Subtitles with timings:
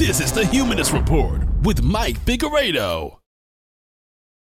[0.00, 3.18] This is the Humanist Report with Mike Figueredo.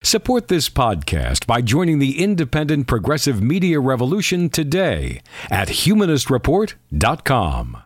[0.02, 5.20] Support this podcast by joining the independent progressive media revolution today
[5.50, 7.76] at humanistreport.com.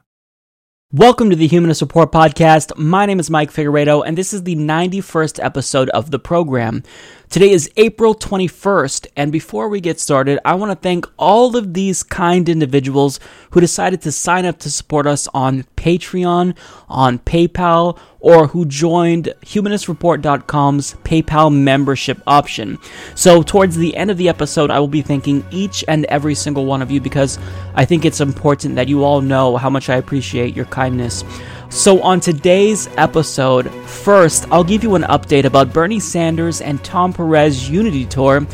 [0.93, 2.79] Welcome to the Humanist Report podcast.
[2.79, 6.85] My name is Mike Figueredo, and this is the 91st episode of the program.
[7.31, 11.75] Today is April 21st, and before we get started, I want to thank all of
[11.75, 13.21] these kind individuals
[13.51, 16.57] who decided to sign up to support us on Patreon,
[16.89, 22.79] on PayPal, or who joined humanistreport.com's PayPal membership option.
[23.15, 26.65] So, towards the end of the episode, I will be thanking each and every single
[26.65, 27.39] one of you because
[27.75, 31.25] I think it's important that you all know how much I appreciate your kindness.
[31.71, 37.13] So, on today's episode, first, I'll give you an update about Bernie Sanders and Tom
[37.13, 38.47] Perez Unity Tour,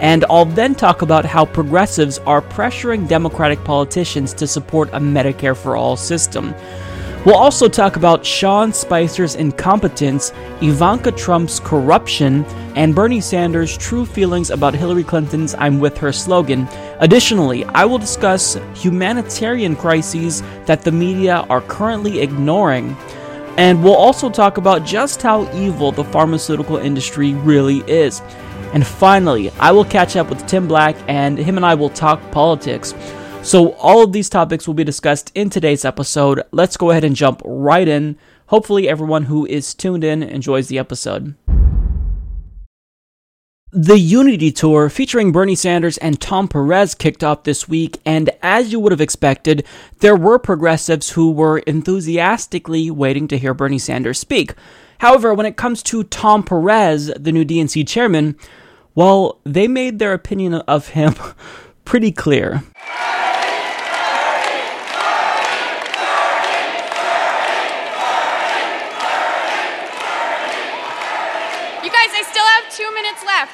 [0.00, 5.56] and I'll then talk about how progressives are pressuring Democratic politicians to support a Medicare
[5.56, 6.54] for All system.
[7.24, 14.50] We'll also talk about Sean Spicer's incompetence, Ivanka Trump's corruption, and Bernie Sanders' true feelings
[14.50, 16.66] about Hillary Clinton's I'm with her slogan.
[16.98, 22.96] Additionally, I will discuss humanitarian crises that the media are currently ignoring.
[23.56, 28.20] And we'll also talk about just how evil the pharmaceutical industry really is.
[28.72, 32.20] And finally, I will catch up with Tim Black and him and I will talk
[32.32, 32.94] politics.
[33.42, 36.42] So, all of these topics will be discussed in today's episode.
[36.52, 38.16] Let's go ahead and jump right in.
[38.46, 41.34] Hopefully, everyone who is tuned in enjoys the episode.
[43.72, 48.70] The Unity Tour featuring Bernie Sanders and Tom Perez kicked off this week, and as
[48.70, 49.66] you would have expected,
[49.98, 54.54] there were progressives who were enthusiastically waiting to hear Bernie Sanders speak.
[55.00, 58.36] However, when it comes to Tom Perez, the new DNC chairman,
[58.94, 61.14] well, they made their opinion of him
[61.84, 62.62] pretty clear.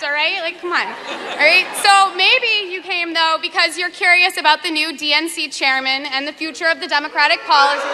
[0.08, 0.40] All right?
[0.40, 0.86] Like, come on.
[0.86, 1.66] All right?
[1.84, 6.32] So maybe you came, though, because you're curious about the new DNC chairman and the
[6.32, 7.84] future of the Democratic policy.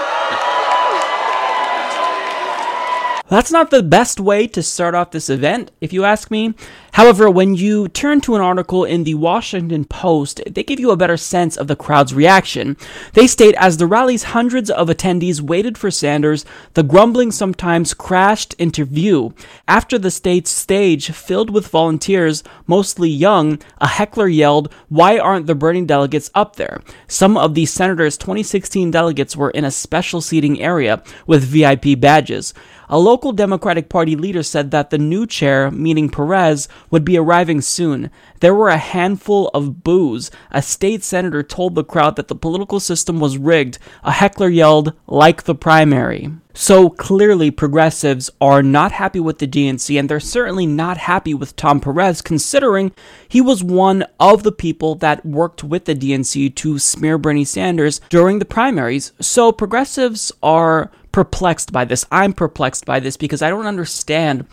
[3.28, 6.54] That's not the best way to start off this event, if you ask me.
[6.94, 10.96] However, when you turn to an article in the Washington Post, they give you a
[10.96, 12.76] better sense of the crowd's reaction.
[13.14, 16.44] They state as the rally's hundreds of attendees waited for Sanders,
[16.74, 19.34] the grumbling sometimes crashed into view.
[19.66, 25.56] After the state's stage filled with volunteers, mostly young, a heckler yelled, Why aren't the
[25.56, 26.80] Bernie delegates up there?
[27.08, 32.54] Some of the senator's 2016 delegates were in a special seating area with VIP badges.
[32.88, 37.60] A local Democratic Party leader said that the new chair, meaning Perez, would be arriving
[37.60, 38.08] soon.
[38.38, 40.30] There were a handful of boos.
[40.52, 43.80] A state senator told the crowd that the political system was rigged.
[44.04, 46.30] A heckler yelled, like the primary.
[46.54, 51.56] So clearly, progressives are not happy with the DNC, and they're certainly not happy with
[51.56, 52.92] Tom Perez, considering
[53.28, 58.00] he was one of the people that worked with the DNC to smear Bernie Sanders
[58.08, 59.10] during the primaries.
[59.20, 62.06] So progressives are perplexed by this.
[62.12, 64.46] I'm perplexed by this because I don't understand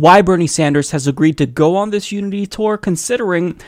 [0.00, 3.60] why Bernie Sanders has agreed to go on this unity tour, considering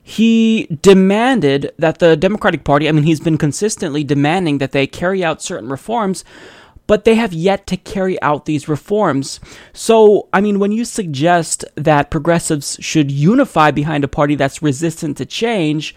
[0.00, 5.24] he demanded that the Democratic Party, I mean, he's been consistently demanding that they carry
[5.24, 6.24] out certain reforms,
[6.86, 9.40] but they have yet to carry out these reforms.
[9.72, 15.16] So, I mean, when you suggest that progressives should unify behind a party that's resistant
[15.16, 15.96] to change,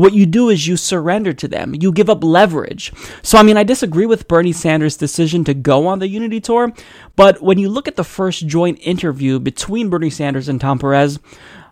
[0.00, 1.74] what you do is you surrender to them.
[1.78, 2.90] You give up leverage.
[3.22, 6.72] So, I mean, I disagree with Bernie Sanders' decision to go on the Unity Tour,
[7.16, 11.18] but when you look at the first joint interview between Bernie Sanders and Tom Perez,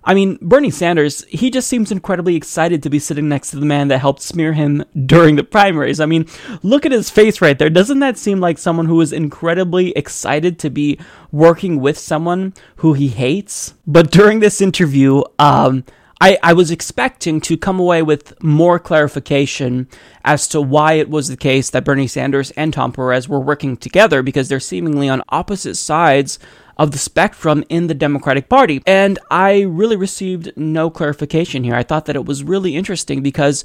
[0.05, 3.65] I mean, Bernie Sanders, he just seems incredibly excited to be sitting next to the
[3.65, 5.99] man that helped smear him during the primaries.
[5.99, 6.27] I mean,
[6.63, 7.71] look at his face right there.
[7.71, 10.99] Doesn't that seem like someone who is incredibly excited to be
[11.33, 13.73] working with someone who he hates?
[13.87, 15.85] But during this interview, um,
[16.21, 19.89] I, I was expecting to come away with more clarification
[20.25, 23.77] as to why it was the case that Bernie Sanders and Tom Perez were working
[23.77, 26.39] together because they're seemingly on opposite sides
[26.77, 28.83] of the spectrum in the Democratic Party.
[28.87, 31.75] And I really received no clarification here.
[31.75, 33.65] I thought that it was really interesting because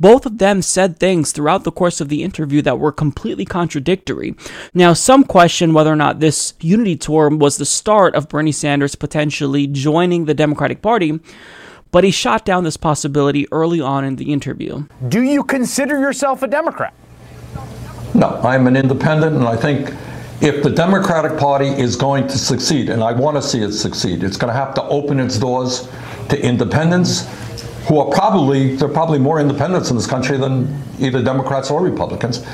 [0.00, 4.34] both of them said things throughout the course of the interview that were completely contradictory.
[4.72, 8.96] Now, some question whether or not this unity tour was the start of Bernie Sanders
[8.96, 11.20] potentially joining the Democratic Party
[11.94, 14.84] but he shot down this possibility early on in the interview.
[15.06, 16.92] Do you consider yourself a Democrat?
[18.14, 19.94] No, I'm an independent, and I think
[20.42, 24.24] if the Democratic Party is going to succeed, and I want to see it succeed,
[24.24, 25.88] it's going to have to open its doors
[26.30, 27.28] to independents
[27.86, 31.80] who are probably, there are probably more independents in this country than either Democrats or
[31.80, 32.44] Republicans.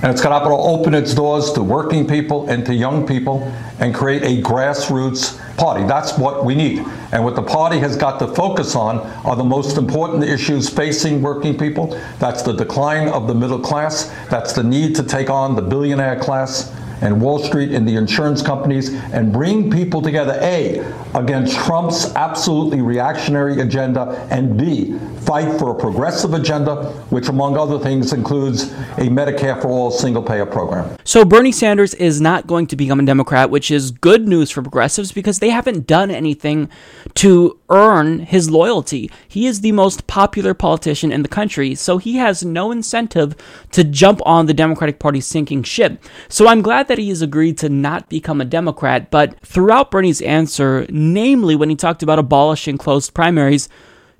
[0.00, 3.42] And it's got to open its doors to working people and to young people
[3.80, 5.84] and create a grassroots party.
[5.86, 6.84] That's what we need.
[7.10, 11.20] And what the party has got to focus on are the most important issues facing
[11.20, 11.98] working people.
[12.20, 14.04] That's the decline of the middle class.
[14.30, 18.42] That's the need to take on the billionaire class and Wall Street and the insurance
[18.42, 20.80] companies and bring people together, A,
[21.14, 27.78] against Trump's absolutely reactionary agenda, and B, fight for a progressive agenda, which, among other
[27.78, 28.64] things, includes
[28.98, 30.96] a Medicare for all single payer program.
[31.04, 34.62] So Bernie Sanders is not going to become a Democrat, which is good news for
[34.62, 36.68] progressives because they haven't done anything
[37.14, 39.10] to earn his loyalty.
[39.26, 43.36] He is the most popular politician in the country, so he has no incentive
[43.72, 46.02] to jump on the Democratic Party's sinking ship.
[46.28, 50.22] So I'm glad that he has agreed to not become a Democrat, but throughout Bernie's
[50.22, 53.68] answer, namely when he talked about abolishing closed primaries,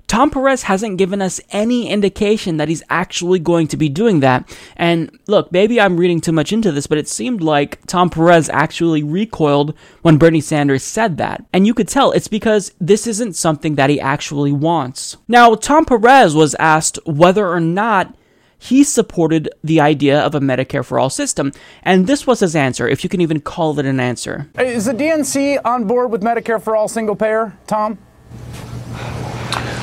[0.09, 4.57] Tom Perez hasn't given us any indication that he's actually going to be doing that.
[4.75, 8.49] And look, maybe I'm reading too much into this, but it seemed like Tom Perez
[8.49, 11.45] actually recoiled when Bernie Sanders said that.
[11.53, 15.15] And you could tell it's because this isn't something that he actually wants.
[15.27, 18.15] Now, Tom Perez was asked whether or not
[18.57, 21.51] he supported the idea of a Medicare for all system.
[21.83, 24.49] And this was his answer, if you can even call it an answer.
[24.57, 27.99] Is the DNC on board with Medicare for all single payer, Tom?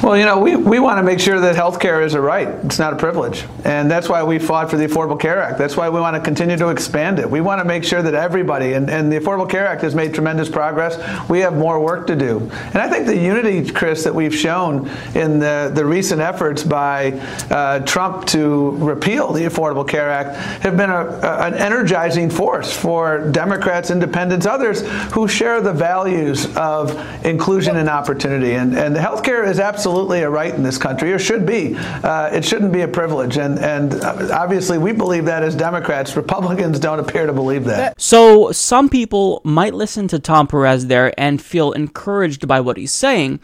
[0.06, 2.46] Well, you know, we, we want to make sure that health care is a right.
[2.64, 3.44] It's not a privilege.
[3.64, 5.58] And that's why we fought for the Affordable Care Act.
[5.58, 7.28] That's why we want to continue to expand it.
[7.28, 10.14] We want to make sure that everybody, and, and the Affordable Care Act has made
[10.14, 10.96] tremendous progress.
[11.28, 12.38] We have more work to do.
[12.38, 17.14] And I think the unity, Chris, that we've shown in the, the recent efforts by
[17.50, 22.72] uh, Trump to repeal the Affordable Care Act have been a, a, an energizing force
[22.72, 28.52] for Democrats, independents, others who share the values of inclusion and opportunity.
[28.52, 31.74] And, and health care is absolutely absolutely a right in this country, or should be.
[31.74, 33.38] Uh, it shouldn't be a privilege.
[33.38, 33.94] And, and
[34.30, 36.14] obviously, we believe that as Democrats.
[36.16, 37.98] Republicans don't appear to believe that.
[37.98, 42.92] So, some people might listen to Tom Perez there and feel encouraged by what he's
[42.92, 43.40] saying.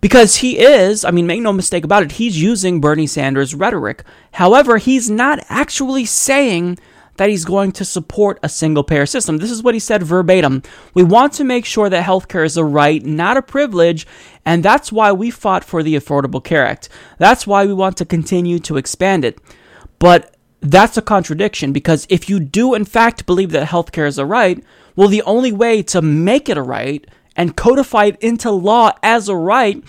[0.00, 4.02] Because he is, I mean, make no mistake about it, he's using Bernie Sanders' rhetoric.
[4.32, 6.78] However, he's not actually saying
[7.16, 9.38] that he's going to support a single payer system.
[9.38, 10.62] This is what he said verbatim.
[10.94, 14.06] We want to make sure that healthcare is a right, not a privilege,
[14.44, 16.88] and that's why we fought for the Affordable Care Act.
[17.18, 19.38] That's why we want to continue to expand it.
[19.98, 24.26] But that's a contradiction because if you do, in fact, believe that healthcare is a
[24.26, 24.62] right,
[24.96, 27.06] well, the only way to make it a right
[27.36, 29.82] and codify it into law as a right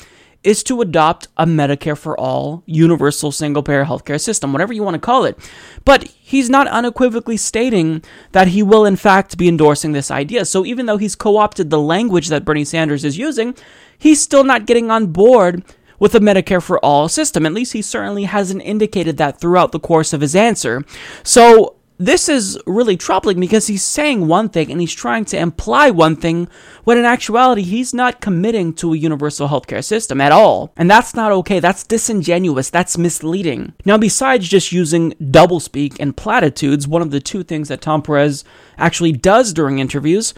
[0.44, 4.96] is to adopt a Medicare for all, universal single payer healthcare system, whatever you want
[4.96, 5.38] to call it.
[5.86, 10.46] But he's not unequivocally stating that he will, in fact, be endorsing this idea.
[10.46, 13.56] So even though he's co opted the language that Bernie Sanders is using,
[13.98, 15.64] he's still not getting on board
[16.00, 17.46] with a Medicare for all system.
[17.46, 20.84] At least he certainly hasn't indicated that throughout the course of his answer.
[21.24, 25.90] So this is really troubling because he's saying one thing and he's trying to imply
[25.90, 26.48] one thing
[26.84, 30.74] when in actuality he's not committing to a universal healthcare system at all.
[30.76, 31.60] And that's not okay.
[31.60, 32.70] That's disingenuous.
[32.70, 33.74] That's misleading.
[33.86, 38.44] Now, besides just using doublespeak and platitudes, one of the two things that Tom Perez
[38.78, 40.34] actually does during interviews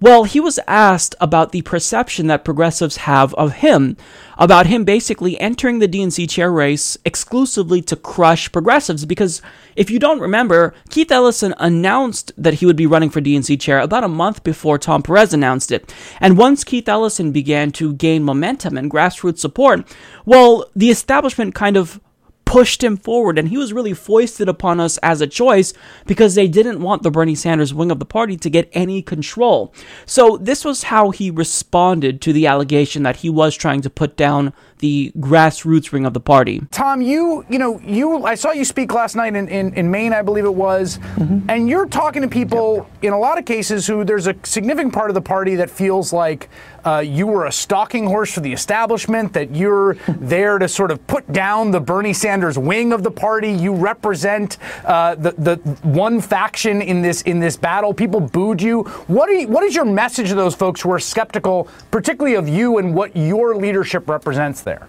[0.00, 3.96] well, he was asked about the perception that progressives have of him,
[4.36, 9.06] about him basically entering the DNC chair race exclusively to crush progressives.
[9.06, 9.40] Because
[9.74, 13.78] if you don't remember, Keith Ellison announced that he would be running for DNC chair
[13.78, 15.94] about a month before Tom Perez announced it.
[16.20, 19.86] And once Keith Ellison began to gain momentum and grassroots support,
[20.24, 22.00] well, the establishment kind of
[22.46, 25.74] pushed him forward, and he was really foisted upon us as a choice
[26.06, 29.74] because they didn't want the Bernie Sanders wing of the party to get any control.
[30.06, 34.16] So, this was how he responded to the allegation that he was trying to put
[34.16, 36.62] down the grassroots wing of the party.
[36.70, 40.12] Tom, you, you know, you, I saw you speak last night in, in, in Maine,
[40.12, 41.48] I believe it was, mm-hmm.
[41.50, 43.04] and you're talking to people yep.
[43.04, 46.12] in a lot of cases who there's a significant part of the party that feels
[46.12, 46.48] like
[46.86, 51.04] uh, you were a stalking horse for the establishment, that you're there to sort of
[51.06, 53.50] put down the Bernie Sanders wing of the party.
[53.50, 57.92] You represent uh, the, the one faction in this in this battle.
[57.92, 58.84] People booed you.
[59.08, 62.48] What, are you, what is your message to those folks who are skeptical, particularly of
[62.48, 64.88] you and what your leadership represents there?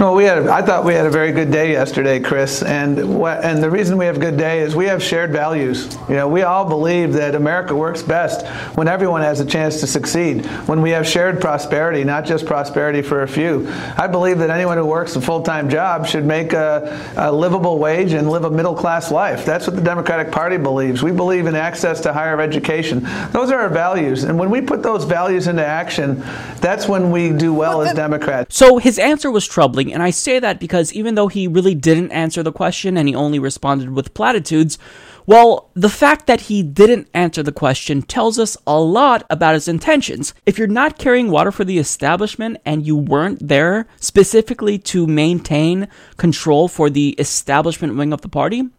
[0.00, 0.46] Well, we had.
[0.46, 2.62] I thought we had a very good day yesterday, Chris.
[2.62, 5.92] And what, and the reason we have a good day is we have shared values.
[6.08, 9.88] You know, we all believe that America works best when everyone has a chance to
[9.88, 10.46] succeed.
[10.66, 13.68] When we have shared prosperity, not just prosperity for a few.
[13.96, 18.12] I believe that anyone who works a full-time job should make a, a livable wage
[18.12, 19.44] and live a middle-class life.
[19.44, 21.02] That's what the Democratic Party believes.
[21.02, 23.02] We believe in access to higher education.
[23.32, 24.22] Those are our values.
[24.22, 26.20] And when we put those values into action,
[26.60, 28.56] that's when we do well as Democrats.
[28.56, 32.12] So his answer was troubling And I say that because even though he really didn't
[32.12, 34.78] answer the question and he only responded with platitudes,
[35.26, 39.68] well, the fact that he didn't answer the question tells us a lot about his
[39.68, 40.32] intentions.
[40.46, 45.88] If you're not carrying water for the establishment and you weren't there specifically to maintain
[46.16, 48.70] control for the establishment wing of the party,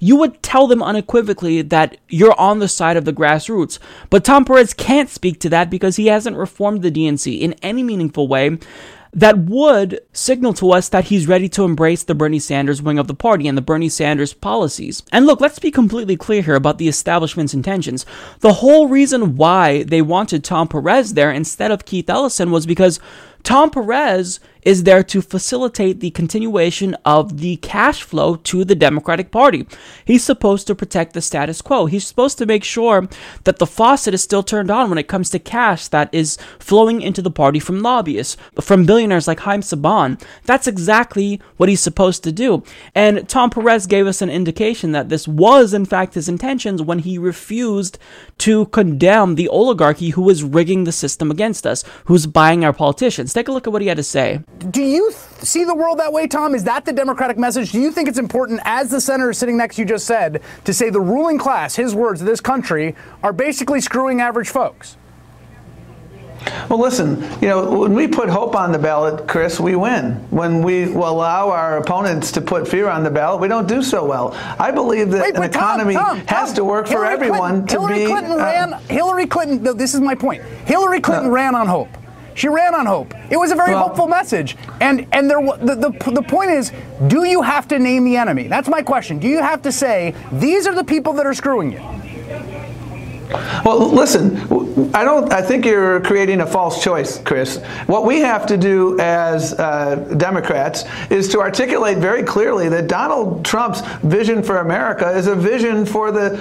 [0.00, 3.78] you would tell them unequivocally that you're on the side of the grassroots.
[4.10, 7.82] But Tom Perez can't speak to that because he hasn't reformed the DNC in any
[7.82, 8.58] meaningful way
[9.16, 13.06] that would signal to us that he's ready to embrace the Bernie Sanders wing of
[13.06, 15.02] the party and the Bernie Sanders policies.
[15.10, 18.04] And look, let's be completely clear here about the establishment's intentions.
[18.40, 23.00] The whole reason why they wanted Tom Perez there instead of Keith Ellison was because
[23.42, 29.30] Tom Perez is there to facilitate the continuation of the cash flow to the Democratic
[29.30, 29.64] Party.
[30.04, 31.86] He's supposed to protect the status quo.
[31.86, 33.08] He's supposed to make sure
[33.44, 37.00] that the faucet is still turned on when it comes to cash that is flowing
[37.00, 40.20] into the party from lobbyists, from billionaires like Haim Saban.
[40.46, 42.64] That's exactly what he's supposed to do.
[42.92, 46.98] And Tom Perez gave us an indication that this was, in fact, his intentions when
[46.98, 48.00] he refused
[48.38, 53.32] to condemn the oligarchy who was rigging the system against us, who's buying our politicians.
[53.32, 54.40] Take a look at what he had to say.
[54.58, 56.54] Do you th- see the world that way, Tom?
[56.54, 57.72] Is that the Democratic message?
[57.72, 60.72] Do you think it's important, as the senator sitting next to you just said, to
[60.72, 64.96] say the ruling class, his words, this country, are basically screwing average folks?
[66.70, 70.12] Well, listen, you know, when we put hope on the ballot, Chris, we win.
[70.30, 74.04] When we allow our opponents to put fear on the ballot, we don't do so
[74.06, 74.32] well.
[74.58, 77.12] I believe that Wait, an but Tom, economy Tom, has Tom, to work Hillary for
[77.12, 78.06] everyone Clinton, to Hillary be.
[78.06, 78.72] Clinton uh, ran.
[78.88, 79.62] Hillary Clinton.
[79.64, 80.42] no, This is my point.
[80.66, 81.32] Hillary Clinton No.
[81.34, 81.88] ran on hope.
[82.36, 83.14] She ran on hope.
[83.30, 84.56] It was a very Well- hopeful message.
[84.80, 86.70] And and there the, the the point is,
[87.08, 88.46] do you have to name the enemy?
[88.46, 89.18] That's my question.
[89.18, 91.80] Do you have to say these are the people that are screwing you?
[93.64, 94.36] Well, listen,
[94.94, 95.32] I don't.
[95.32, 97.56] I think you're creating a false choice, Chris.
[97.86, 103.44] What we have to do as uh, Democrats is to articulate very clearly that Donald
[103.44, 106.36] Trump's vision for America is a vision for the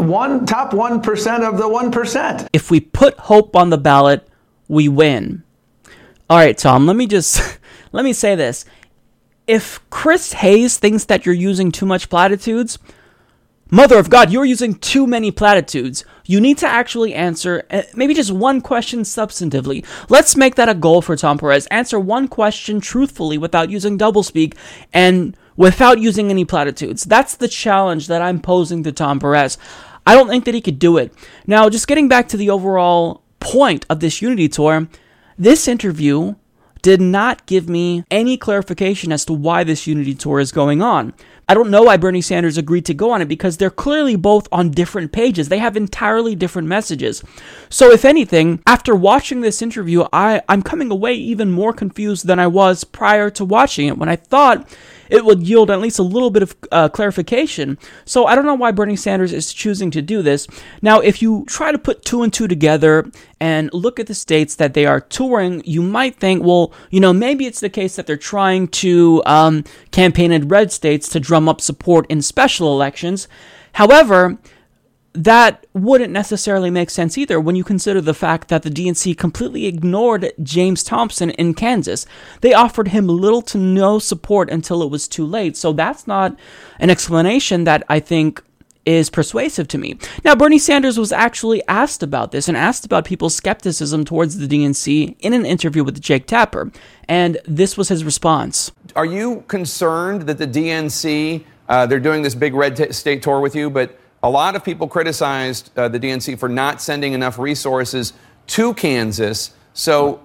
[0.00, 2.48] one top one percent of the one percent.
[2.54, 4.26] if we put hope on the ballot,
[4.70, 5.42] we win.
[6.30, 7.58] All right, Tom, let me just
[7.92, 8.64] let me say this.
[9.46, 12.78] If Chris Hayes thinks that you're using too much platitudes,
[13.72, 16.04] Mother of God, you're using too many platitudes.
[16.24, 19.84] You need to actually answer uh, maybe just one question substantively.
[20.08, 21.66] Let's make that a goal for Tom Perez.
[21.66, 24.56] Answer one question truthfully without using doublespeak
[24.92, 27.04] and without using any platitudes.
[27.04, 29.58] That's the challenge that I'm posing to Tom Perez.
[30.06, 31.12] I don't think that he could do it.
[31.46, 34.88] Now, just getting back to the overall point of this Unity Tour,
[35.38, 36.34] this interview
[36.82, 41.12] did not give me any clarification as to why this Unity Tour is going on.
[41.48, 44.46] I don't know why Bernie Sanders agreed to go on it because they're clearly both
[44.52, 45.48] on different pages.
[45.48, 47.24] They have entirely different messages.
[47.68, 52.38] So, if anything, after watching this interview, I, I'm coming away even more confused than
[52.38, 54.68] I was prior to watching it when I thought
[55.10, 57.78] it would yield at least a little bit of uh, clarification.
[58.04, 60.46] So I don't know why Bernie Sanders is choosing to do this.
[60.80, 64.54] Now, if you try to put two and two together and look at the states
[64.56, 68.06] that they are touring, you might think, well, you know, maybe it's the case that
[68.06, 73.28] they're trying to um, campaign in red states to drum up support in special elections.
[73.72, 74.38] However,
[75.12, 79.66] that wouldn't necessarily make sense either when you consider the fact that the DNC completely
[79.66, 82.06] ignored James Thompson in Kansas.
[82.42, 85.56] They offered him little to no support until it was too late.
[85.56, 86.38] So that's not
[86.78, 88.42] an explanation that I think
[88.86, 89.98] is persuasive to me.
[90.24, 94.46] Now, Bernie Sanders was actually asked about this and asked about people's skepticism towards the
[94.46, 96.72] DNC in an interview with Jake Tapper.
[97.08, 98.72] And this was his response.
[98.96, 103.40] Are you concerned that the DNC, uh, they're doing this big red t- state tour
[103.40, 107.38] with you, but a lot of people criticized uh, the DNC for not sending enough
[107.38, 108.12] resources
[108.48, 109.52] to Kansas.
[109.72, 110.20] So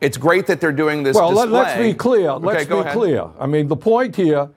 [0.00, 1.14] it's great that they're doing this.
[1.14, 2.30] Well, let's be clear.
[2.30, 2.92] Okay, Let's be ahead.
[2.92, 3.28] clear.
[3.38, 4.48] I mean, the point here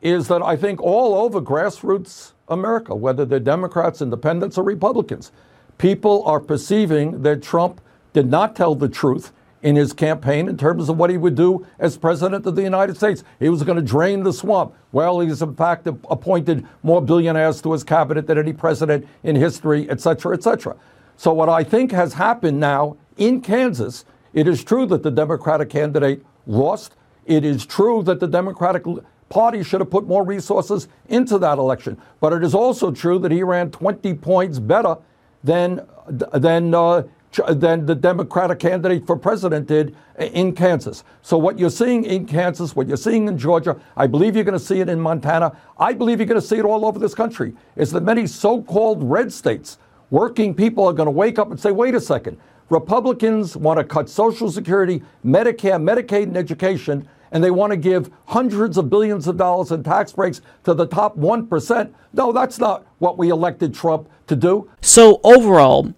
[0.00, 5.30] is that I think all over grassroots America, whether they're Democrats, Independents, or Republicans,
[5.78, 7.80] people are perceiving that Trump
[8.12, 9.32] did not tell the truth
[9.62, 12.96] in his campaign in terms of what he would do as president of the United
[12.96, 13.22] States.
[13.38, 14.74] He was going to drain the swamp.
[14.92, 19.88] Well, he's in fact appointed more billionaires to his cabinet than any president in history,
[19.90, 20.76] et cetera, et cetera.
[21.16, 25.68] So what I think has happened now in Kansas, it is true that the Democratic
[25.68, 26.94] candidate lost.
[27.26, 28.84] It is true that the Democratic
[29.28, 32.00] Party should have put more resources into that election.
[32.20, 34.96] But it is also true that he ran 20 points better
[35.44, 37.04] than than uh,
[37.48, 41.04] than the Democratic candidate for president did in Kansas.
[41.22, 44.58] So what you're seeing in Kansas, what you're seeing in Georgia, I believe you're going
[44.58, 45.56] to see it in Montana.
[45.78, 47.54] I believe you're going to see it all over this country.
[47.76, 49.78] Is that many so-called red states,
[50.10, 52.36] working people are going to wake up and say, "Wait a second,
[52.68, 58.10] Republicans want to cut Social Security, Medicare, Medicaid, and education, and they want to give
[58.26, 61.92] hundreds of billions of dollars in tax breaks to the top 1%.
[62.12, 64.70] No, that's not what we elected Trump to do.
[64.82, 65.92] So, overall,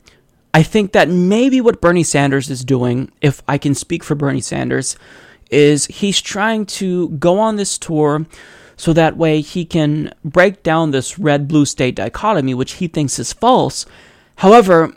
[0.55, 4.41] I think that maybe what Bernie Sanders is doing, if I can speak for Bernie
[4.41, 4.97] Sanders,
[5.51, 8.27] is he's trying to go on this tour
[8.77, 13.19] so that way he can break down this red blue state dichotomy, which he thinks
[13.19, 13.87] is false.
[14.37, 14.95] However,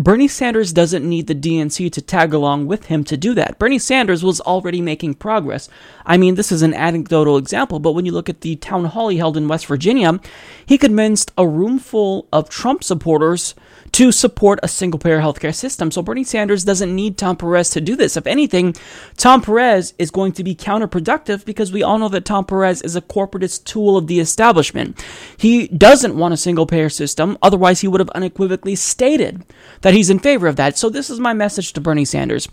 [0.00, 3.58] Bernie Sanders doesn't need the DNC to tag along with him to do that.
[3.58, 5.68] Bernie Sanders was already making progress.
[6.06, 9.08] I mean, this is an anecdotal example, but when you look at the town hall
[9.08, 10.18] he held in West Virginia,
[10.64, 13.54] he convinced a room full of Trump supporters
[13.92, 15.90] to support a single payer healthcare system.
[15.90, 18.16] So Bernie Sanders doesn't need Tom Perez to do this.
[18.16, 18.74] If anything,
[19.16, 22.96] Tom Perez is going to be counterproductive because we all know that Tom Perez is
[22.96, 25.04] a corporatist tool of the establishment.
[25.36, 29.44] He doesn't want a single payer system, otherwise, he would have unequivocally stated
[29.82, 30.76] that he's in favor of that.
[30.76, 32.48] So this is my message to Bernie Sanders.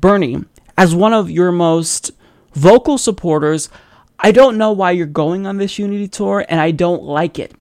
[0.00, 0.44] Bernie,
[0.76, 2.10] as one of your most
[2.52, 3.68] vocal supporters,
[4.18, 7.52] I don't know why you're going on this unity tour and I don't like it.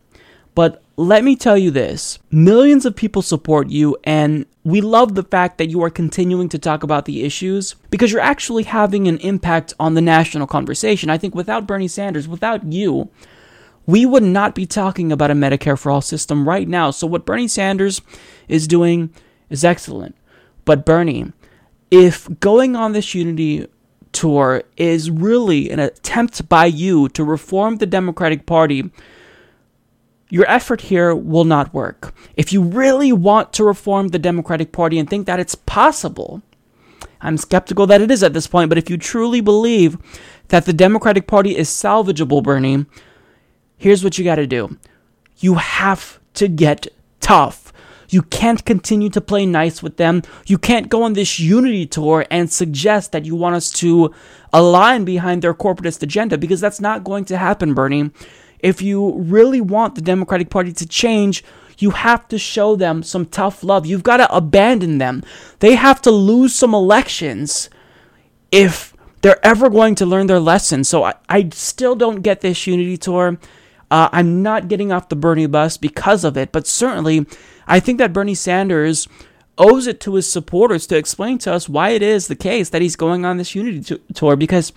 [0.56, 5.24] But let me tell you this millions of people support you, and we love the
[5.24, 9.18] fact that you are continuing to talk about the issues because you're actually having an
[9.20, 11.10] impact on the national conversation.
[11.10, 13.10] I think without Bernie Sanders, without you,
[13.86, 16.92] we would not be talking about a Medicare for all system right now.
[16.92, 18.02] So, what Bernie Sanders
[18.48, 19.14] is doing
[19.50, 20.16] is excellent.
[20.66, 21.32] But, Bernie,
[21.92, 23.68] if going on this unity
[24.14, 28.90] tour is really an attempt by you to reform the Democratic Party,
[30.30, 32.14] your effort here will not work.
[32.36, 36.42] If you really want to reform the Democratic Party and think that it's possible,
[37.22, 39.98] I'm skeptical that it is at this point, but if you truly believe
[40.48, 42.86] that the Democratic Party is salvageable, Bernie,
[43.84, 44.78] here's what you got to do.
[45.40, 46.88] You have to get
[47.20, 47.74] tough.
[48.08, 50.22] You can't continue to play nice with them.
[50.46, 54.14] You can't go on this unity tour and suggest that you want us to
[54.54, 58.12] align behind their corporatist agenda because that's not going to happen, Bernie.
[58.60, 61.44] If you really want the Democratic Party to change,
[61.78, 63.86] you have to show them some tough love.
[63.86, 65.24] You've got to abandon them.
[65.60, 67.70] They have to lose some elections
[68.50, 68.94] if
[69.24, 70.86] they're ever going to learn their lesson.
[70.86, 73.38] So I, I still don't get this unity tour.
[73.94, 77.28] Uh, I'm not getting off the Bernie bus because of it, but certainly
[77.68, 79.08] I think that Bernie Sanders
[79.56, 82.82] owes it to his supporters to explain to us why it is the case that
[82.82, 84.74] he's going on this unity t- tour because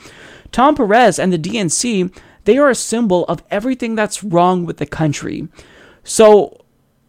[0.52, 4.84] Tom Perez and the DNC they are a symbol of everything that's wrong with the
[4.84, 5.48] country.
[6.04, 6.60] So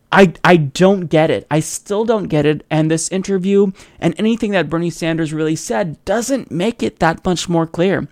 [0.10, 1.46] I I don't get it.
[1.52, 2.66] I still don't get it.
[2.70, 7.50] And this interview and anything that Bernie Sanders really said doesn't make it that much
[7.50, 8.08] more clear.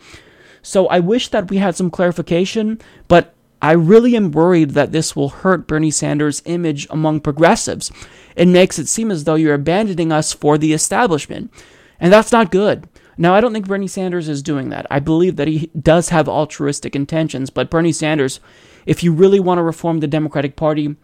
[0.62, 5.16] So I wish that we had some clarification, but I really am worried that this
[5.16, 7.92] will hurt Bernie Sanders' image among progressives.
[8.36, 11.52] It makes it seem as though you're abandoning us for the establishment.
[12.00, 12.88] And that's not good.
[13.18, 14.86] Now, I don't think Bernie Sanders is doing that.
[14.92, 18.40] I believe that he does have altruistic intentions, but Bernie Sanders,
[18.86, 20.98] if you really want to reform the Democratic Party,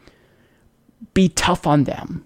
[1.14, 2.26] be tough on them.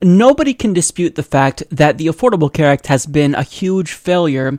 [0.00, 4.58] Nobody can dispute the fact that the Affordable Care Act has been a huge failure.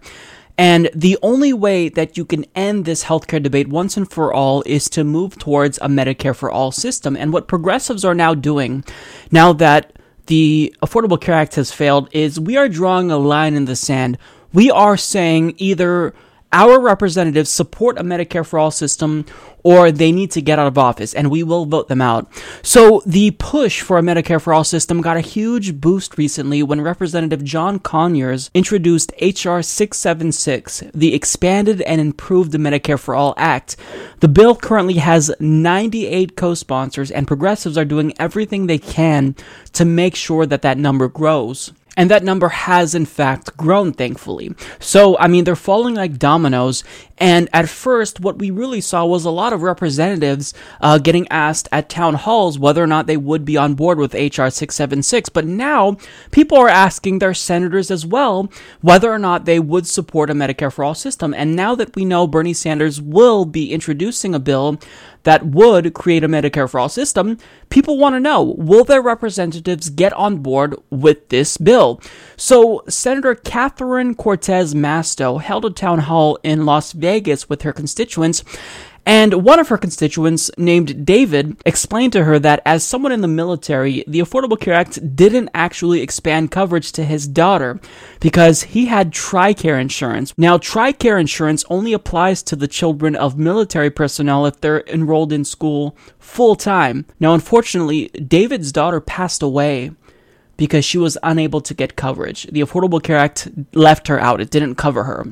[0.59, 4.61] And the only way that you can end this healthcare debate once and for all
[4.65, 7.15] is to move towards a Medicare for all system.
[7.15, 8.83] And what progressives are now doing,
[9.31, 9.93] now that
[10.25, 14.17] the Affordable Care Act has failed is we are drawing a line in the sand.
[14.51, 16.13] We are saying either
[16.51, 19.25] our representatives support a Medicare for all system
[19.63, 22.31] or they need to get out of office and we will vote them out.
[22.61, 26.81] So the push for a Medicare for all system got a huge boost recently when
[26.81, 33.75] Representative John Conyers introduced HR 676, the expanded and improved Medicare for all act.
[34.19, 39.35] The bill currently has 98 co-sponsors and progressives are doing everything they can
[39.73, 41.73] to make sure that that number grows.
[41.97, 44.55] And that number has, in fact, grown, thankfully.
[44.79, 46.83] So, I mean, they're falling like dominoes.
[47.17, 51.67] And at first, what we really saw was a lot of representatives uh, getting asked
[51.71, 55.29] at town halls whether or not they would be on board with HR 676.
[55.29, 55.97] But now,
[56.31, 58.49] people are asking their senators as well
[58.81, 61.33] whether or not they would support a Medicare for All system.
[61.33, 64.79] And now that we know Bernie Sanders will be introducing a bill
[65.23, 67.37] that would create a Medicare for all system,
[67.69, 72.01] people want to know will their representatives get on board with this bill?
[72.37, 78.43] So, Senator Catherine Cortez Masto held a town hall in Las Vegas with her constituents
[79.09, 83.27] and one of her constituents, named David, explained to her that as someone in the
[83.27, 87.79] military, the Affordable Care Act didn't actually expand coverage to his daughter
[88.19, 90.31] because he had TRICARE insurance.
[90.37, 95.43] Now, TRICARE insurance only applies to the children of military personnel if they're enrolled in
[95.43, 97.07] school full time.
[97.19, 99.89] Now, unfortunately, David's daughter passed away
[100.55, 102.43] because she was unable to get coverage.
[102.43, 105.25] The Affordable Care Act left her out, it didn't cover her,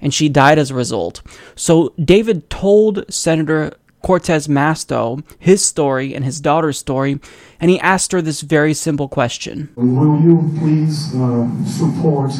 [0.00, 1.22] and she died as a result.
[1.54, 3.72] So David told Senator
[4.06, 7.18] Cortez Masto his story and his daughter's story,
[7.58, 12.30] and he asked her this very simple question Will you please uh, support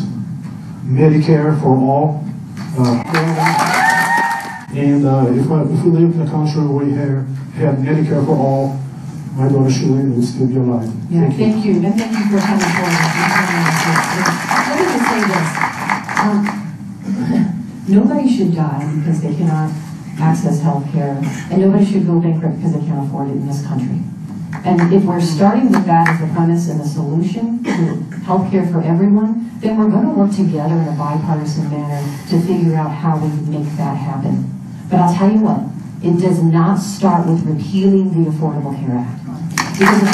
[0.86, 2.24] Medicare for all?
[2.78, 3.02] Uh,
[4.76, 8.24] and uh, if, I, if we live in a country where we have, have Medicare
[8.24, 8.78] for all,
[9.34, 10.88] my daughter Shereen will still be alive.
[11.10, 11.72] Yeah, thank, thank you.
[11.72, 11.86] you.
[11.86, 12.94] And thank you for coming forward.
[14.62, 15.48] Let me just say this.
[16.20, 16.65] Um,
[17.88, 19.70] nobody should die because they cannot
[20.18, 23.64] access health care, and nobody should go bankrupt because they can't afford it in this
[23.66, 24.00] country.
[24.64, 28.66] And if we're starting with that as the premise and the solution to health care
[28.66, 32.90] for everyone, then we're going to work together in a bipartisan manner to figure out
[32.90, 34.50] how we make that happen.
[34.90, 35.60] But I'll tell you what,
[36.02, 39.22] it does not start with repealing the Affordable Care Act.
[39.78, 40.08] Because if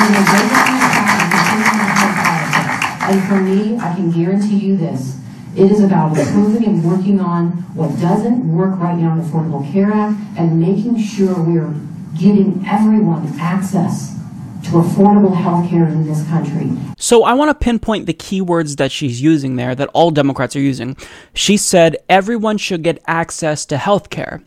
[3.03, 5.19] and for me, I can guarantee you this,
[5.57, 9.71] it is about improving and working on what doesn't work right now in the Affordable
[9.73, 11.75] Care Act and making sure we're
[12.19, 14.19] giving everyone access
[14.65, 16.71] to affordable health care in this country.
[16.97, 20.61] So I want to pinpoint the keywords that she's using there that all Democrats are
[20.61, 20.97] using.
[21.35, 24.43] She said everyone should get access to health care.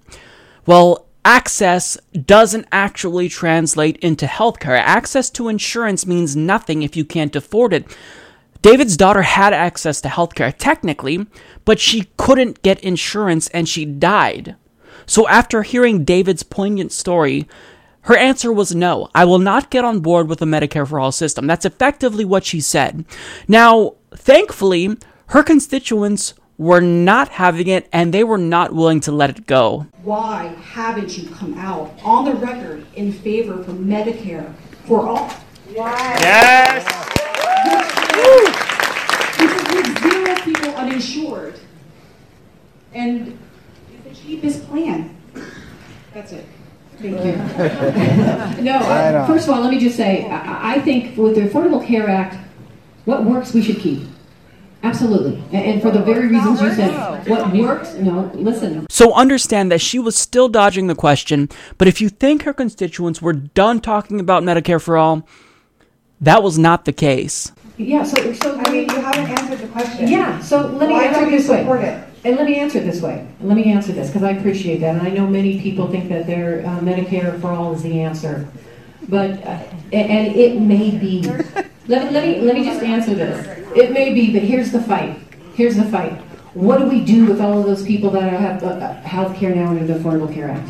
[0.66, 4.78] Well, access doesn't actually translate into health care.
[4.78, 7.86] Access to insurance means nothing if you can't afford it.
[8.66, 11.28] David's daughter had access to healthcare technically,
[11.66, 14.56] but she couldn't get insurance and she died.
[15.06, 17.48] So after hearing David's poignant story,
[18.02, 19.12] her answer was no.
[19.14, 21.46] I will not get on board with the Medicare for All system.
[21.46, 23.06] That's effectively what she said.
[23.48, 24.98] Now, thankfully,
[25.28, 29.86] her constituents were not having it and they were not willing to let it go.
[30.02, 34.52] Why haven't you come out on the record in favor for Medicare
[34.86, 35.30] for all?
[35.76, 36.18] Why?
[36.20, 37.16] Yes!
[39.38, 41.60] because we have zero people uninsured.
[42.94, 43.38] And
[43.94, 45.16] it's the cheapest plan.
[46.14, 46.46] That's it.
[46.98, 48.64] Thank you.
[48.64, 51.86] no, uh, first of all, let me just say, I, I think with the Affordable
[51.86, 52.38] Care Act,
[53.04, 54.08] what works we should keep.
[54.82, 55.44] Absolutely.
[55.52, 58.86] And for the very reasons you said, what works, no, listen.
[58.90, 63.22] So understand that she was still dodging the question, but if you think her constituents
[63.22, 65.28] were done talking about Medicare for all,
[66.22, 67.52] that was not the case.
[67.78, 70.08] Yeah, so, so I mean, you haven't answered the question.
[70.08, 71.60] Yeah, so let me Why answer don't this you way.
[71.60, 72.08] support it?
[72.24, 73.28] And let me answer this way.
[73.40, 76.10] And let me answer this because I appreciate that, and I know many people think
[76.10, 78.48] that their uh, Medicare for all is the answer,
[79.10, 79.60] but uh,
[79.94, 81.22] and it may be.
[81.88, 83.46] Let, let me let me just answer this.
[83.76, 85.20] It may be, but here's the fight.
[85.54, 86.14] Here's the fight.
[86.56, 89.68] What do we do with all of those people that have uh, health care now
[89.68, 90.70] under the Affordable Care Act?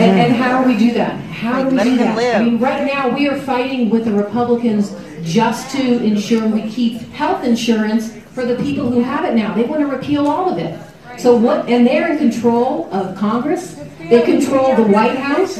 [0.00, 1.18] And, and how do we do that?
[1.30, 2.16] How do we do that?
[2.40, 7.00] I mean, right now we are fighting with the Republicans just to ensure we keep
[7.12, 9.54] health insurance for the people who have it now.
[9.54, 10.78] They want to repeal all of it.
[11.18, 11.68] So what?
[11.68, 13.80] And they're in control of Congress.
[13.98, 15.58] They control the White House.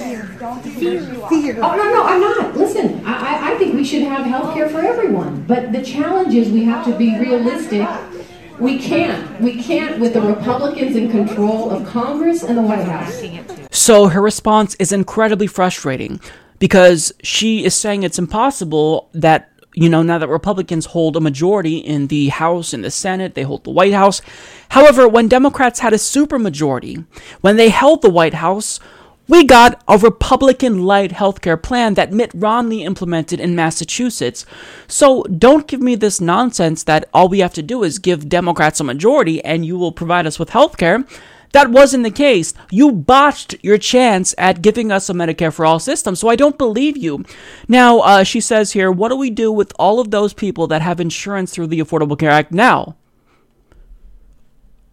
[1.59, 2.57] Oh no, no, I'm not.
[2.57, 5.43] Listen, I, I think we should have health care for everyone.
[5.49, 7.89] But the challenge is we have to be realistic
[8.59, 9.41] we can't.
[9.41, 13.23] We can't with the Republicans in control of Congress and the White House.
[13.71, 16.21] So her response is incredibly frustrating
[16.59, 21.77] because she is saying it's impossible that you know, now that Republicans hold a majority
[21.77, 24.23] in the House and the Senate, they hold the White House.
[24.71, 27.05] However, when Democrats had a supermajority,
[27.43, 28.81] when they held the White House,
[29.29, 34.47] we got a Republican light healthcare plan that Mitt Romney implemented in Massachusetts.
[34.87, 38.81] So don't give me this nonsense that all we have to do is give Democrats
[38.81, 41.09] a majority and you will provide us with healthcare.
[41.53, 42.53] That wasn't the case.
[42.71, 46.59] You botched your chance at giving us a Medicare for all system, so I don't
[46.59, 47.25] believe you.
[47.67, 50.83] Now, uh, she says here, what do we do with all of those people that
[50.83, 52.97] have insurance through the Affordable Care Act now?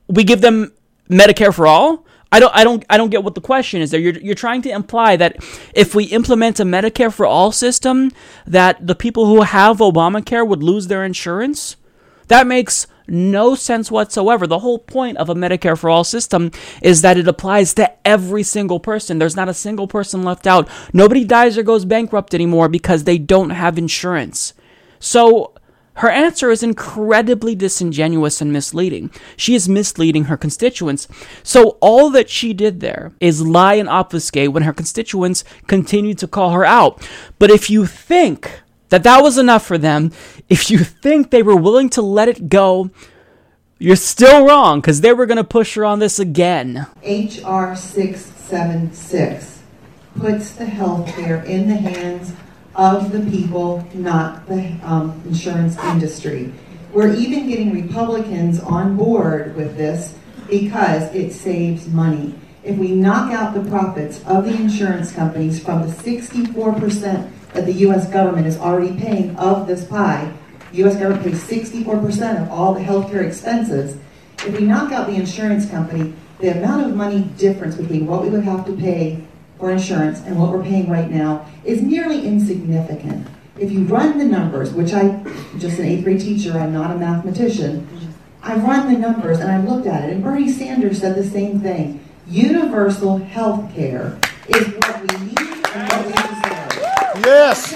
[0.08, 0.72] We give them
[1.10, 2.06] Medicare for all?
[2.34, 4.00] I don't I don't I don't get what the question is there.
[4.00, 5.38] You're you're trying to imply that
[5.76, 8.12] if we implement a Medicare for all system
[8.48, 11.76] that the people who have Obamacare would lose their insurance?
[12.30, 14.48] That makes no sense whatsoever.
[14.48, 16.50] The whole point of a Medicare for all system
[16.82, 19.19] is that it applies to every single person.
[19.19, 20.67] There's not a single person left out.
[20.91, 24.56] Nobody dies or goes bankrupt anymore because they don't have insurance.
[25.00, 25.53] So
[25.95, 29.12] her answer is incredibly disingenuous and misleading.
[29.38, 31.08] She is misleading her constituents.
[31.43, 36.27] So all that she did there is lie and obfuscate when her constituents continue to
[36.27, 37.08] call her out.
[37.38, 40.12] But if you think that that was enough for them,
[40.49, 42.89] if you think they were willing to let it go,
[43.77, 46.88] you're still wrong because they were going to push her on this again.
[47.03, 49.62] HR 676
[50.19, 52.34] puts the health care in the hands
[52.76, 56.54] of the people, not the um, insurance industry.
[56.92, 60.16] We're even getting Republicans on board with this
[60.50, 62.36] because it saves money.
[62.64, 67.74] If we knock out the profits of the insurance companies from the 64% that the
[67.74, 68.10] U.S.
[68.10, 70.32] government is already paying of this pie,
[70.72, 70.96] the U.S.
[70.96, 73.98] government pays 64% of all the healthcare expenses.
[74.40, 78.30] If we knock out the insurance company, the amount of money difference between what we
[78.30, 79.26] would have to pay
[79.63, 83.26] for insurance and what we're paying right now is nearly insignificant.
[83.58, 85.23] If you run the numbers, which I,
[85.58, 87.88] just an eighth grade teacher, I'm not a mathematician,
[88.41, 91.62] I've run the numbers and I looked at it, and Bernie Sanders said the same
[91.62, 92.04] thing.
[92.28, 97.23] Universal health care is what we need and what we deserve.
[97.23, 97.73] Yes.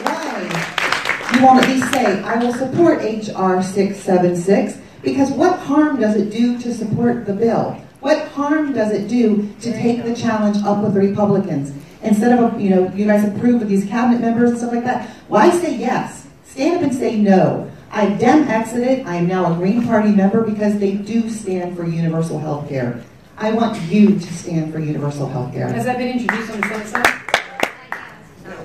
[0.00, 1.34] Why?
[1.34, 3.62] You won't at least say, I will support H.R.
[3.62, 7.85] 676 because what harm does it do to support the bill?
[8.00, 11.72] What harm does it do to take the challenge up with the Republicans?
[12.02, 15.08] Instead of, you know, you guys approve with these cabinet members and stuff like that,
[15.28, 16.26] why say yes?
[16.44, 17.70] Stand up and say no.
[17.90, 19.06] I dem exited.
[19.06, 23.02] I am now a Green Party member because they do stand for universal health care.
[23.38, 25.68] I want you to stand for universal health care.
[25.68, 27.12] Has that been introduced on the Senate side?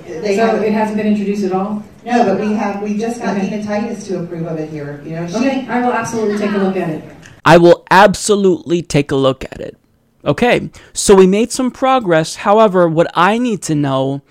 [0.05, 1.83] They so have- it hasn't been introduced at all?
[2.05, 3.49] No, but we have, we just got Okay.
[3.49, 5.27] Dina Titus to approve of it here, you know.
[5.27, 7.03] she- Okay, I will absolutely take a look at it.
[7.45, 9.77] I will absolutely take a look at it.
[10.25, 12.37] Okay, so we made some progress.
[12.37, 14.21] However, what I need to know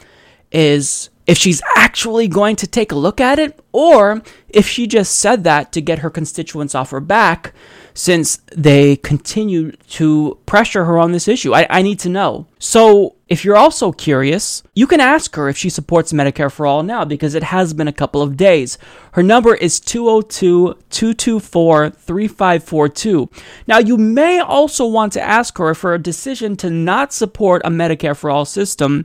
[0.51, 5.17] is if she's actually going to take a look at it or if she just
[5.17, 7.55] said that to get her constituents off her back
[8.01, 11.53] since they continue to pressure her on this issue.
[11.53, 12.47] I, I need to know.
[12.59, 16.83] So, if you're also curious, you can ask her if she supports Medicare for All
[16.83, 18.79] now because it has been a couple of days.
[19.13, 23.29] Her number is 202 224 3542.
[23.67, 27.71] Now, you may also want to ask her if her decision to not support a
[27.71, 29.05] Medicare for All system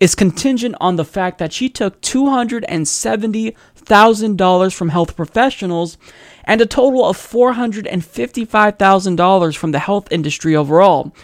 [0.00, 2.00] is contingent on the fact that she took
[3.90, 5.96] $270,000 from health professionals
[6.44, 11.14] and a total of $455,000 from the health industry overall.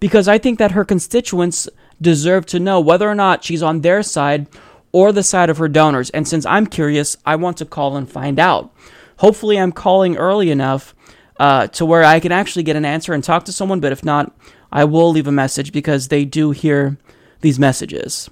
[0.00, 1.68] Because I think that her constituents
[2.00, 4.46] deserve to know whether or not she's on their side
[4.92, 6.10] or the side of her donors.
[6.10, 8.74] And since I'm curious, I want to call and find out.
[9.18, 10.94] Hopefully, I'm calling early enough
[11.38, 14.04] uh, to where I can actually get an answer and talk to someone, but if
[14.04, 14.36] not,
[14.70, 16.98] I will leave a message because they do hear
[17.40, 18.28] these messages.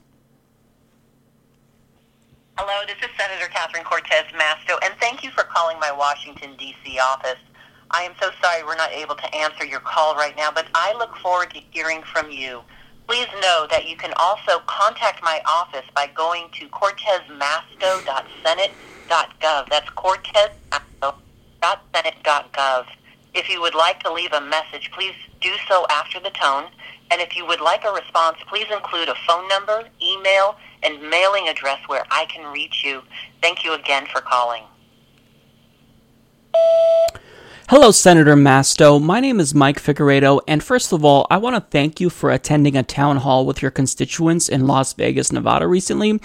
[2.57, 6.99] Hello, this is Senator Catherine Cortez Masto, and thank you for calling my Washington, D.C.
[6.99, 7.39] office.
[7.93, 10.93] I am so sorry we're not able to answer your call right now, but I
[10.99, 12.63] look forward to hearing from you.
[13.07, 19.69] Please know that you can also contact my office by going to cortezmasto.senate.gov.
[19.71, 22.87] That's cortezmasto.senate.gov.
[23.35, 26.71] If you would like to leave a message, please do so after the tone.
[27.11, 31.49] And if you would like a response, please include a phone number, email, and mailing
[31.49, 33.03] address where I can reach you.
[33.41, 34.63] Thank you again for calling.
[37.71, 39.03] Hello, Senator Masto.
[39.03, 42.31] My name is Mike Figueredo, and first of all, I want to thank you for
[42.31, 46.21] attending a town hall with your constituents in Las Vegas, Nevada recently.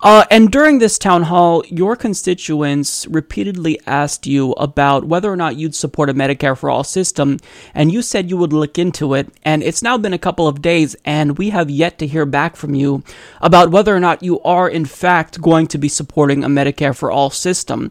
[0.00, 5.56] Uh, and during this town hall, your constituents repeatedly asked you about whether or not
[5.56, 7.38] you'd support a Medicare for All system,
[7.74, 9.28] and you said you would look into it.
[9.42, 12.54] And it's now been a couple of days, and we have yet to hear back
[12.54, 13.02] from you
[13.40, 17.10] about whether or not you are, in fact, going to be supporting a Medicare for
[17.10, 17.90] All system.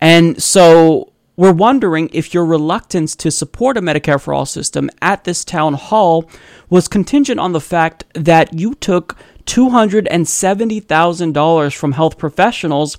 [0.00, 5.24] And so, we're wondering if your reluctance to support a Medicare for All system at
[5.24, 6.30] this town hall
[6.70, 12.96] was contingent on the fact that you took $270,000 from health professionals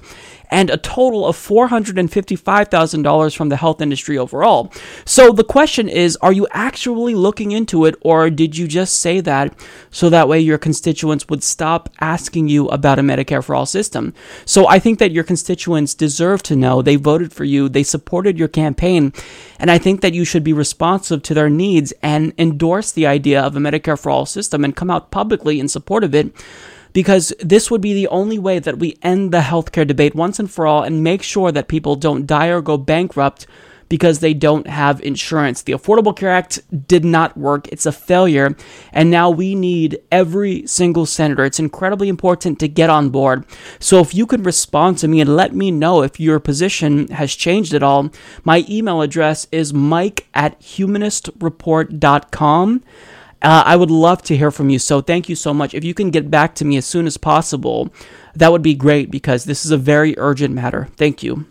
[0.50, 4.72] and a total of $455,000 from the health industry overall.
[5.06, 9.20] So the question is are you actually looking into it, or did you just say
[9.22, 9.54] that
[9.92, 14.14] so that way your constituents would stop asking you about a Medicare for All system?
[14.46, 16.82] So I think that your constituents deserve to know.
[16.82, 19.14] They voted for you, they supported your campaign,
[19.60, 23.42] and I think that you should be responsive to their needs and endorse the idea
[23.42, 26.34] of a Medicare for All system and come out publicly in support of it
[26.98, 30.50] because this would be the only way that we end the healthcare debate once and
[30.50, 33.46] for all and make sure that people don't die or go bankrupt
[33.88, 35.62] because they don't have insurance.
[35.62, 37.68] The Affordable Care Act did not work.
[37.68, 38.56] It's a failure.
[38.92, 41.46] And now we need every single senator.
[41.46, 43.46] It's incredibly important to get on board.
[43.78, 47.36] So if you could respond to me and let me know if your position has
[47.36, 48.10] changed at all,
[48.44, 52.84] my email address is mike at humanistreport.com.
[53.48, 54.78] Uh, I would love to hear from you.
[54.78, 55.74] So thank you so much.
[55.74, 57.94] If you can get back to me as soon as possible,
[58.36, 60.90] that would be great because this is a very urgent matter.
[60.98, 61.46] Thank you.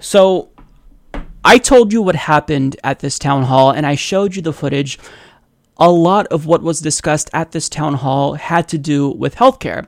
[0.00, 0.48] So
[1.44, 4.98] I told you what happened at this town hall and I showed you the footage.
[5.78, 9.86] a lot of what was discussed at this town hall had to do with healthcare.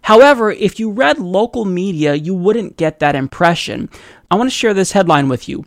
[0.00, 3.90] However, if you read local media, you wouldn't get that impression.
[4.30, 5.66] I want to share this headline with you.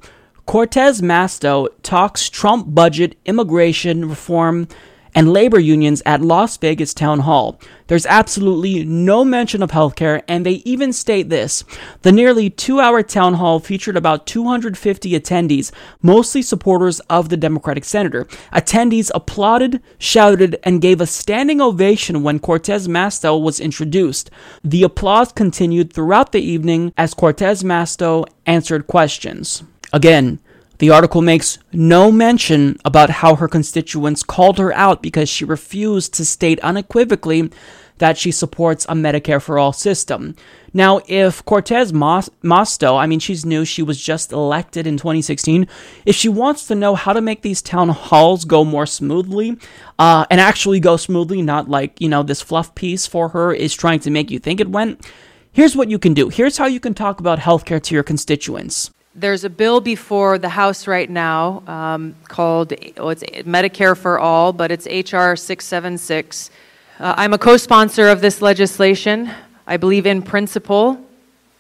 [0.52, 4.68] Cortez Masto talks Trump budget, immigration reform,
[5.16, 7.58] and labor unions at Las Vegas Town Hall.
[7.88, 11.64] There's absolutely no mention of healthcare, and they even state this.
[12.02, 17.86] The nearly two hour town hall featured about 250 attendees, mostly supporters of the Democratic
[17.86, 18.26] senator.
[18.52, 24.30] Attendees applauded, shouted, and gave a standing ovation when Cortez Masto was introduced.
[24.66, 29.64] The applause continued throughout the evening as Cortez Masto answered questions.
[29.94, 30.40] Again,
[30.80, 36.14] the article makes no mention about how her constituents called her out because she refused
[36.16, 37.52] to state unequivocally
[38.00, 40.36] that she supports a Medicare for all system.
[40.74, 45.68] Now, if Cortez Masto, I mean, she's new, she was just elected in 2016,
[46.08, 49.58] if she wants to know how to make these town halls go more smoothly,
[50.00, 53.76] uh, and actually go smoothly, not like, you know, this fluff piece for her is
[53.76, 55.08] trying to make you think it went,
[55.52, 56.30] here's what you can do.
[56.30, 58.90] Here's how you can talk about healthcare to your constituents.
[59.14, 64.54] There's a bill before the House right now um, called well, it's Medicare for All,
[64.54, 66.50] but it's HR 676.
[66.98, 69.30] Uh, I'm a co sponsor of this legislation.
[69.68, 71.06] I believe in principle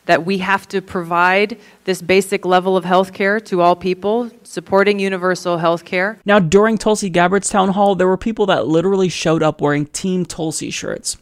[0.05, 4.99] that we have to provide this basic level of health care to all people, supporting
[4.99, 6.19] universal health care.
[6.25, 10.25] Now, during Tulsi Gabbard's town hall, there were people that literally showed up wearing Team
[10.25, 11.17] Tulsi shirts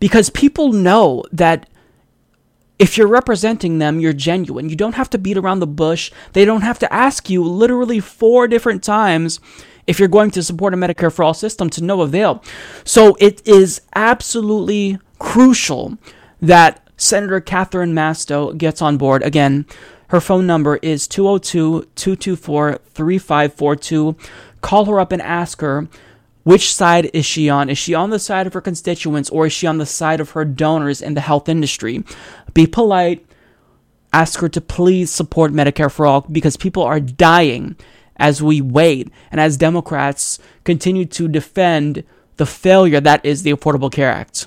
[0.00, 1.66] because people know that
[2.78, 4.68] if you're representing them, you're genuine.
[4.68, 6.12] You don't have to beat around the bush.
[6.32, 9.40] They don't have to ask you literally four different times
[9.86, 12.42] if you're going to support a Medicare for all system to no avail.
[12.84, 15.96] So it is absolutely crucial
[16.42, 19.22] that Senator Catherine Masto gets on board.
[19.22, 19.66] Again,
[20.08, 24.16] her phone number is 202 224 3542.
[24.60, 25.88] Call her up and ask her
[26.46, 27.68] which side is she on?
[27.68, 30.30] Is she on the side of her constituents or is she on the side of
[30.30, 32.04] her donors in the health industry?
[32.54, 33.26] Be polite.
[34.12, 37.74] Ask her to please support Medicare for all because people are dying
[38.14, 42.04] as we wait and as Democrats continue to defend
[42.36, 44.46] the failure that is the Affordable Care Act.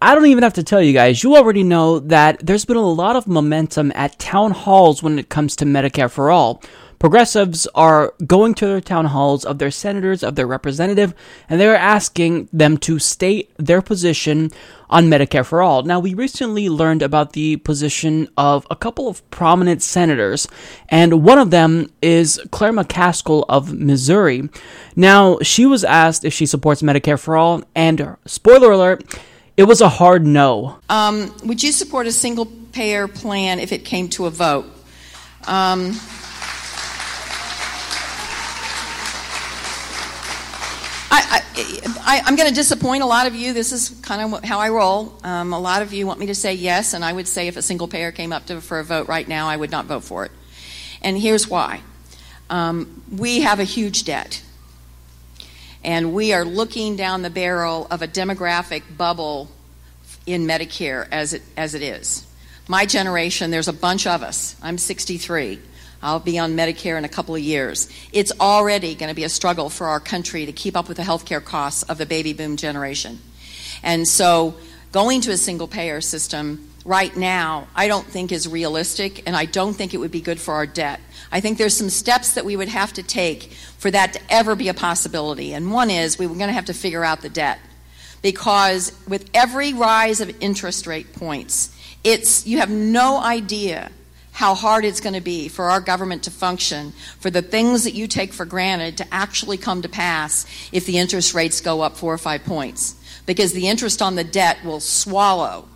[0.00, 2.80] I don't even have to tell you guys, you already know that there's been a
[2.80, 6.62] lot of momentum at town halls when it comes to Medicare for All.
[7.02, 11.12] Progressives are going to their town halls of their senators, of their representative,
[11.48, 14.52] and they're asking them to state their position
[14.88, 15.82] on Medicare for All.
[15.82, 20.46] Now, we recently learned about the position of a couple of prominent senators,
[20.90, 24.48] and one of them is Claire McCaskill of Missouri.
[24.94, 29.02] Now, she was asked if she supports Medicare for All, and spoiler alert,
[29.56, 30.78] it was a hard no.
[30.88, 34.66] Um, would you support a single payer plan if it came to a vote?
[35.48, 35.96] Um,
[41.12, 43.52] I, am going to disappoint a lot of you.
[43.52, 45.14] This is kind of how I roll.
[45.22, 47.56] Um, a lot of you want me to say yes, and I would say if
[47.56, 50.04] a single payer came up to, for a vote right now, I would not vote
[50.04, 50.32] for it.
[51.02, 51.80] And here's why
[52.48, 54.42] um, we have a huge debt,
[55.84, 59.50] and we are looking down the barrel of a demographic bubble
[60.26, 62.26] in Medicare as it, as it is.
[62.68, 64.56] My generation, there's a bunch of us.
[64.62, 65.58] I'm 63.
[66.02, 67.88] I'll be on Medicare in a couple of years.
[68.12, 71.04] It's already going to be a struggle for our country to keep up with the
[71.04, 73.20] healthcare costs of the baby boom generation.
[73.82, 74.54] And so
[74.90, 79.44] going to a single payer system right now, I don't think is realistic, and I
[79.44, 81.00] don't think it would be good for our debt.
[81.30, 84.56] I think there's some steps that we would have to take for that to ever
[84.56, 85.54] be a possibility.
[85.54, 87.60] And one is we are going to have to figure out the debt.
[88.22, 93.90] Because with every rise of interest rate points, it's you have no idea
[94.32, 97.92] how hard it's going to be for our government to function, for the things that
[97.92, 101.96] you take for granted to actually come to pass if the interest rates go up
[101.96, 102.96] four or five points.
[103.26, 105.68] Because the interest on the debt will swallow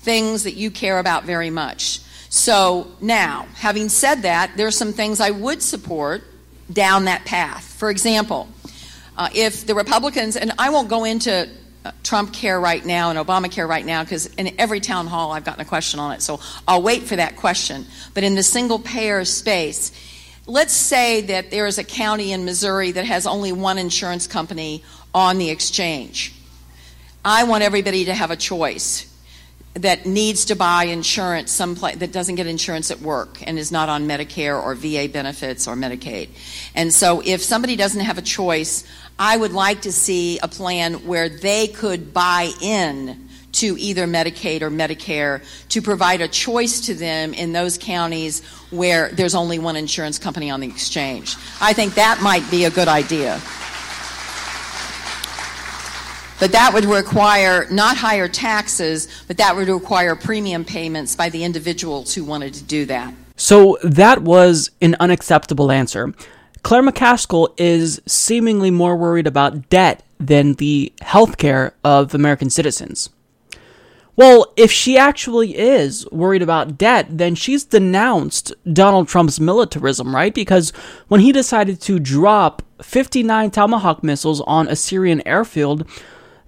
[0.00, 2.00] things that you care about very much.
[2.30, 6.24] So, now, having said that, there are some things I would support
[6.72, 7.64] down that path.
[7.64, 8.48] For example,
[9.16, 11.48] uh, if the Republicans, and I won't go into
[12.02, 15.60] Trump care right now and Obamacare right now because in every town hall I've gotten
[15.60, 16.22] a question on it.
[16.22, 17.86] So I'll wait for that question.
[18.14, 19.92] But in the single payer space,
[20.46, 24.82] let's say that there is a county in Missouri that has only one insurance company
[25.14, 26.34] on the exchange.
[27.24, 29.10] I want everybody to have a choice
[29.74, 33.88] that needs to buy insurance someplace that doesn't get insurance at work and is not
[33.88, 36.28] on Medicare or VA benefits or Medicaid.
[36.76, 38.84] And so if somebody doesn't have a choice,
[39.18, 44.62] I would like to see a plan where they could buy in to either Medicaid
[44.62, 49.76] or Medicare to provide a choice to them in those counties where there's only one
[49.76, 51.36] insurance company on the exchange.
[51.60, 53.40] I think that might be a good idea.
[56.40, 61.44] But that would require not higher taxes, but that would require premium payments by the
[61.44, 63.14] individuals who wanted to do that.
[63.36, 66.12] So that was an unacceptable answer.
[66.64, 73.10] Claire McCaskill is seemingly more worried about debt than the healthcare of American citizens.
[74.16, 80.32] Well, if she actually is worried about debt, then she's denounced Donald Trump's militarism, right?
[80.32, 80.70] Because
[81.08, 85.86] when he decided to drop 59 Tomahawk missiles on a Syrian airfield,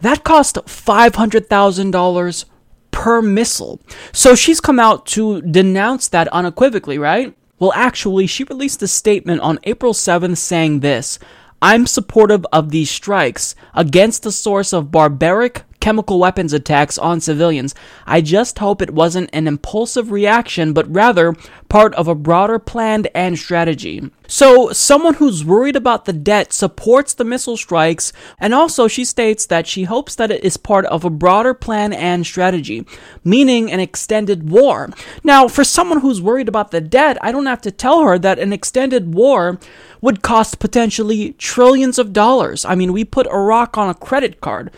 [0.00, 2.44] that cost $500,000
[2.90, 3.80] per missile.
[4.12, 7.36] So she's come out to denounce that unequivocally, right?
[7.58, 11.18] Well, actually, she released a statement on April 7th saying this
[11.62, 17.72] I'm supportive of these strikes against the source of barbaric chemical weapons attacks on civilians.
[18.08, 21.32] I just hope it wasn't an impulsive reaction, but rather
[21.68, 24.10] part of a broader plan and strategy.
[24.26, 29.46] So, someone who's worried about the debt supports the missile strikes, and also she states
[29.46, 32.84] that she hopes that it is part of a broader plan and strategy,
[33.22, 34.90] meaning an extended war.
[35.22, 38.40] Now, for someone who's worried about the debt, I don't have to tell her that
[38.40, 39.60] an extended war
[40.00, 42.64] would cost potentially trillions of dollars.
[42.64, 44.72] I mean, we put Iraq on a credit card.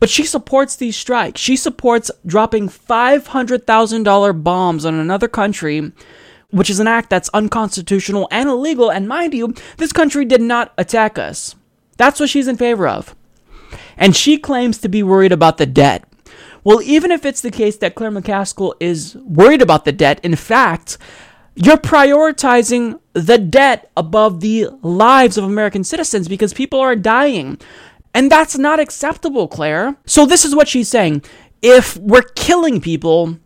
[0.00, 1.40] But she supports these strikes.
[1.40, 5.92] She supports dropping $500,000 bombs on another country,
[6.50, 8.90] which is an act that's unconstitutional and illegal.
[8.90, 11.56] And mind you, this country did not attack us.
[11.96, 13.16] That's what she's in favor of.
[13.96, 16.04] And she claims to be worried about the debt.
[16.62, 20.36] Well, even if it's the case that Claire McCaskill is worried about the debt, in
[20.36, 20.98] fact,
[21.54, 27.58] you're prioritizing the debt above the lives of American citizens because people are dying.
[28.14, 29.96] And that's not acceptable, Claire.
[30.06, 31.22] So, this is what she's saying.
[31.62, 33.38] If we're killing people,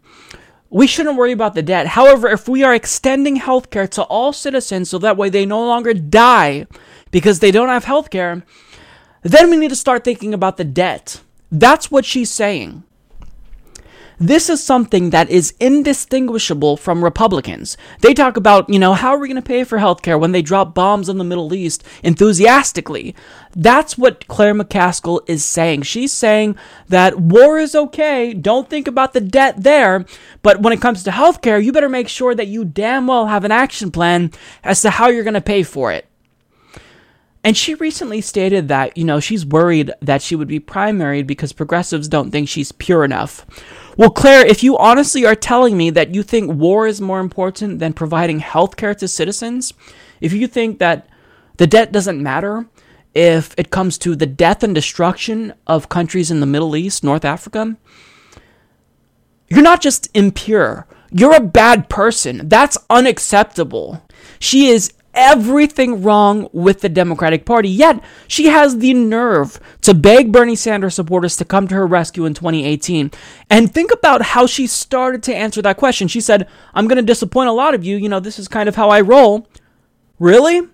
[0.70, 1.88] we shouldn't worry about the debt.
[1.88, 5.92] However, if we are extending healthcare to all citizens so that way they no longer
[5.92, 6.66] die
[7.10, 8.42] because they don't have healthcare,
[9.22, 11.20] then we need to start thinking about the debt.
[11.50, 12.84] That's what she's saying.
[14.22, 17.76] This is something that is indistinguishable from Republicans.
[18.02, 20.42] They talk about, you know, how are we going to pay for healthcare when they
[20.42, 23.16] drop bombs in the Middle East enthusiastically?
[23.56, 25.82] That's what Claire McCaskill is saying.
[25.82, 26.54] She's saying
[26.88, 30.06] that war is okay, don't think about the debt there,
[30.40, 33.42] but when it comes to healthcare, you better make sure that you damn well have
[33.42, 34.30] an action plan
[34.62, 36.06] as to how you're going to pay for it.
[37.42, 41.52] And she recently stated that, you know, she's worried that she would be primaried because
[41.52, 43.44] progressives don't think she's pure enough.
[43.97, 47.78] Well, Claire, if you honestly are telling me that you think war is more important
[47.78, 49.74] than providing health care to citizens,
[50.20, 51.09] if you think that
[51.59, 52.66] the debt doesn't matter,
[53.14, 57.24] if it comes to the death and destruction of countries in the Middle East, North
[57.24, 57.76] Africa,
[59.49, 60.86] you're not just impure.
[61.11, 62.49] You're a bad person.
[62.49, 64.03] That's unacceptable.
[64.38, 67.68] She is everything wrong with the Democratic Party.
[67.68, 72.24] Yet, she has the nerve to beg Bernie Sanders supporters to come to her rescue
[72.24, 73.10] in 2018.
[73.50, 76.08] And think about how she started to answer that question.
[76.08, 77.96] She said, I'm going to disappoint a lot of you.
[77.96, 79.48] You know, this is kind of how I roll.
[80.18, 80.68] Really?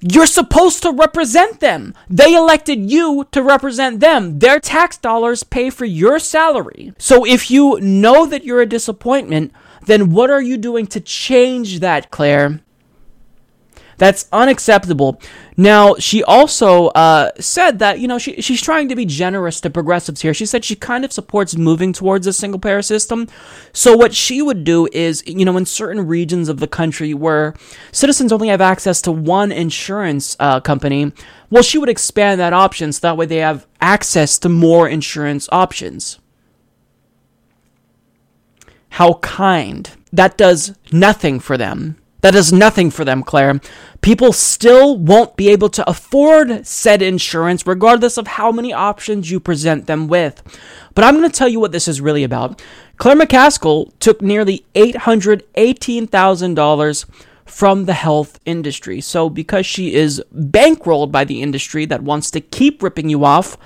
[0.00, 1.94] You're supposed to represent them.
[2.08, 4.38] They elected you to represent them.
[4.38, 6.94] Their tax dollars pay for your salary.
[6.96, 9.52] So if you know that you're a disappointment,
[9.84, 12.60] then what are you doing to change that, Claire?
[14.00, 15.20] That's unacceptable.
[15.58, 19.68] Now, she also uh, said that, you know, she, she's trying to be generous to
[19.68, 20.32] progressives here.
[20.32, 23.28] She said she kind of supports moving towards a single payer system.
[23.74, 27.52] So, what she would do is, you know, in certain regions of the country where
[27.92, 31.12] citizens only have access to one insurance uh, company,
[31.50, 35.46] well, she would expand that option so that way they have access to more insurance
[35.52, 36.18] options.
[38.88, 39.90] How kind.
[40.10, 41.99] That does nothing for them.
[42.20, 43.60] That does nothing for them, Claire.
[44.02, 49.40] People still won't be able to afford said insurance regardless of how many options you
[49.40, 50.42] present them with.
[50.94, 52.62] But I'm going to tell you what this is really about.
[52.96, 57.04] Claire McCaskill took nearly $818,000
[57.46, 59.00] from the health industry.
[59.00, 63.56] So, because she is bankrolled by the industry that wants to keep ripping you off,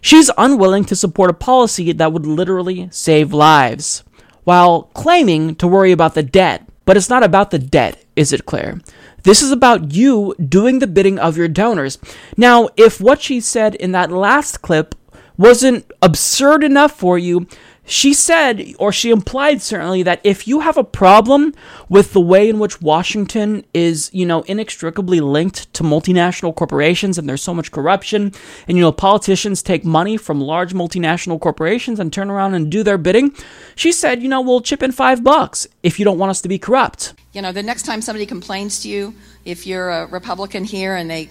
[0.00, 4.02] she's unwilling to support a policy that would literally save lives,
[4.44, 8.46] while claiming to worry about the debt but it's not about the debt, is it,
[8.46, 8.80] Claire?
[9.22, 11.98] This is about you doing the bidding of your donors.
[12.36, 14.94] Now, if what she said in that last clip
[15.36, 17.46] wasn't absurd enough for you,
[17.84, 21.52] she said, or she implied certainly, that if you have a problem
[21.88, 27.28] with the way in which Washington is, you know, inextricably linked to multinational corporations and
[27.28, 28.32] there's so much corruption,
[28.68, 32.84] and, you know, politicians take money from large multinational corporations and turn around and do
[32.84, 33.34] their bidding,
[33.74, 36.48] she said, you know, we'll chip in five bucks if you don't want us to
[36.48, 37.14] be corrupt.
[37.32, 39.14] You know, the next time somebody complains to you,
[39.44, 41.30] if you're a Republican here and they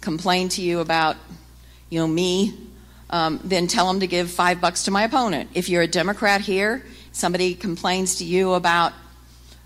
[0.00, 1.16] complain to you about,
[1.90, 2.54] you know, me
[3.10, 5.50] um, then tell them to give five bucks to my opponent.
[5.54, 8.92] If you're a Democrat here, somebody complains to you about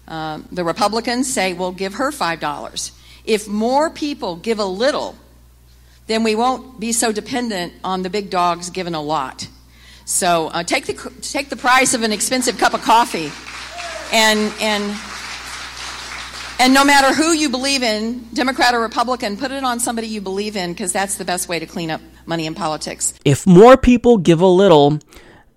[0.08, 2.92] um, the Republicans, say, well, give her five dollars.
[3.24, 5.16] If more people give a little,
[6.06, 9.48] then we won't be so dependent on the big dogs giving a lot.
[10.04, 13.30] So uh, take the take the price of an expensive cup of coffee,
[14.12, 14.98] and and
[16.60, 20.20] and no matter who you believe in, Democrat or Republican, put it on somebody you
[20.20, 23.14] believe in because that's the best way to clean up money in politics.
[23.24, 24.98] If more people give a little,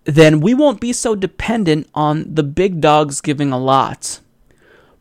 [0.06, 4.20] then we won't be so dependent on the big dogs giving a lot.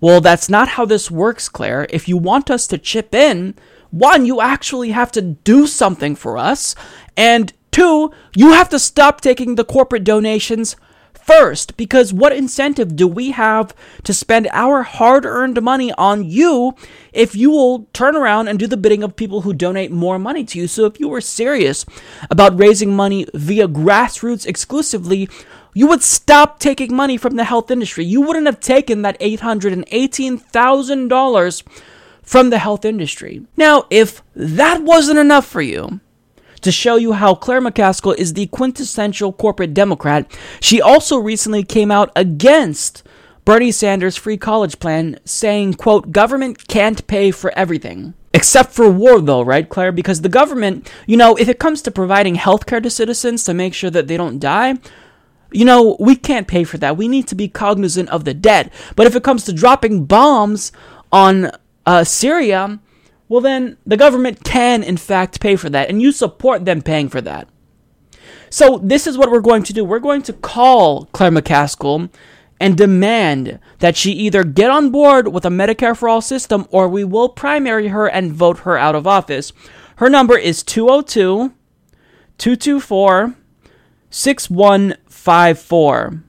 [0.00, 1.86] Well, that's not how this works, Claire.
[1.90, 3.54] If you want us to chip in,
[3.90, 6.74] one, you actually have to do something for us,
[7.16, 10.76] and two, you have to stop taking the corporate donations
[11.27, 13.74] first because what incentive do we have
[14.05, 16.74] to spend our hard earned money on you
[17.12, 20.45] if you will turn around and do the bidding of people who donate more money
[20.45, 20.68] to you?
[20.68, 21.85] So, if you were serious
[22.31, 25.29] about raising money via grassroots exclusively,
[25.74, 28.05] you would stop taking money from the health industry.
[28.05, 31.62] You wouldn't have taken that $818,000
[32.22, 33.47] from the health industry.
[33.57, 36.01] Now, if that wasn't enough for you,
[36.66, 40.28] to show you how Claire McCaskill is the quintessential corporate Democrat,
[40.60, 43.04] she also recently came out against
[43.44, 48.14] Bernie Sanders' free college plan, saying, quote, government can't pay for everything.
[48.34, 49.92] Except for war, though, right, Claire?
[49.92, 53.72] Because the government, you know, if it comes to providing healthcare to citizens to make
[53.72, 54.74] sure that they don't die,
[55.52, 56.96] you know, we can't pay for that.
[56.96, 58.72] We need to be cognizant of the debt.
[58.96, 60.72] But if it comes to dropping bombs
[61.12, 61.52] on
[61.86, 62.80] uh, Syria,
[63.29, 67.09] well, then the government can, in fact, pay for that, and you support them paying
[67.09, 67.49] for that.
[68.51, 69.85] So, this is what we're going to do.
[69.85, 72.11] We're going to call Claire McCaskill
[72.61, 76.89] and demand that she either get on board with a Medicare for All system or
[76.89, 79.53] we will primary her and vote her out of office.
[79.97, 81.53] Her number is 202
[82.39, 83.35] 224
[84.11, 86.22] 6154.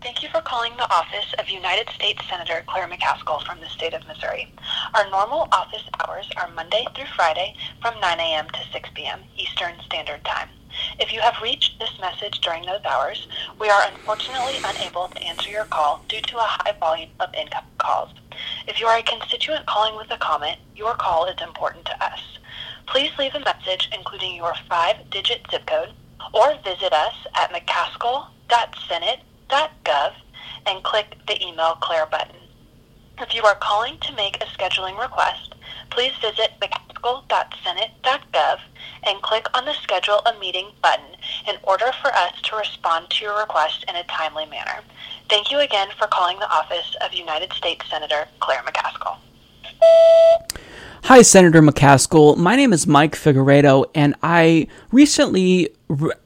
[0.00, 3.94] Thank you for calling the office of United States Senator Claire McCaskill from the state
[3.94, 4.46] of Missouri.
[4.94, 8.46] Our normal office hours are Monday through Friday from 9 a.m.
[8.48, 9.18] to 6 p.m.
[9.36, 10.50] Eastern Standard Time.
[11.00, 13.26] If you have reached this message during those hours,
[13.58, 17.68] we are unfortunately unable to answer your call due to a high volume of incoming
[17.78, 18.10] calls.
[18.68, 22.20] If you are a constituent calling with a comment, your call is important to us.
[22.86, 25.92] Please leave a message including your five-digit zip code
[26.32, 30.12] or visit us at mccaskill.senate gov
[30.66, 32.36] and click the Email Claire button.
[33.20, 35.54] If you are calling to make a scheduling request,
[35.90, 38.58] please visit mccaskill.senate.gov
[39.04, 41.16] and click on the Schedule a Meeting button
[41.48, 44.80] in order for us to respond to your request in a timely manner.
[45.28, 49.16] Thank you again for calling the office of United States Senator Claire McCaskill.
[51.04, 52.36] Hi, Senator McCaskill.
[52.36, 55.70] My name is Mike Figueredo, and I recently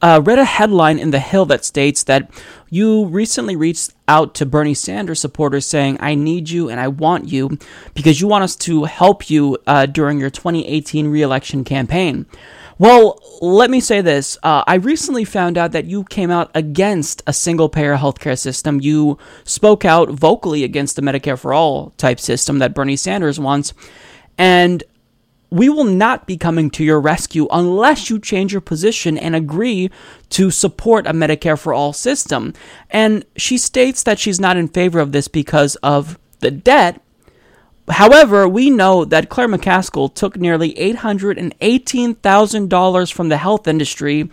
[0.01, 2.29] uh, read a headline in The Hill that states that
[2.69, 7.29] you recently reached out to Bernie Sanders supporters saying, I need you and I want
[7.29, 7.57] you
[7.93, 12.25] because you want us to help you uh, during your 2018 reelection campaign.
[12.79, 14.37] Well, let me say this.
[14.41, 18.81] Uh, I recently found out that you came out against a single payer healthcare system.
[18.81, 23.73] You spoke out vocally against the Medicare for All type system that Bernie Sanders wants.
[24.37, 24.83] And
[25.53, 29.91] we will not be coming to your rescue unless you change your position and agree
[30.29, 32.55] to support a Medicare for all system.
[32.89, 36.99] And she states that she's not in favor of this because of the debt.
[37.87, 44.31] However, we know that Claire McCaskill took nearly $818,000 from the health industry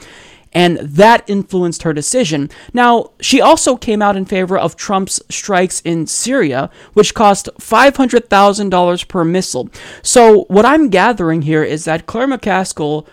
[0.53, 2.51] and that influenced her decision.
[2.73, 9.09] Now, she also came out in favor of Trump's strikes in Syria, which cost $500,000
[9.09, 9.71] per missile.
[10.03, 13.07] So, what I'm gathering here is that Claire McCaskill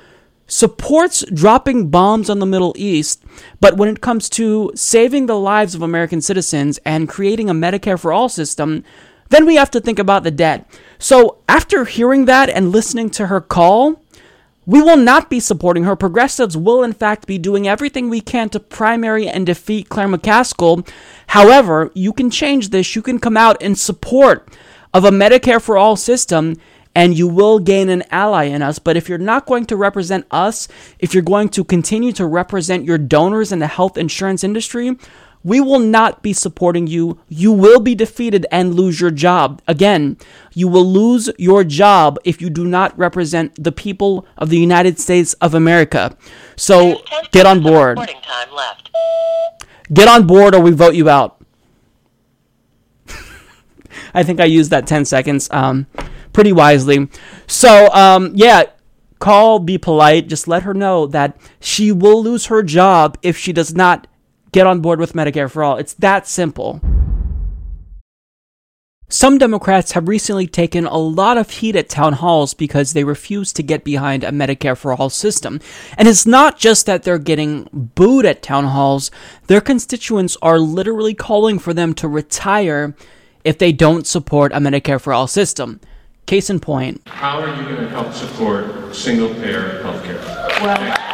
[0.47, 3.23] supports dropping bombs on the Middle East,
[3.59, 7.99] but when it comes to saving the lives of American citizens and creating a Medicare
[7.99, 8.83] for all system,
[9.29, 10.69] then we have to think about the debt.
[10.99, 14.01] So, after hearing that and listening to her call,
[14.67, 15.95] we will not be supporting her.
[15.95, 20.87] Progressives will, in fact, be doing everything we can to primary and defeat Claire McCaskill.
[21.27, 22.93] However, you can change this.
[22.93, 24.49] You can come out in support
[24.93, 26.57] of a Medicare for all system
[26.93, 28.79] and you will gain an ally in us.
[28.79, 30.67] But if you're not going to represent us,
[30.99, 34.97] if you're going to continue to represent your donors in the health insurance industry,
[35.47, 37.21] we will not be supporting you.
[37.29, 39.61] You will be defeated and lose your job.
[39.65, 40.17] Again,
[40.53, 44.99] you will lose your job if you do not represent the people of the United
[44.99, 46.17] States of America.
[46.57, 47.97] So get on board.
[49.93, 51.41] Get on board or we vote you out.
[54.13, 55.87] I think I used that 10 seconds um,
[56.33, 57.07] pretty wisely.
[57.47, 58.63] So, um, yeah,
[59.19, 60.27] call, be polite.
[60.27, 64.07] Just let her know that she will lose her job if she does not
[64.51, 65.77] get on board with Medicare for All.
[65.77, 66.81] It's that simple.
[69.09, 73.53] Some Democrats have recently taken a lot of heat at town halls because they refuse
[73.53, 75.61] to get behind a Medicare for All system.
[75.97, 79.09] And it's not just that they're getting booed at town halls,
[79.47, 82.97] their constituents are literally calling for them to retire
[83.45, 85.79] if they don't support a Medicare for All system.
[86.25, 87.01] Case in point.
[87.07, 90.19] How are you going to help support single payer health care?
[90.61, 91.06] Well,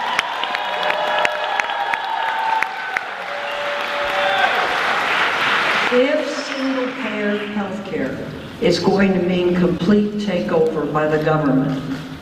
[5.93, 8.17] if single payer health care
[8.61, 11.71] is going to mean complete takeover by the government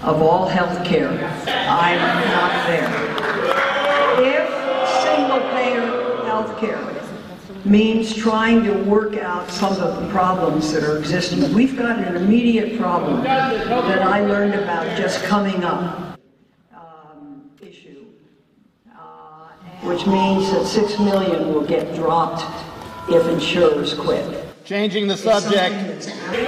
[0.04, 1.10] of all health care,
[1.48, 2.00] I'm
[2.32, 3.12] not there.
[4.20, 4.50] If
[5.04, 6.88] single payer health care
[7.64, 12.18] means trying to work out some of the problems that are existing, we've got an
[12.18, 16.18] immediate problem that I learned about just coming up.
[16.76, 18.06] um, issue,
[18.94, 19.48] uh,
[19.84, 22.44] Which means that six million will get dropped
[23.10, 24.46] if insurers quit.
[24.66, 26.04] Changing the subject.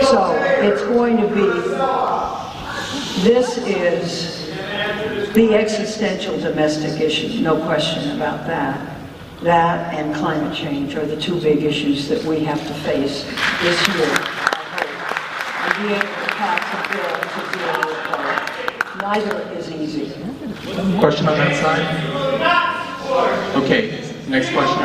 [0.06, 0.32] So
[0.62, 1.46] it's going to be,
[3.24, 4.44] this is
[5.34, 8.90] the existential domestic issue, no question about that.
[9.42, 13.26] That and climate change are the two big issues that we have to face
[13.62, 14.08] this year.
[14.08, 14.94] I hope.
[15.66, 18.04] And be able to pass a bill to deal with.
[19.02, 20.06] Neither is easy.
[21.00, 21.86] Question on that side?
[23.64, 23.82] Okay,
[24.30, 24.80] next question.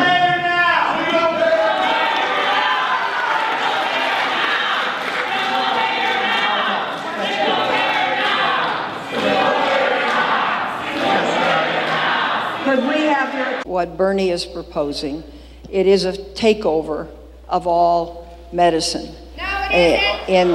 [12.65, 13.63] Could we have your...
[13.79, 15.23] What Bernie is proposing,
[15.71, 17.07] it is a takeover
[17.49, 20.49] of all medicine eh, in,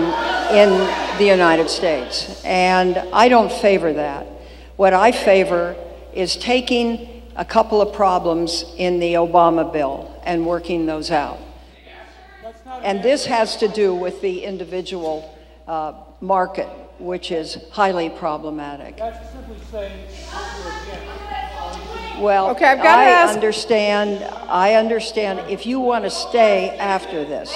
[0.54, 2.44] in the United States.
[2.44, 4.28] And I don't favor that.
[4.76, 5.74] What I favor
[6.14, 11.40] is taking a couple of problems in the Obama bill and working those out.
[12.82, 15.34] And this has to do with the individual
[15.66, 16.68] uh, market,
[17.00, 19.00] which is highly problematic.
[22.20, 27.54] Well, Okay, I've gotta ask- understand, I understand if you want to stay after this.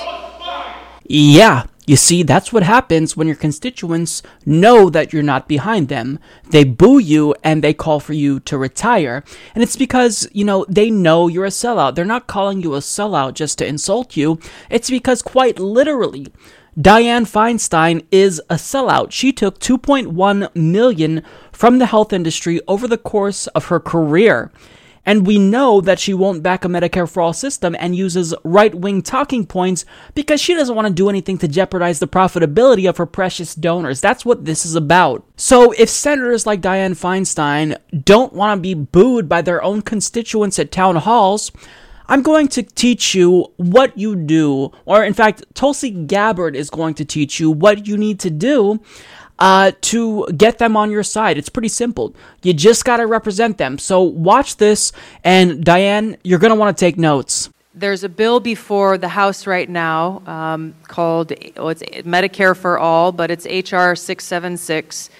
[1.09, 6.19] Yeah, you see, that's what happens when your constituents know that you're not behind them.
[6.49, 9.23] They boo you and they call for you to retire.
[9.55, 11.95] And it's because, you know, they know you're a sellout.
[11.95, 14.37] They're not calling you a sellout just to insult you.
[14.69, 16.27] It's because, quite literally,
[16.77, 19.11] Dianne Feinstein is a sellout.
[19.11, 21.23] She took 2.1 million
[21.57, 24.51] from the health industry over the course of her career.
[25.07, 28.75] And we know that she won't back a Medicare for All system and uses right
[28.75, 29.83] wing talking points
[30.13, 34.01] because she doesn't want to do anything to jeopardize the profitability of her precious donors.
[34.01, 35.25] That's what this is about.
[35.35, 40.59] So if senators like Dianne Feinstein don't want to be booed by their own constituents
[40.59, 41.51] at town halls,
[42.07, 46.93] I'm going to teach you what you do, or in fact, Tulsi Gabbard is going
[46.95, 48.79] to teach you what you need to do
[49.39, 51.37] uh, to get them on your side.
[51.37, 52.15] It's pretty simple.
[52.43, 53.77] You just got to represent them.
[53.77, 54.91] So watch this,
[55.23, 57.49] and Dianne, you're going to want to take notes.
[57.73, 63.11] There's a bill before the House right now um, called well, it's Medicare for All,
[63.11, 65.11] but it's HR 676.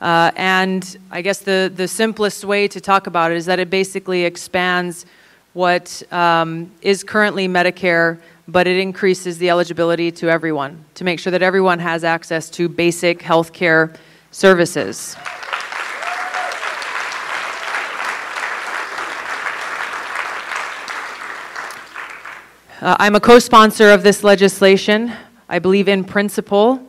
[0.00, 3.70] Uh, and I guess the, the simplest way to talk about it is that it
[3.70, 5.06] basically expands
[5.54, 11.30] what um, is currently Medicare, but it increases the eligibility to everyone to make sure
[11.30, 13.92] that everyone has access to basic health care
[14.30, 15.16] services.
[22.80, 25.10] Uh, I'm a co sponsor of this legislation.
[25.48, 26.86] I believe in principle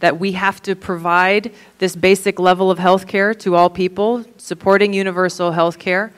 [0.00, 4.94] that we have to provide this basic level of health care to all people, supporting
[4.94, 6.12] universal health care.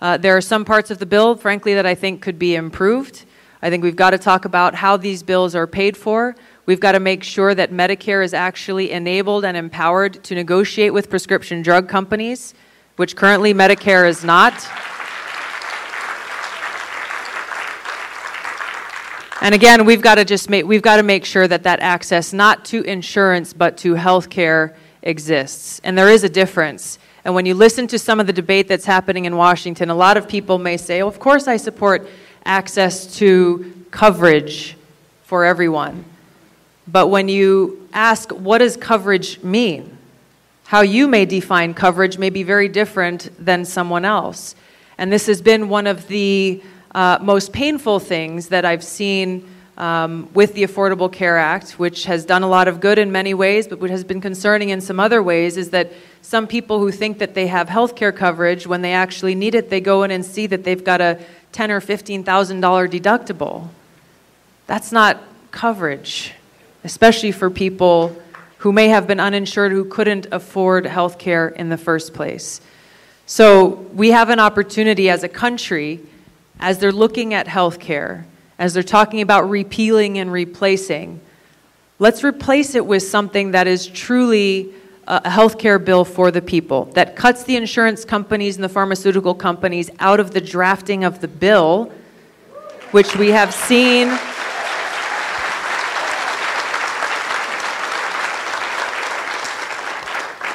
[0.00, 3.24] Uh, there are some parts of the bill, frankly, that I think could be improved.
[3.64, 6.36] I think we've got to talk about how these bills are paid for.
[6.66, 11.08] We've got to make sure that Medicare is actually enabled and empowered to negotiate with
[11.08, 12.52] prescription drug companies,
[12.96, 14.52] which currently Medicare is not.
[19.40, 22.34] And again, we've got to just make we've got to make sure that that access
[22.34, 25.80] not to insurance but to health care exists.
[25.84, 26.98] And there is a difference.
[27.24, 30.18] And when you listen to some of the debate that's happening in Washington, a lot
[30.18, 32.06] of people may say, "Oh, of course I support
[32.44, 34.76] access to coverage
[35.24, 36.04] for everyone."
[36.86, 39.96] But when you ask what does coverage mean?
[40.64, 44.54] How you may define coverage may be very different than someone else.
[44.98, 46.62] And this has been one of the
[46.94, 52.24] uh, most painful things that I've seen um, with the Affordable Care Act, which has
[52.24, 55.00] done a lot of good in many ways, but which has been concerning in some
[55.00, 55.92] other ways, is that
[56.22, 59.70] some people who think that they have health care coverage, when they actually need it,
[59.70, 61.18] they go in and see that they've got a
[61.54, 63.68] ten or fifteen thousand dollar deductible.
[64.66, 66.32] That's not coverage,
[66.82, 68.14] especially for people
[68.58, 72.60] who may have been uninsured who couldn't afford health care in the first place.
[73.26, 76.00] So we have an opportunity as a country,
[76.58, 78.26] as they're looking at health care,
[78.58, 81.20] as they're talking about repealing and replacing,
[82.00, 84.74] let's replace it with something that is truly
[85.06, 89.34] a health care bill for the people, that cuts the insurance companies and the pharmaceutical
[89.34, 91.92] companies out of the drafting of the bill,
[92.90, 94.08] which we have seen.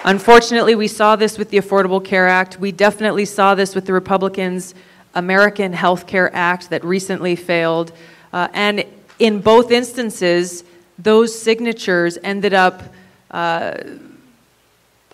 [0.06, 2.60] Unfortunately, we saw this with the Affordable Care Act.
[2.60, 4.74] We definitely saw this with the Republicans'
[5.14, 7.92] American Health Care Act that recently failed.
[8.34, 8.86] Uh, and
[9.20, 10.64] in both instances,
[10.98, 12.82] those signatures ended up
[13.30, 13.78] uh,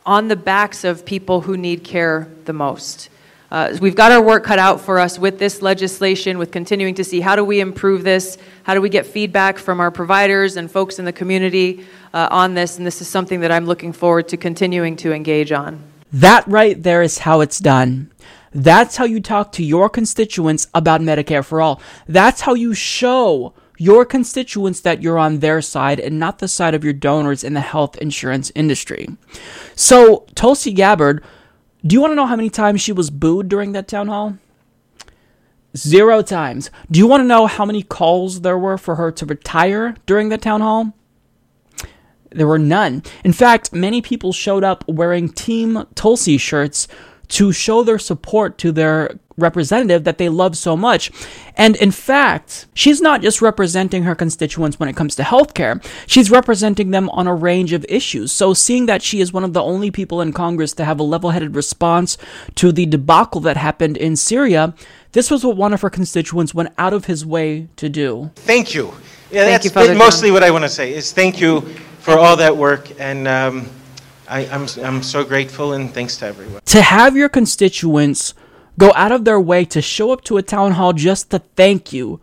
[0.05, 3.09] on the backs of people who need care the most.
[3.51, 7.03] Uh, we've got our work cut out for us with this legislation, with continuing to
[7.03, 10.69] see how do we improve this, how do we get feedback from our providers and
[10.69, 14.27] folks in the community uh, on this, and this is something that I'm looking forward
[14.29, 15.81] to continuing to engage on.
[16.11, 18.11] That right there is how it's done.
[18.53, 21.81] That's how you talk to your constituents about Medicare for All.
[22.07, 26.73] That's how you show your constituents that you're on their side and not the side
[26.73, 29.07] of your donors in the health insurance industry.
[29.75, 31.23] So, Tulsi Gabbard,
[31.85, 34.37] do you want to know how many times she was booed during that town hall?
[35.75, 36.71] Zero times.
[36.89, 40.29] Do you want to know how many calls there were for her to retire during
[40.29, 40.93] the town hall?
[42.31, 43.03] There were none.
[43.23, 46.87] In fact, many people showed up wearing Team Tulsi shirts
[47.29, 51.11] to show their support to their representative that they love so much.
[51.57, 56.31] And in fact, she's not just representing her constituents when it comes to healthcare, she's
[56.31, 58.31] representing them on a range of issues.
[58.31, 61.03] So, seeing that she is one of the only people in Congress to have a
[61.03, 62.17] level headed response
[62.55, 64.73] to the debacle that happened in Syria,
[65.11, 68.31] this was what one of her constituents went out of his way to do.
[68.35, 68.93] Thank you.
[69.31, 70.33] Yeah, thank that's you, mostly John.
[70.33, 71.61] what I want to say is thank you
[71.99, 73.69] for all that work and um,
[74.27, 76.61] I, I'm, I'm so grateful and thanks to everyone.
[76.65, 78.33] To have your constituents
[78.77, 81.93] go out of their way to show up to a town hall just to thank
[81.93, 82.19] you,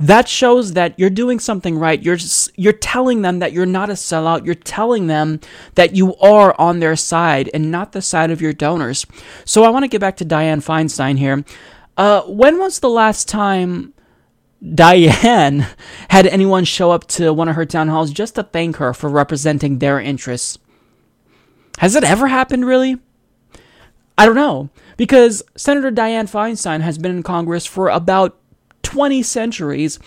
[0.00, 2.02] that shows that you're doing something right.
[2.02, 2.16] You're
[2.56, 4.46] you're telling them that you're not a sellout.
[4.46, 5.40] You're telling them
[5.74, 9.04] that you are on their side and not the side of your donors.
[9.44, 11.44] So I want to get back to Dianne Feinstein here.
[11.98, 13.92] Uh, when was the last time
[14.64, 15.66] Dianne
[16.08, 19.10] had anyone show up to one of her town halls just to thank her for
[19.10, 20.58] representing their interests?
[21.76, 22.98] Has it ever happened, really?
[24.16, 24.70] I don't know.
[25.00, 28.36] Because Senator Dianne Feinstein has been in Congress for about
[28.82, 29.98] 20 centuries,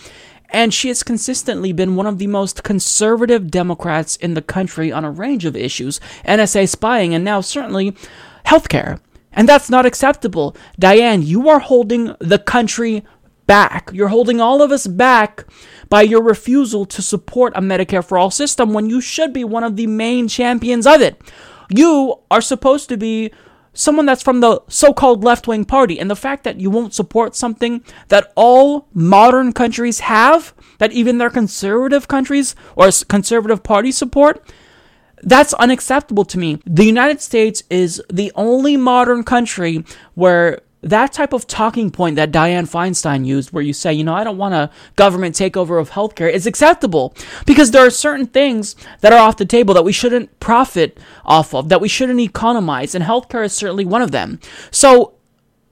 [0.50, 5.04] and she has consistently been one of the most conservative Democrats in the country on
[5.04, 7.98] a range of issues NSA spying, and now certainly
[8.46, 9.00] healthcare.
[9.32, 10.56] And that's not acceptable.
[10.80, 13.04] Dianne, you are holding the country
[13.48, 13.90] back.
[13.94, 15.48] You're holding all of us back
[15.90, 19.64] by your refusal to support a Medicare for All system when you should be one
[19.64, 21.20] of the main champions of it.
[21.72, 23.32] You are supposed to be
[23.74, 26.00] someone that's from the so called left wing party.
[26.00, 31.18] And the fact that you won't support something that all modern countries have, that even
[31.18, 34.48] their conservative countries or conservative parties support,
[35.24, 36.60] that's unacceptable to me.
[36.66, 42.32] The United States is the only modern country where that type of talking point that
[42.32, 45.92] Dianne Feinstein used, where you say, you know, I don't want a government takeover of
[45.92, 47.16] healthcare, is acceptable
[47.46, 51.54] because there are certain things that are off the table that we shouldn't profit off
[51.54, 54.40] of, that we shouldn't economize, and healthcare is certainly one of them.
[54.72, 55.14] So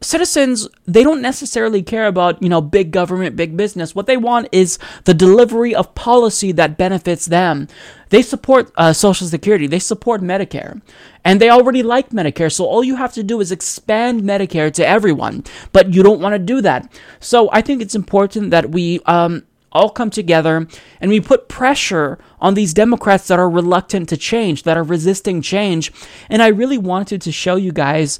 [0.01, 3.95] citizens they don't necessarily care about you know big government big business.
[3.95, 7.67] What they want is the delivery of policy that benefits them.
[8.09, 9.67] They support uh, social security.
[9.67, 10.81] They support medicare.
[11.23, 12.51] And they already like medicare.
[12.51, 15.43] So all you have to do is expand medicare to everyone.
[15.71, 16.91] But you don't want to do that.
[17.19, 20.67] So i think it's important that we um, all come together
[20.99, 25.41] and we put pressure on these Democrats that are reluctant to change, that are resisting
[25.41, 25.91] change.
[26.29, 28.19] And I really wanted to show you guys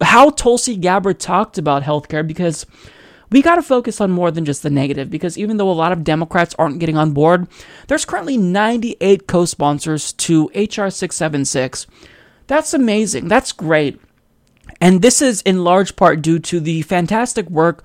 [0.00, 2.66] how Tulsi Gabbard talked about healthcare because
[3.30, 5.92] we got to focus on more than just the negative because even though a lot
[5.92, 7.48] of Democrats aren't getting on board,
[7.88, 10.90] there's currently 98 co sponsors to H.R.
[10.90, 11.86] 676.
[12.46, 13.28] That's amazing.
[13.28, 14.00] That's great.
[14.80, 17.82] And this is in large part due to the fantastic work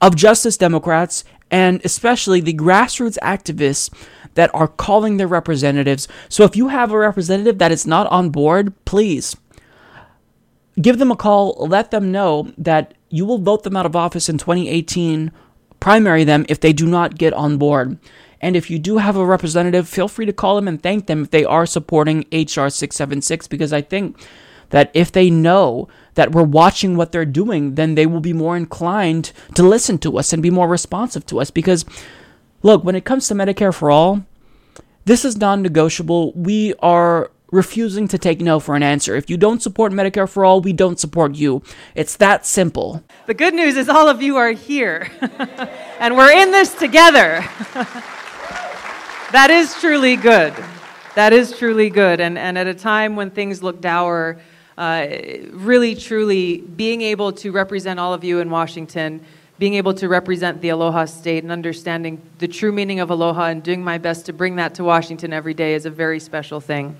[0.00, 3.92] of Justice Democrats and especially the grassroots activists
[4.34, 6.06] that are calling their representatives.
[6.28, 9.36] So if you have a representative that is not on board, please
[10.80, 14.28] give them a call, let them know that you will vote them out of office
[14.28, 15.32] in 2018,
[15.80, 17.98] primary them if they do not get on board.
[18.40, 21.24] And if you do have a representative, feel free to call them and thank them
[21.24, 24.16] if they are supporting HR 676 because I think
[24.70, 28.56] that if they know that we're watching what they're doing, then they will be more
[28.56, 31.50] inclined to listen to us and be more responsive to us.
[31.50, 31.84] Because,
[32.62, 34.24] look, when it comes to Medicare for All,
[35.04, 36.32] this is non negotiable.
[36.32, 39.16] We are refusing to take no for an answer.
[39.16, 41.62] If you don't support Medicare for All, we don't support you.
[41.94, 43.02] It's that simple.
[43.26, 45.10] The good news is all of you are here,
[45.98, 47.44] and we're in this together.
[49.32, 50.52] that is truly good.
[51.14, 52.20] That is truly good.
[52.20, 54.38] And, and at a time when things look dour,
[54.78, 55.08] uh,
[55.50, 59.20] really, truly being able to represent all of you in Washington,
[59.58, 63.60] being able to represent the Aloha State and understanding the true meaning of Aloha and
[63.60, 66.96] doing my best to bring that to Washington every day is a very special thing.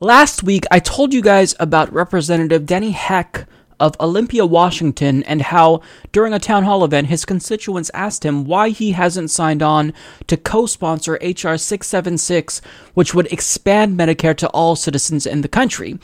[0.00, 3.48] Last week, I told you guys about Representative Denny Heck
[3.84, 8.70] of Olympia, Washington, and how during a town hall event, his constituents asked him why
[8.70, 9.92] he hasn't signed on
[10.26, 11.58] to co sponsor H.R.
[11.58, 12.62] 676,
[12.94, 15.98] which would expand Medicare to all citizens in the country.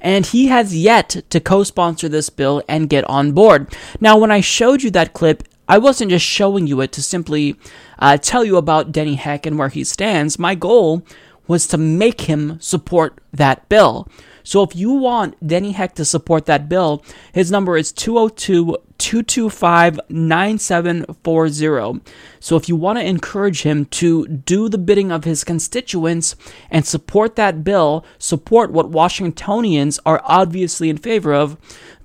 [0.00, 3.76] And he has yet to co sponsor this bill and get on board.
[4.00, 7.56] Now, when I showed you that clip, I wasn't just showing you it to simply
[7.98, 10.38] uh, tell you about Denny Heck and where he stands.
[10.38, 11.02] My goal
[11.46, 14.08] was to make him support that bill.
[14.46, 20.00] So if you want Denny Heck to support that bill, his number is 202 225
[20.08, 22.00] 9740.
[22.40, 26.36] So if you want to encourage him to do the bidding of his constituents
[26.70, 31.56] and support that bill, support what Washingtonians are obviously in favor of,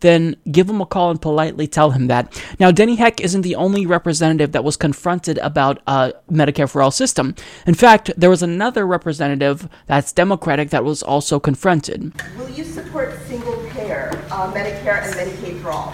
[0.01, 2.41] then give him a call and politely tell him that.
[2.59, 6.91] Now, Denny Heck isn't the only representative that was confronted about a Medicare for All
[6.91, 7.35] system.
[7.65, 12.13] In fact, there was another representative that's Democratic that was also confronted.
[12.37, 15.93] Will you support single payer uh, Medicare and Medicaid for all?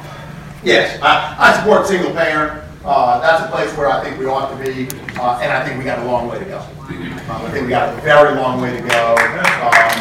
[0.68, 2.68] Yes, I, I support single payer.
[2.84, 4.84] Uh, that's a place where I think we ought to be,
[5.16, 6.60] uh, and I think we got a long way to go.
[6.60, 9.16] Um, I think we got a very long way to go.
[9.16, 9.96] Um,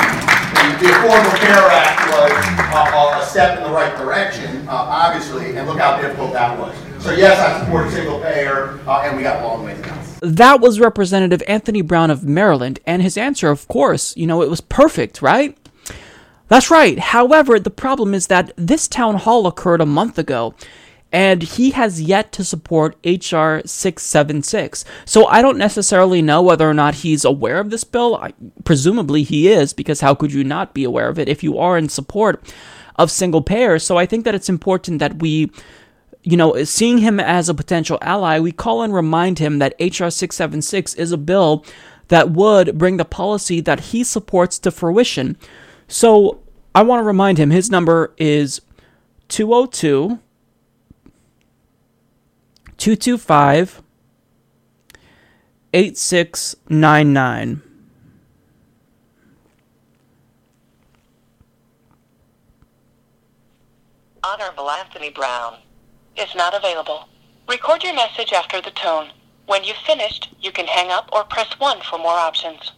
[0.82, 2.32] the Affordable Care Act was
[2.74, 6.76] uh, a step in the right direction, uh, obviously, and look how difficult that was.
[6.98, 9.94] So yes, I support single payer, uh, and we got a long way to go.
[10.20, 14.50] That was Representative Anthony Brown of Maryland, and his answer, of course, you know, it
[14.50, 15.56] was perfect, right?
[16.49, 16.99] That's right.
[16.99, 20.55] However, the problem is that this town hall occurred a month ago,
[21.12, 24.84] and he has yet to support HR 676.
[25.05, 28.16] So I don't necessarily know whether or not he's aware of this bill.
[28.16, 28.32] I,
[28.64, 31.78] presumably he is, because how could you not be aware of it if you are
[31.78, 32.53] in support
[32.97, 33.78] of single payer?
[33.78, 35.51] So I think that it's important that we
[36.22, 40.11] you know, seeing him as a potential ally, we call and remind him that HR
[40.11, 41.64] 676 is a bill
[42.09, 45.36] that would bring the policy that he supports to fruition.
[45.89, 46.41] So
[46.74, 48.61] I want to remind him his number is
[49.28, 50.18] 202
[52.76, 53.82] 225
[55.72, 57.62] 8699.
[64.22, 65.59] Honorable Anthony Brown
[66.16, 67.09] is not available.
[67.49, 69.11] Record your message after the tone.
[69.47, 72.72] When you've finished, you can hang up or press 1 for more options.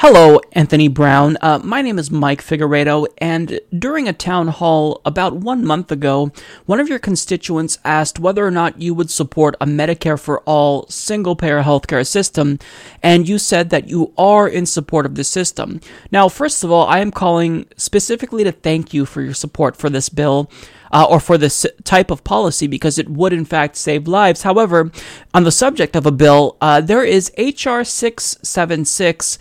[0.00, 1.38] Hello, Anthony Brown.
[1.40, 6.30] Uh, my name is Mike Figueredo, and during a town hall about one month ago,
[6.66, 10.86] one of your constituents asked whether or not you would support a Medicare for all
[10.88, 12.58] single payer healthcare system,
[13.02, 15.80] and you said that you are in support of the system.
[16.12, 19.88] Now, first of all, I am calling specifically to thank you for your support for
[19.88, 20.50] this bill.
[20.92, 24.44] Uh, or for this type of policy because it would in fact save lives.
[24.44, 24.92] However,
[25.34, 29.36] on the subject of a bill, uh, there is HR 676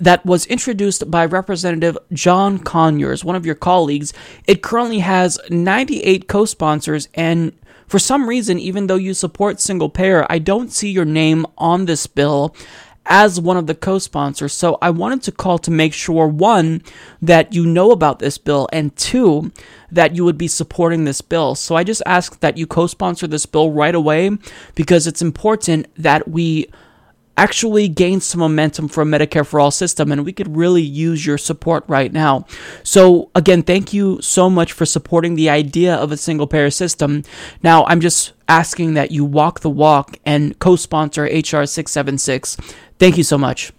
[0.00, 4.12] that was introduced by Representative John Conyers, one of your colleagues.
[4.46, 7.52] It currently has 98 co sponsors, and
[7.86, 11.86] for some reason, even though you support single payer, I don't see your name on
[11.86, 12.54] this bill
[13.06, 14.52] as one of the co sponsors.
[14.52, 16.82] So I wanted to call to make sure one,
[17.20, 19.52] that you know about this bill, and two,
[19.90, 21.54] that you would be supporting this bill.
[21.54, 24.30] So I just ask that you co sponsor this bill right away
[24.74, 26.70] because it's important that we
[27.40, 31.24] actually gain some momentum for a Medicare for All system, and we could really use
[31.24, 32.44] your support right now.
[32.82, 37.22] So, again, thank you so much for supporting the idea of a single payer system.
[37.62, 42.58] Now, I'm just asking that you walk the walk and co sponsor HR 676.
[42.98, 43.72] Thank you so much.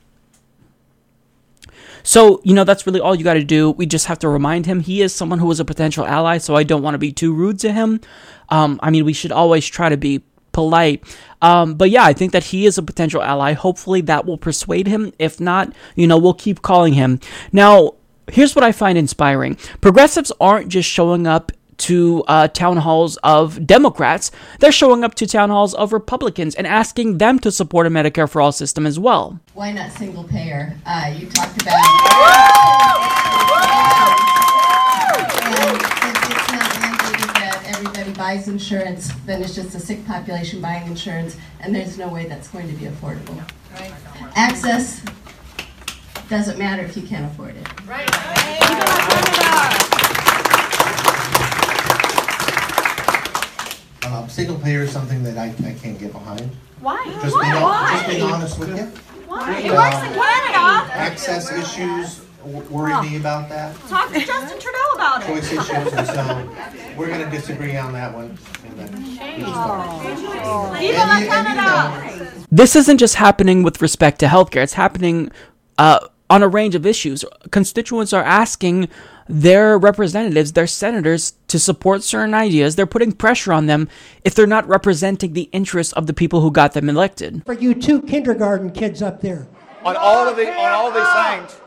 [2.01, 3.69] So, you know, that's really all you got to do.
[3.69, 6.55] We just have to remind him he is someone who is a potential ally, so
[6.55, 8.01] I don't want to be too rude to him.
[8.49, 11.03] Um, I mean, we should always try to be polite.
[11.41, 13.53] Um, but yeah, I think that he is a potential ally.
[13.53, 15.13] Hopefully that will persuade him.
[15.19, 17.19] If not, you know, we'll keep calling him.
[17.51, 17.95] Now,
[18.31, 23.65] here's what I find inspiring progressives aren't just showing up to uh, town halls of
[23.65, 24.29] Democrats,
[24.59, 28.29] they're showing up to town halls of Republicans and asking them to support a Medicare
[28.29, 29.39] for All system as well.
[29.53, 30.77] Why not single payer?
[30.85, 31.81] Uh, you talked about.
[38.31, 42.47] Buys insurance, then it's just a sick population buying insurance, and there's no way that's
[42.47, 43.37] going to be affordable.
[43.73, 43.91] Right.
[44.35, 45.03] Access
[46.29, 47.67] doesn't matter if you can't afford it.
[47.85, 48.07] Right.
[54.05, 56.49] Um, single payer is something that I, I can't get behind.
[56.79, 57.03] Why?
[57.21, 57.51] Just Why?
[57.51, 57.91] being, Why?
[57.91, 58.83] just being honest with you.
[59.27, 59.59] Why?
[59.59, 60.93] It works in Canada.
[60.93, 63.75] Access issues worry me about that.
[63.87, 65.27] Talk to Justin Trudeau about it.
[65.27, 68.37] Choice issues, and so we're going to disagree on that one.
[72.51, 75.31] This isn't just happening with respect to healthcare, it's happening
[75.77, 77.25] uh, on a range of issues.
[77.51, 78.87] Constituents are asking
[79.27, 82.75] their representatives, their senators, to support certain ideas.
[82.75, 83.87] They're putting pressure on them
[84.25, 87.43] if they're not representing the interests of the people who got them elected.
[87.45, 89.47] For you two kindergarten kids up there.
[89.83, 91.61] On all of the on all of these things,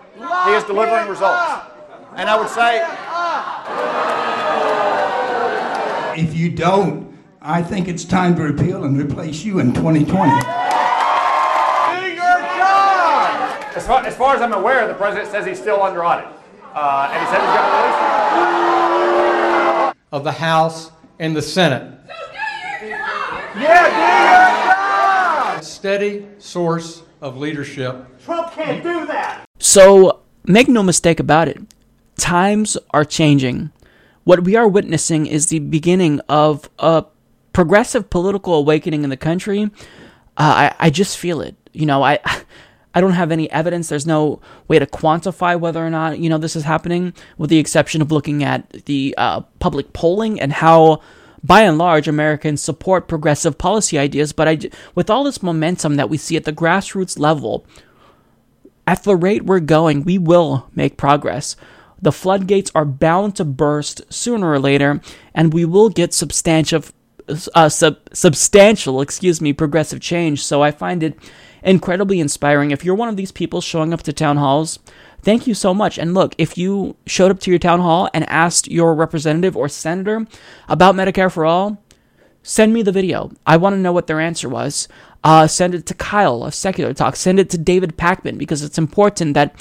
[0.47, 1.67] he is delivering results.
[2.17, 2.83] And I would say.
[6.17, 7.13] If you don't,
[7.43, 10.07] I think it's time to repeal and replace you in 2020.
[10.07, 10.17] Do
[12.09, 13.65] your job!
[13.75, 16.27] As far, as far as I'm aware, the president says he's still under audit.
[16.73, 17.77] Uh, and he said he's going to
[19.83, 21.83] release Of the House and the Senate.
[22.07, 23.57] Do your job.
[23.57, 25.65] Yeah, do your job!
[25.65, 28.07] Steady source of leadership.
[28.25, 29.44] Trump can't do that!
[29.65, 31.59] So, make no mistake about it,
[32.17, 33.73] times are changing.
[34.25, 37.07] What we are witnessing is the beginning of a
[37.55, 39.71] progressive political awakening in the country.
[40.37, 41.57] Uh, I, I just feel it.
[41.73, 42.19] You know, I.
[42.97, 43.89] I don't have any evidence.
[43.89, 47.59] There's no way to quantify whether or not you know this is happening, with the
[47.59, 51.01] exception of looking at the uh, public polling and how,
[51.43, 54.33] by and large, Americans support progressive policy ideas.
[54.33, 54.59] But I,
[54.95, 57.67] with all this momentum that we see at the grassroots level,
[58.87, 61.57] at the rate we're going, we will make progress.
[62.01, 65.01] The floodgates are bound to burst sooner or later,
[65.35, 66.85] and we will get substantial,
[67.55, 70.45] uh, sub, substantial, excuse me, progressive change.
[70.45, 71.19] So I find it
[71.63, 72.71] incredibly inspiring.
[72.71, 74.79] If you're one of these people showing up to town halls,
[75.23, 75.97] thank you so much.
[75.97, 79.69] And look, if you showed up to your town hall and asked your representative or
[79.69, 80.27] senator
[80.69, 81.83] about Medicare for All,
[82.43, 83.33] send me the video.
[83.47, 84.89] I want to know what their answer was.
[85.25, 87.17] Uh, send it to Kyle of Secular Talk.
[87.17, 89.57] Send it to David Pakman because it's important that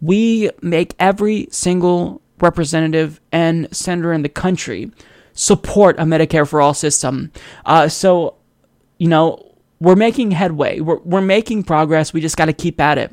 [0.00, 4.90] we make every single representative and senator in the country
[5.32, 7.30] support a Medicare for All system.
[7.64, 8.34] Uh, so,
[8.98, 10.80] you know, we're making headway.
[10.80, 12.12] We're, we're making progress.
[12.12, 13.12] We just got to keep at it.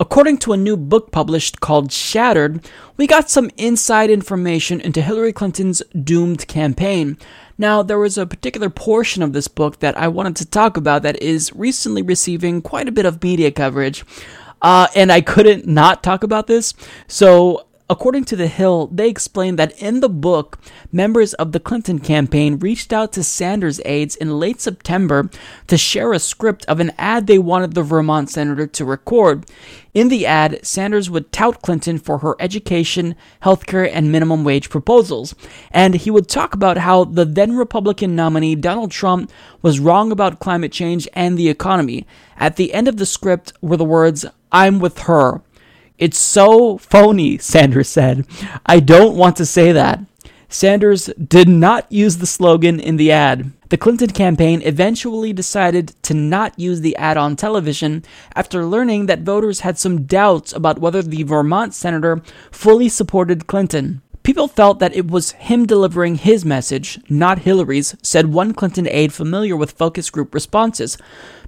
[0.00, 5.32] According to a new book published called Shattered, we got some inside information into Hillary
[5.32, 7.16] Clinton's doomed campaign.
[7.58, 11.02] Now, there was a particular portion of this book that I wanted to talk about
[11.02, 14.04] that is recently receiving quite a bit of media coverage.
[14.60, 16.74] Uh, and I couldn't not talk about this.
[17.06, 20.58] So According to The Hill, they explained that in the book,
[20.90, 25.28] members of the Clinton campaign reached out to Sanders aides in late September
[25.66, 29.44] to share a script of an ad they wanted the Vermont senator to record.
[29.92, 35.34] In the ad, Sanders would tout Clinton for her education, healthcare, and minimum wage proposals.
[35.70, 39.30] And he would talk about how the then Republican nominee Donald Trump
[39.60, 42.06] was wrong about climate change and the economy.
[42.38, 45.42] At the end of the script were the words, I'm with her.
[45.98, 48.26] It's so phony, Sanders said.
[48.66, 50.00] I don't want to say that.
[50.48, 53.52] Sanders did not use the slogan in the ad.
[53.70, 59.22] The Clinton campaign eventually decided to not use the ad on television after learning that
[59.22, 64.02] voters had some doubts about whether the Vermont senator fully supported Clinton.
[64.22, 69.12] People felt that it was him delivering his message, not Hillary's, said one Clinton aide
[69.12, 70.96] familiar with focus group responses.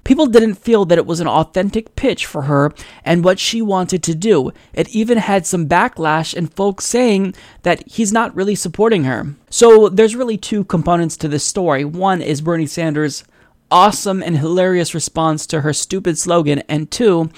[0.03, 2.73] People didn't feel that it was an authentic pitch for her
[3.03, 4.51] and what she wanted to do.
[4.73, 9.35] It even had some backlash and folks saying that he's not really supporting her.
[9.49, 11.83] So there's really two components to this story.
[11.83, 13.23] One is Bernie Sanders
[13.71, 17.29] awesome and hilarious response to her stupid slogan, and two,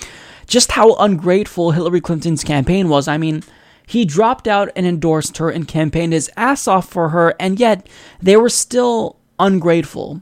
[0.48, 3.08] just how ungrateful Hillary Clinton's campaign was.
[3.08, 3.44] I mean,
[3.86, 7.88] he dropped out and endorsed her and campaigned his ass off for her, and yet
[8.22, 10.22] they were still ungrateful.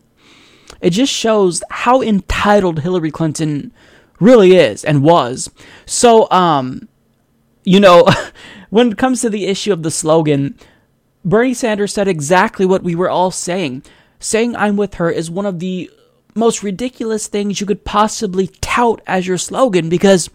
[0.82, 3.72] It just shows how entitled Hillary Clinton
[4.20, 5.50] really is and was.
[5.86, 6.88] So, um,
[7.64, 8.08] you know,
[8.70, 10.56] when it comes to the issue of the slogan,
[11.24, 13.84] Bernie Sanders said exactly what we were all saying.
[14.20, 15.92] Saying I'm with her is one of the
[16.34, 20.30] most ridiculous things you could possibly tout as your slogan because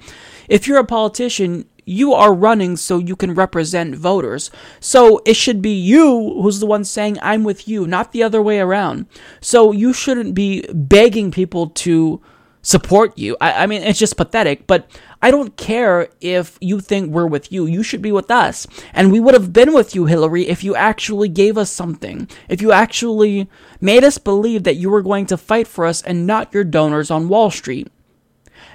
[0.49, 4.51] if you're a politician, you are running so you can represent voters.
[4.81, 8.43] So it should be you who's the one saying, I'm with you, not the other
[8.43, 9.07] way around.
[9.41, 12.23] So you shouldn't be begging people to
[12.63, 13.37] support you.
[13.41, 14.89] I, I mean, it's just pathetic, but
[15.21, 17.67] I don't care if you think we're with you.
[17.67, 18.67] You should be with us.
[18.95, 22.29] And we would have been with you, Hillary, if you actually gave us something.
[22.49, 23.49] If you actually
[23.81, 27.11] made us believe that you were going to fight for us and not your donors
[27.11, 27.92] on Wall Street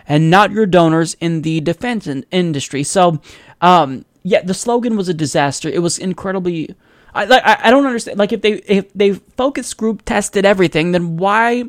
[0.07, 2.83] and not your donors in the defense in- industry.
[2.83, 3.21] So,
[3.61, 5.69] um, yeah, the slogan was a disaster.
[5.69, 6.75] It was incredibly.
[7.13, 8.17] I, I I don't understand.
[8.17, 11.65] Like if they if they focus group tested everything, then why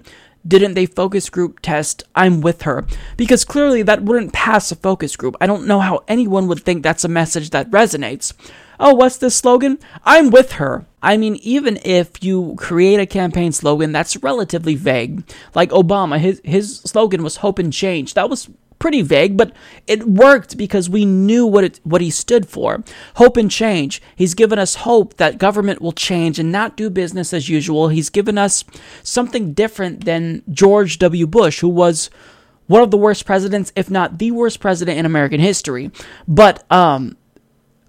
[0.46, 2.86] didn't they focus group test I'm with her?
[3.16, 5.36] Because clearly that wouldn't pass a focus group.
[5.40, 8.32] I don't know how anyone would think that's a message that resonates.
[8.80, 9.78] Oh, what's this slogan?
[10.04, 10.86] I'm with her.
[11.02, 15.22] I mean, even if you create a campaign slogan that's relatively vague,
[15.54, 18.14] like Obama, his, his slogan was hope and change.
[18.14, 19.52] That was pretty vague, but
[19.86, 22.82] it worked because we knew what it, what he stood for.
[23.16, 24.00] Hope and change.
[24.16, 27.88] He's given us hope that government will change and not do business as usual.
[27.88, 28.64] He's given us
[29.02, 31.26] something different than George W.
[31.26, 32.10] Bush, who was
[32.66, 35.90] one of the worst presidents, if not the worst president in American history.
[36.26, 37.16] But um,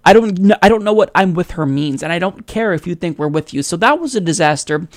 [0.04, 2.72] I don't know, I don't know what I'm with her means, and I don't care
[2.72, 3.62] if you think we're with you.
[3.62, 4.88] So that was a disaster.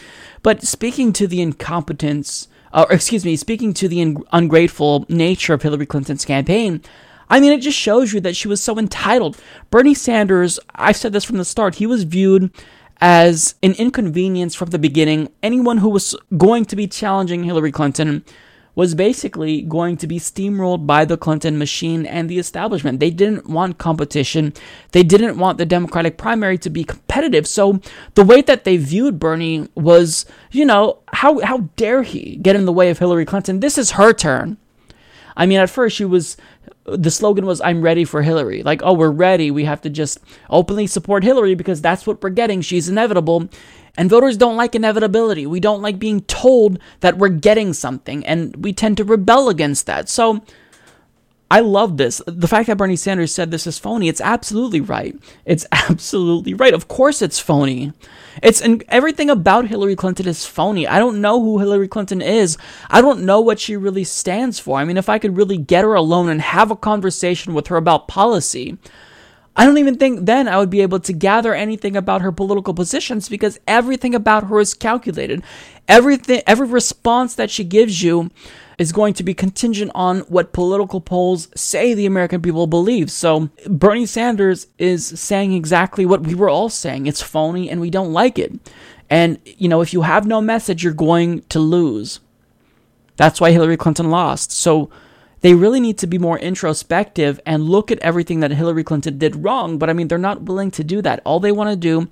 [0.42, 5.62] But speaking to the incompetence, uh, or excuse me, speaking to the ungrateful nature of
[5.62, 6.82] Hillary Clinton's campaign,
[7.30, 9.38] I mean, it just shows you that she was so entitled.
[9.72, 12.52] Bernie Sanders, I've said this from the start, he was viewed
[13.02, 15.30] as an inconvenience from the beginning.
[15.42, 18.24] Anyone who was going to be challenging Hillary Clinton
[18.76, 23.00] was basically going to be steamrolled by the Clinton machine and the establishment.
[23.00, 24.54] They didn't want competition.
[24.92, 27.48] They didn't want the Democratic primary to be competitive.
[27.48, 27.80] So
[28.16, 32.66] the way that they viewed Bernie was, you know, how how dare he get in
[32.66, 33.60] the way of Hillary Clinton?
[33.60, 34.58] This is her turn.
[35.36, 36.38] I mean, at first she was
[36.86, 38.64] the slogan was I'm ready for Hillary.
[38.64, 39.52] Like, oh, we're ready.
[39.52, 40.20] We have to just
[40.50, 42.62] openly support Hillary because that's what we're getting.
[42.62, 43.50] She's inevitable.
[43.96, 45.46] And voters don't like inevitability.
[45.46, 49.86] We don't like being told that we're getting something, and we tend to rebel against
[49.86, 50.10] that.
[50.10, 50.42] So
[51.54, 52.20] I love this.
[52.26, 55.16] The fact that Bernie Sanders said this is phony, it's absolutely right.
[55.46, 56.74] It's absolutely right.
[56.74, 57.94] Of course it's phony.
[58.42, 60.88] It's and everything about Hillary Clinton is phony.
[60.88, 62.58] I don't know who Hillary Clinton is.
[62.90, 64.80] I don't know what she really stands for.
[64.80, 67.78] I mean, if I could really get her alone and have a conversation with her
[67.78, 68.80] about policy,
[69.56, 72.74] I don't even think then I would be able to gather anything about her political
[72.74, 75.44] positions because everything about her is calculated.
[75.88, 78.32] Everything, every response that she gives you
[78.80, 83.12] is going to be contingent on what political polls say the American people believe.
[83.12, 87.06] So Bernie Sanders is saying exactly what we were all saying.
[87.06, 88.54] It's phony and we don't like it.
[89.10, 92.20] And, you know, if you have no message, you're going to lose.
[93.18, 94.52] That's why Hillary Clinton lost.
[94.52, 94.90] So
[95.44, 99.44] they really need to be more introspective and look at everything that Hillary Clinton did
[99.44, 99.78] wrong.
[99.78, 101.22] But I mean, they're not willing to do that.
[101.26, 102.08] All they want to do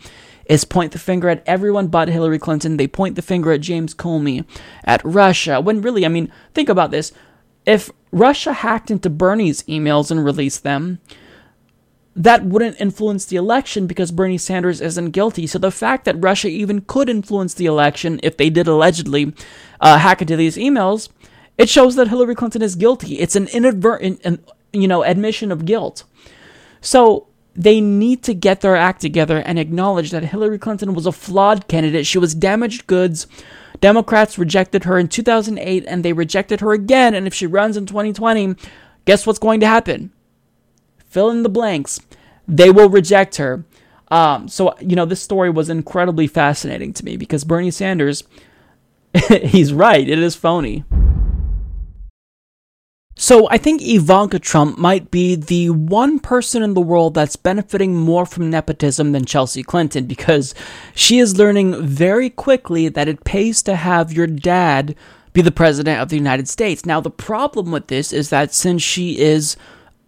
[0.47, 2.75] is point the finger at everyone but Hillary Clinton.
[2.75, 4.43] They point the finger at James Comey,
[4.83, 5.61] at Russia.
[5.61, 7.13] When really, I mean, think about this.
[7.65, 10.99] If Russia hacked into Bernie's emails and released them,
[12.13, 15.47] that wouldn't influence the election because Bernie Sanders isn't guilty.
[15.47, 19.33] So the fact that Russia even could influence the election if they did allegedly
[19.79, 21.07] uh, hack into these emails
[21.61, 23.19] it shows that Hillary Clinton is guilty.
[23.19, 24.43] It's an inadvertent,
[24.73, 26.05] you know, admission of guilt.
[26.81, 31.11] So they need to get their act together and acknowledge that Hillary Clinton was a
[31.11, 32.07] flawed candidate.
[32.07, 33.27] She was damaged goods.
[33.79, 37.13] Democrats rejected her in 2008 and they rejected her again.
[37.13, 38.55] And if she runs in 2020,
[39.05, 40.11] guess what's going to happen?
[41.05, 41.99] Fill in the blanks.
[42.47, 43.65] They will reject her.
[44.09, 48.23] Um, so, you know, this story was incredibly fascinating to me because Bernie Sanders,
[49.43, 50.09] he's right.
[50.09, 50.85] It is phony.
[53.15, 57.95] So I think Ivanka Trump might be the one person in the world that's benefiting
[57.95, 60.55] more from nepotism than Chelsea Clinton because
[60.95, 64.95] she is learning very quickly that it pays to have your dad
[65.33, 66.85] be the president of the United States.
[66.85, 69.55] Now the problem with this is that since she is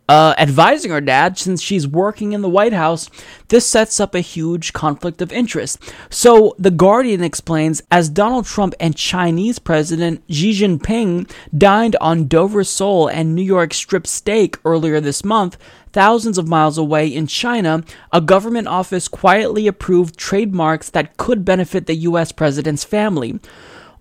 [0.09, 3.09] uh, advising her dad since she's working in the White House,
[3.47, 5.80] this sets up a huge conflict of interest.
[6.09, 12.63] So, The Guardian explains as Donald Trump and Chinese President Xi Jinping dined on Dover
[12.63, 15.57] sole and New York strip steak earlier this month,
[15.93, 21.85] thousands of miles away in China, a government office quietly approved trademarks that could benefit
[21.85, 22.31] the U.S.
[22.31, 23.39] president's family.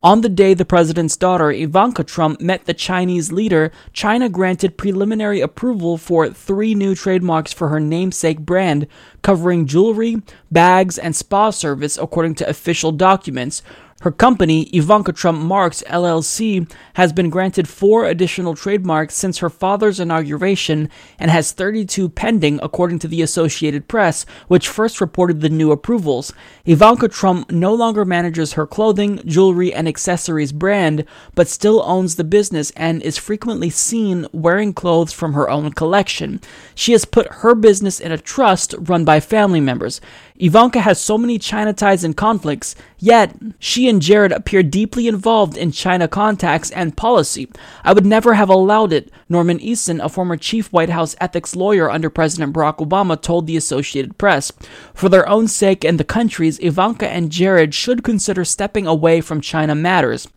[0.04, 5.40] On the day the president's daughter, Ivanka Trump, met the Chinese leader, China granted preliminary
[5.40, 8.88] approval for three new trademarks for her namesake brand,
[9.22, 10.20] covering jewelry,
[10.50, 13.62] bags, and spa service, according to official documents.
[14.02, 20.00] Her company, Ivanka Trump Marks LLC, has been granted four additional trademarks since her father's
[20.00, 20.88] inauguration
[21.20, 26.32] and has 32 pending, according to the Associated Press, which first reported the new approvals.
[26.64, 32.22] Ivanka Trump no longer manages her clothing, jewelry, and accessories brand, but still owns the
[32.22, 36.40] business and is frequently seen wearing clothes from her own collection.
[36.76, 40.00] She has put her business in a trust run by family members.
[40.36, 45.56] Ivanka has so many China ties and conflicts, yet she and Jared appear deeply involved
[45.56, 47.48] in China contacts and policy.
[47.84, 51.90] I would never have allowed it, Norman Eisen, a former chief White House ethics lawyer
[51.90, 54.52] under President Barack Obama, told the Associated Press.
[54.94, 59.40] For their own sake and the country's, Ivanka and Jared should consider stepping away from
[59.40, 60.28] China matters.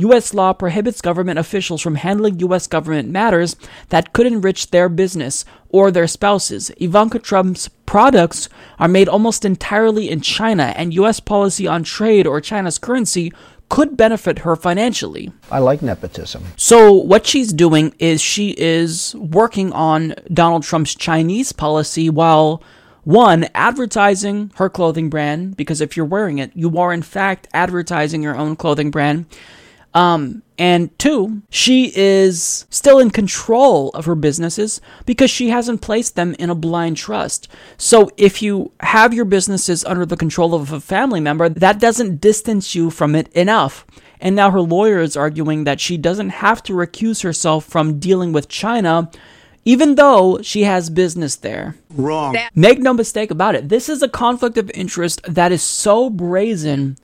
[0.00, 0.32] U.S.
[0.32, 2.66] law prohibits government officials from handling U.S.
[2.66, 3.54] government matters
[3.90, 6.70] that could enrich their business or their spouses.
[6.78, 8.48] Ivanka Trump's products
[8.78, 11.20] are made almost entirely in China, and U.S.
[11.20, 13.30] policy on trade or China's currency
[13.68, 15.32] could benefit her financially.
[15.50, 16.44] I like nepotism.
[16.56, 22.62] So, what she's doing is she is working on Donald Trump's Chinese policy while
[23.04, 28.22] one, advertising her clothing brand, because if you're wearing it, you are in fact advertising
[28.22, 29.26] your own clothing brand.
[29.92, 36.14] Um, and two, she is still in control of her businesses because she hasn't placed
[36.14, 37.48] them in a blind trust.
[37.76, 42.20] So if you have your businesses under the control of a family member, that doesn't
[42.20, 43.84] distance you from it enough.
[44.20, 48.32] And now her lawyer is arguing that she doesn't have to recuse herself from dealing
[48.32, 49.10] with China
[49.64, 51.76] even though she has business there.
[51.90, 52.36] Wrong.
[52.54, 53.68] Make no mistake about it.
[53.68, 56.96] This is a conflict of interest that is so brazen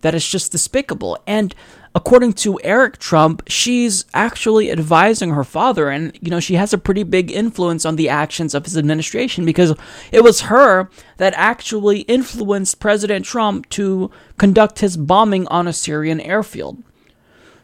[0.00, 1.18] that it's just despicable.
[1.26, 1.54] And
[1.94, 6.78] according to Eric Trump, she's actually advising her father, and you know she has a
[6.78, 9.74] pretty big influence on the actions of his administration because
[10.12, 16.20] it was her that actually influenced President Trump to conduct his bombing on a Syrian
[16.20, 16.82] airfield.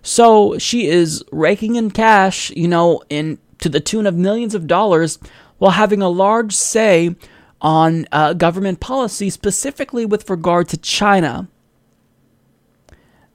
[0.03, 4.67] So she is raking in cash, you know, in to the tune of millions of
[4.67, 5.19] dollars,
[5.59, 7.17] while having a large say
[7.61, 11.49] on uh, government policy, specifically with regard to China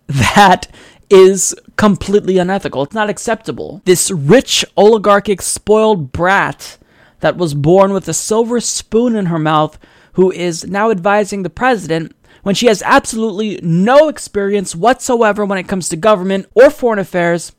[0.09, 0.67] that
[1.09, 2.83] is completely unethical.
[2.83, 3.81] It's not acceptable.
[3.85, 6.77] This rich, oligarchic, spoiled brat
[7.19, 9.77] that was born with a silver spoon in her mouth,
[10.13, 15.67] who is now advising the president when she has absolutely no experience whatsoever when it
[15.67, 17.51] comes to government or foreign affairs.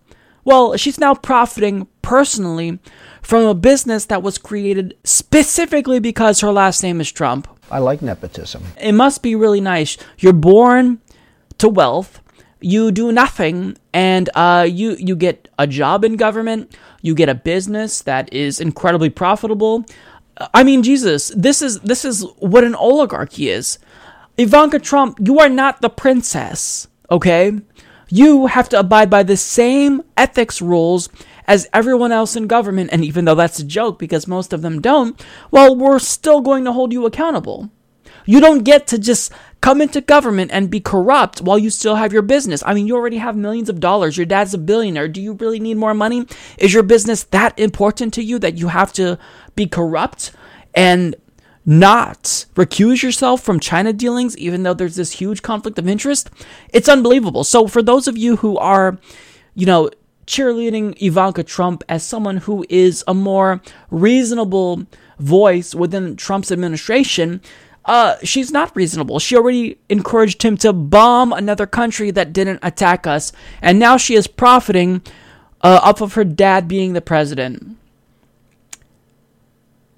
[0.45, 2.79] Well, she's now profiting personally
[3.23, 7.47] from a business that was created specifically because her last name is Trump.
[7.71, 8.65] I like nepotism.
[8.81, 9.97] It must be really nice.
[10.19, 11.01] You're born
[11.59, 12.21] to wealth
[12.61, 17.35] you do nothing and uh, you you get a job in government you get a
[17.35, 19.85] business that is incredibly profitable
[20.55, 23.79] i mean jesus this is this is what an oligarchy is
[24.37, 27.59] ivanka trump you are not the princess okay
[28.11, 31.09] you have to abide by the same ethics rules
[31.47, 34.81] as everyone else in government and even though that's a joke because most of them
[34.81, 37.71] don't well we're still going to hold you accountable
[38.27, 42.13] you don't get to just come into government and be corrupt while you still have
[42.13, 42.63] your business.
[42.65, 44.17] I mean, you already have millions of dollars.
[44.17, 45.09] Your dad's a billionaire.
[45.09, 46.27] Do you really need more money?
[46.59, 49.19] Is your business that important to you that you have to
[49.55, 50.33] be corrupt
[50.75, 51.15] and
[51.71, 56.29] not recuse yourself from China dealings, even though there's this huge conflict of interest?
[56.73, 57.45] It's unbelievable.
[57.45, 58.99] So, for those of you who are,
[59.55, 59.91] you know,
[60.27, 63.61] cheerleading Ivanka Trump as someone who is a more
[63.91, 64.87] reasonable
[65.19, 67.41] voice within Trump's administration,
[67.85, 69.19] uh, she's not reasonable.
[69.19, 73.33] She already encouraged him to bomb another country that didn't attack us,
[73.63, 75.03] and now she is profiting
[75.63, 77.77] uh, off of her dad being the president.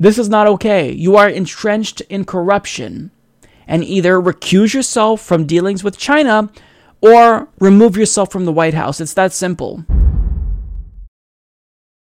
[0.03, 0.91] This is not okay.
[0.91, 3.13] You are entrenched in corruption,
[3.69, 6.51] and either recuse yourself from dealings with China
[7.01, 9.01] or remove yourself from the White House.
[9.01, 9.85] It's that simple.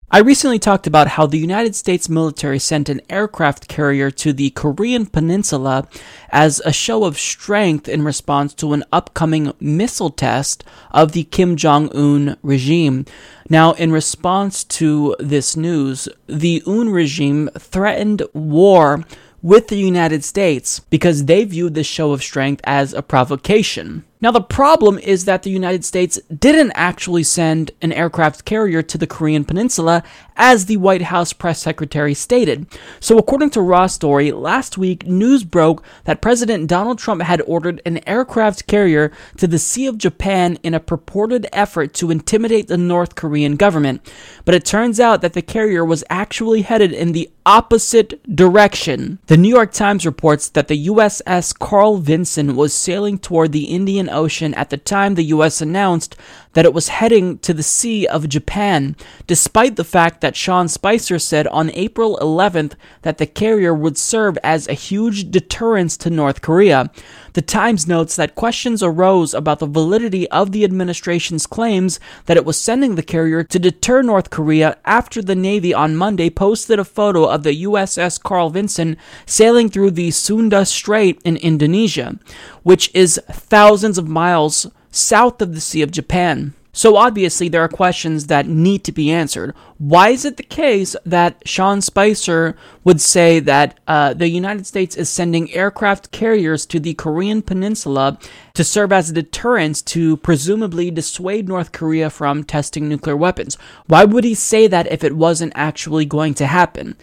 [0.08, 4.50] I recently talked about how the United States military sent an aircraft carrier to the
[4.50, 5.88] Korean Peninsula
[6.30, 10.62] as a show of strength in response to an upcoming missile test
[10.92, 13.04] of the Kim Jong un regime.
[13.50, 19.04] Now, in response to this news, the Un regime threatened war
[19.42, 24.04] with the United States because they viewed this show of strength as a provocation.
[24.20, 28.96] Now, the problem is that the United States didn't actually send an aircraft carrier to
[28.96, 30.02] the Korean Peninsula,
[30.36, 32.66] as the White House press secretary stated.
[33.00, 37.80] So, according to Raw Story, last week news broke that President Donald Trump had ordered
[37.84, 42.76] an aircraft carrier to the Sea of Japan in a purported effort to intimidate the
[42.76, 44.00] North Korean government.
[44.44, 49.18] But it turns out that the carrier was actually headed in the opposite direction.
[49.26, 54.05] The New York Times reports that the USS Carl Vinson was sailing toward the Indian
[54.08, 56.16] Ocean at the time the US announced
[56.56, 58.96] that it was heading to the Sea of Japan,
[59.26, 62.72] despite the fact that Sean Spicer said on April 11th
[63.02, 66.90] that the carrier would serve as a huge deterrence to North Korea.
[67.34, 72.46] The Times notes that questions arose about the validity of the administration's claims that it
[72.46, 76.84] was sending the carrier to deter North Korea after the Navy on Monday posted a
[76.84, 78.96] photo of the USS Carl Vinson
[79.26, 82.18] sailing through the Sunda Strait in Indonesia,
[82.62, 84.66] which is thousands of miles
[84.96, 86.54] south of the Sea of Japan.
[86.76, 89.54] So obviously, there are questions that need to be answered.
[89.78, 92.54] Why is it the case that Sean Spicer
[92.84, 98.18] would say that uh, the United States is sending aircraft carriers to the Korean Peninsula
[98.52, 103.56] to serve as a deterrence to presumably dissuade North Korea from testing nuclear weapons?
[103.86, 106.94] Why would he say that if it wasn't actually going to happen?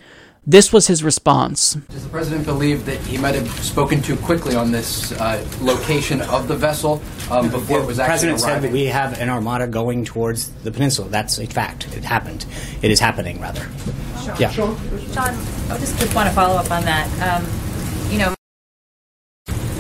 [0.46, 1.76] This was his response.
[1.76, 6.22] Does the president believe that he might have spoken too quickly on this uh, location
[6.24, 7.02] of the vessel
[7.32, 8.72] um, before it was the actually president said arriving?
[8.72, 11.08] that we have an armada going towards the peninsula.
[11.08, 11.88] That's a fact.
[11.96, 12.46] It happened.
[12.82, 13.66] It is happening, rather.
[14.38, 14.50] Yeah.
[14.52, 14.76] Sean,
[15.18, 17.08] I just, just want to follow up on that.
[17.22, 18.36] Um, you know,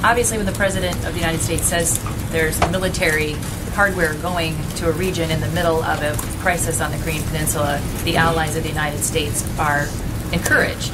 [0.02, 3.34] obviously, when the President of the United States says there's military
[3.74, 7.82] hardware going to a region in the middle of a crisis on the Korean Peninsula,
[8.06, 9.88] the allies of the United States are
[10.34, 10.92] encouraged.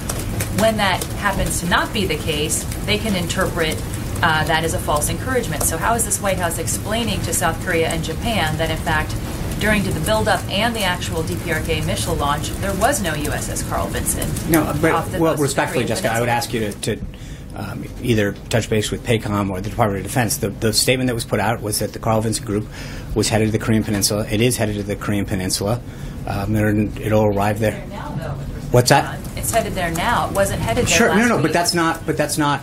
[0.62, 3.76] When that happens to not be the case, they can interpret
[4.22, 5.64] uh, that as a false encouragement.
[5.64, 9.16] So, how is this White House explaining to South Korea and Japan that, in fact,
[9.60, 14.30] during the buildup and the actual DPRK missile launch, there was no USS Carl Vinson?
[14.52, 17.06] No, but well, respectfully, Jessica, I would ask you to, to
[17.56, 20.38] um, either touch base with PACOM or the Department of Defense.
[20.38, 22.68] The, the statement that was put out was that the Carl Vinson Group
[23.16, 24.26] was headed to the Korean Peninsula.
[24.30, 25.82] It is headed to the Korean Peninsula.
[26.28, 27.84] Um, it'll, it'll arrive there.
[28.72, 29.20] What's that?
[29.36, 30.30] It's headed there now.
[30.30, 31.44] It wasn't headed there Sure, last no, no, week.
[31.44, 32.06] but that's not.
[32.06, 32.62] But that's not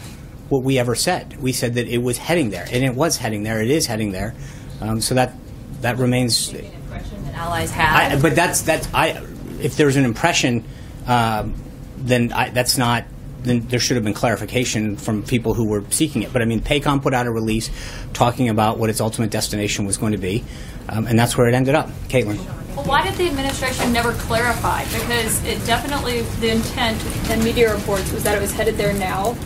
[0.48, 1.40] what we ever said.
[1.42, 3.60] We said that it was heading there, and it was heading there.
[3.60, 4.34] It is heading there.
[4.80, 5.32] Um, so that
[5.80, 6.50] that remains.
[6.50, 8.18] An impression that allies have.
[8.18, 9.20] I, but that's that's I.
[9.60, 10.64] If there's an impression,
[11.06, 11.54] um,
[11.96, 13.04] then I, that's not.
[13.46, 16.32] Then there should have been clarification from people who were seeking it.
[16.32, 17.70] But I mean, PACOM put out a release
[18.12, 20.44] talking about what its ultimate destination was going to be,
[20.88, 21.88] um, and that's where it ended up.
[22.08, 22.38] Caitlin.
[22.74, 24.82] Well, why did the administration never clarify?
[24.84, 29.36] Because it definitely, the intent in media reports was that it was headed there now,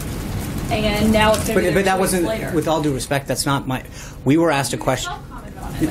[0.70, 2.50] and now it's But, but that wasn't, later.
[2.54, 3.84] with all due respect, that's not my.
[4.24, 5.12] We were asked a question.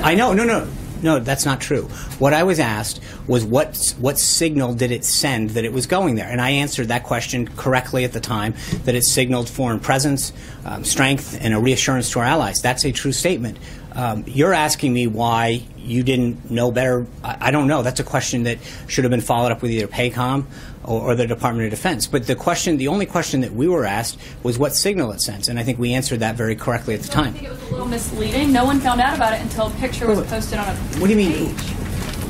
[0.03, 0.67] I know, no, no,
[1.01, 1.83] no, that's not true.
[2.19, 6.15] What I was asked was what what signal did it send that it was going
[6.15, 8.53] there, and I answered that question correctly at the time.
[8.85, 10.33] That it signaled foreign presence,
[10.65, 12.61] um, strength, and a reassurance to our allies.
[12.61, 13.57] That's a true statement.
[13.93, 17.07] Um, you're asking me why you didn't know better.
[17.23, 17.81] I, I don't know.
[17.81, 20.45] That's a question that should have been followed up with either PACOM
[20.89, 22.07] or, or the Department of Defense.
[22.07, 25.47] But the question, the only question that we were asked was what signal it sends,
[25.47, 27.27] and I think we answered that very correctly at the time.
[27.27, 28.51] I think it was a little misleading.
[28.51, 31.09] No one found out about it until a picture was posted on a What do
[31.09, 31.55] you mean?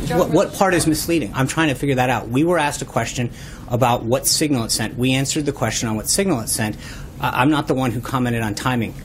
[0.09, 1.31] What, what part is misleading?
[1.35, 2.29] I'm trying to figure that out.
[2.29, 3.29] We were asked a question
[3.67, 4.97] about what signal it sent.
[4.97, 6.75] We answered the question on what signal it sent.
[7.21, 8.95] I I'm not the one who commented on timing.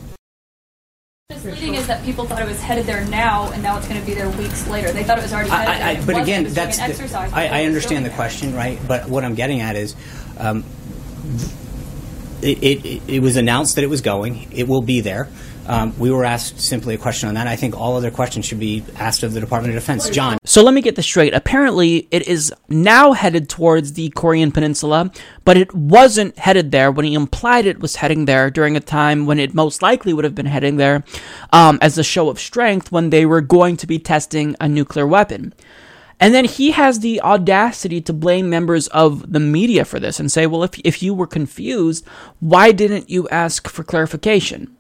[1.31, 4.05] Misleading is that people thought it was headed there now, and now it's going to
[4.07, 4.93] be there weeks later.
[4.93, 5.87] They thought it was already headed I, there.
[5.87, 8.79] I, It but again, that's the- exercise I, I understand the going question, right?
[8.87, 9.97] But what I'm getting at is,
[10.37, 10.65] um,
[12.43, 14.53] it, it, it was announced that it was going.
[14.53, 15.31] It will be there.
[15.67, 17.47] Um, we were asked simply a question on that.
[17.47, 20.09] I think all other questions should be asked of the Department of Defense.
[20.11, 20.39] John.
[20.45, 21.33] So let me get this straight.
[21.33, 25.11] Apparently, it is now headed towards the Korean Peninsula,
[25.45, 29.27] but it wasn't headed there when he implied it was heading there during a time
[29.27, 31.05] when it most likely would have been heading there
[31.53, 35.07] um, as a show of strength when they were going to be testing a nuclear
[35.07, 35.55] weapon.
[36.21, 40.31] And then he has the audacity to blame members of the media for this and
[40.31, 42.07] say, well, if, if you were confused,
[42.41, 44.75] why didn't you ask for clarification?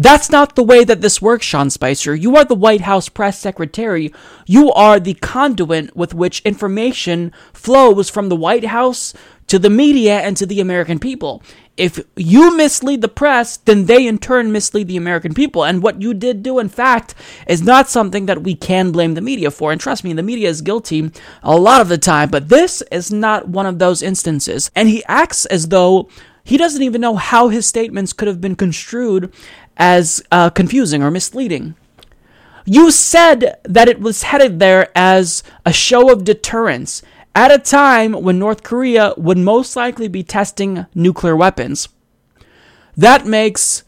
[0.00, 2.14] That's not the way that this works, Sean Spicer.
[2.14, 4.12] You are the White House press secretary.
[4.46, 9.12] You are the conduit with which information flows from the White House
[9.48, 11.42] to the media and to the American people.
[11.76, 15.64] If you mislead the press, then they in turn mislead the American people.
[15.64, 17.16] And what you did do, in fact,
[17.48, 19.72] is not something that we can blame the media for.
[19.72, 21.10] And trust me, the media is guilty
[21.42, 24.70] a lot of the time, but this is not one of those instances.
[24.76, 26.08] And he acts as though
[26.48, 29.30] he doesn't even know how his statements could have been construed
[29.78, 31.74] as uh, confusing or misleading.
[32.64, 37.02] You said that it was headed there as a show of deterrence
[37.34, 41.88] at a time when North Korea would most likely be testing nuclear weapons.
[42.96, 43.84] That makes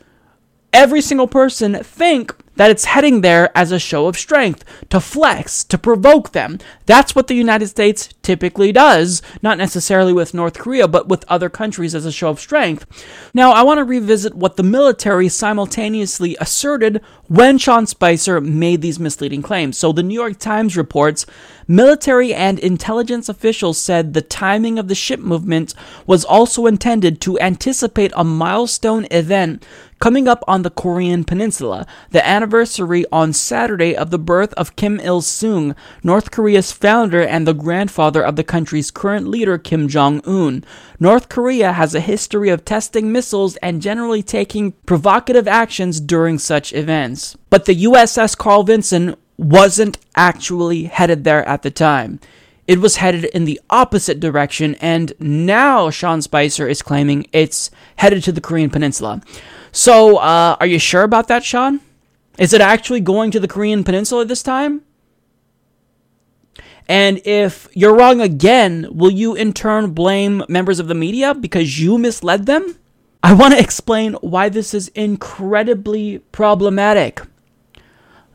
[0.72, 5.64] every single person think that it's heading there as a show of strength, to flex,
[5.64, 6.58] to provoke them.
[6.84, 11.48] That's what the United States typically does, not necessarily with North Korea, but with other
[11.48, 12.84] countries as a show of strength.
[13.32, 19.00] Now, I want to revisit what the military simultaneously asserted when Sean Spicer made these
[19.00, 19.78] misleading claims.
[19.78, 21.24] So, the New York Times reports
[21.70, 25.72] military and intelligence officials said the timing of the ship movement
[26.04, 29.64] was also intended to anticipate a milestone event
[30.00, 34.98] coming up on the Korean Peninsula, the anniversary on Saturday of the birth of Kim
[34.98, 40.20] Il sung, North Korea's founder and the grandfather of the country's current leader, Kim Jong
[40.26, 40.64] un.
[40.98, 46.72] North Korea has a history of testing missiles and generally taking provocative actions during such
[46.72, 47.36] events.
[47.48, 52.20] But the USS Carl Vinson wasn't actually headed there at the time.
[52.66, 58.22] It was headed in the opposite direction, and now Sean Spicer is claiming it's headed
[58.24, 59.22] to the Korean Peninsula.
[59.72, 61.80] So, uh, are you sure about that, Sean?
[62.38, 64.82] Is it actually going to the Korean Peninsula this time?
[66.86, 71.80] And if you're wrong again, will you in turn blame members of the media because
[71.80, 72.76] you misled them?
[73.22, 77.22] I want to explain why this is incredibly problematic.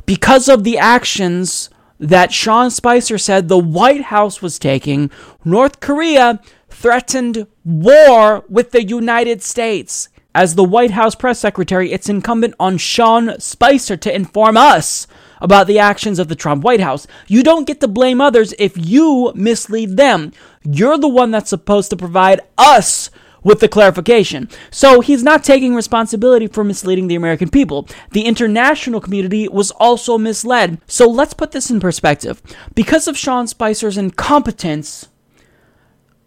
[0.06, 1.69] Because of the actions
[1.99, 5.10] that Sean Spicer said the White House was taking,
[5.44, 10.10] North Korea threatened war with the United States.
[10.36, 15.07] As the White House press secretary, it's incumbent on Sean Spicer to inform us
[15.40, 17.07] about the actions of the Trump White House.
[17.27, 20.34] You don't get to blame others if you mislead them.
[20.64, 23.10] You're the one that's supposed to provide us
[23.45, 24.49] with the clarification.
[24.72, 27.88] So he's not taking responsibility for misleading the American people.
[28.11, 30.81] The international community was also misled.
[30.88, 32.41] So let's put this in perspective.
[32.73, 35.09] Because of Sean Spicer's incompetence,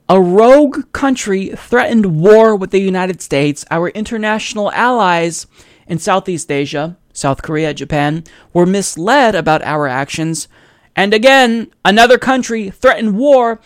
[0.08, 3.64] a rogue country threatened war with the United States.
[3.70, 5.48] Our international allies
[5.88, 8.22] in Southeast Asia, South Korea, Japan,
[8.52, 10.46] were misled about our actions.
[10.94, 13.60] And again, another country threatened war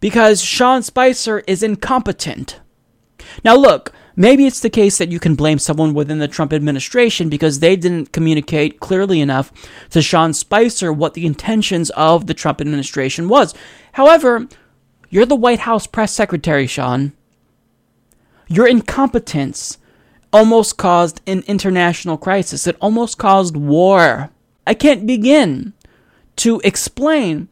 [0.00, 2.60] because Sean Spicer is incompetent.
[3.44, 7.28] Now, look, maybe it's the case that you can blame someone within the Trump administration
[7.28, 9.52] because they didn't communicate clearly enough
[9.90, 13.54] to Sean Spicer what the intentions of the Trump administration was.
[13.92, 14.48] However,
[15.10, 17.12] you're the White House press secretary, Sean.
[18.48, 19.78] Your incompetence
[20.32, 22.66] almost caused an international crisis.
[22.66, 24.30] It almost caused war.
[24.66, 25.72] I can't begin
[26.36, 27.48] to explain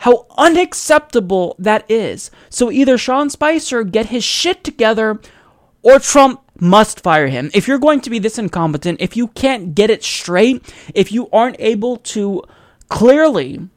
[0.00, 2.30] how unacceptable that is.
[2.48, 5.20] So either Sean Spicer get his shit together
[5.82, 7.50] or Trump must fire him.
[7.52, 11.28] If you're going to be this incompetent, if you can't get it straight, if you
[11.30, 12.42] aren't able to
[12.88, 13.68] clearly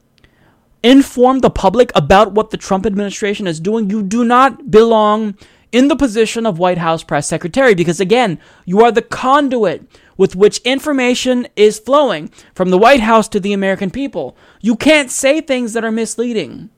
[0.81, 5.37] inform the public about what the Trump administration is doing, you do not belong
[5.73, 9.85] in the position of White House press secretary because, again, you are the conduit
[10.17, 14.37] with which information is flowing from the White House to the American people.
[14.61, 16.69] You can't say things that are misleading.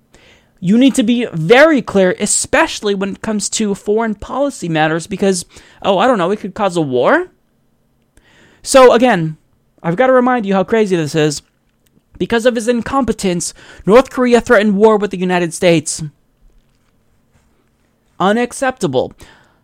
[0.60, 5.46] You need to be very clear, especially when it comes to foreign policy matters, because,
[5.82, 7.30] oh, I don't know, it could cause a war?
[8.64, 9.38] So, again,
[9.84, 11.42] I've got to remind you how crazy this is.
[12.18, 13.54] Because of his incompetence,
[13.86, 16.02] North Korea threatened war with the United States.
[18.20, 19.14] Unacceptable.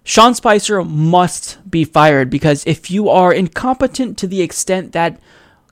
[0.04, 5.20] Sean Spicer must be fired because if you are incompetent to the extent that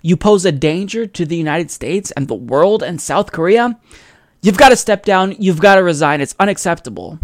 [0.02, 3.80] you pose a danger to the United States and the world and South Korea,
[4.42, 6.22] you've got to step down, you've got to resign.
[6.22, 7.20] It's unacceptable.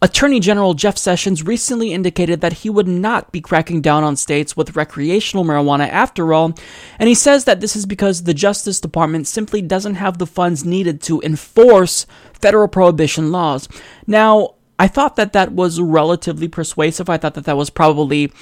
[0.00, 4.56] Attorney General Jeff Sessions recently indicated that he would not be cracking down on states
[4.56, 6.54] with recreational marijuana after all,
[7.00, 10.64] and he says that this is because the Justice Department simply doesn't have the funds
[10.64, 13.68] needed to enforce federal prohibition laws.
[14.06, 17.10] Now, I thought that that was relatively persuasive.
[17.10, 18.32] I thought that that was probably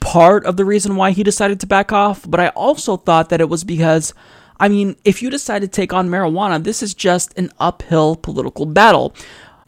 [0.00, 3.40] part of the reason why he decided to back off, but I also thought that
[3.40, 4.12] it was because
[4.60, 8.66] I mean, if you decide to take on marijuana, this is just an uphill political
[8.66, 9.14] battle.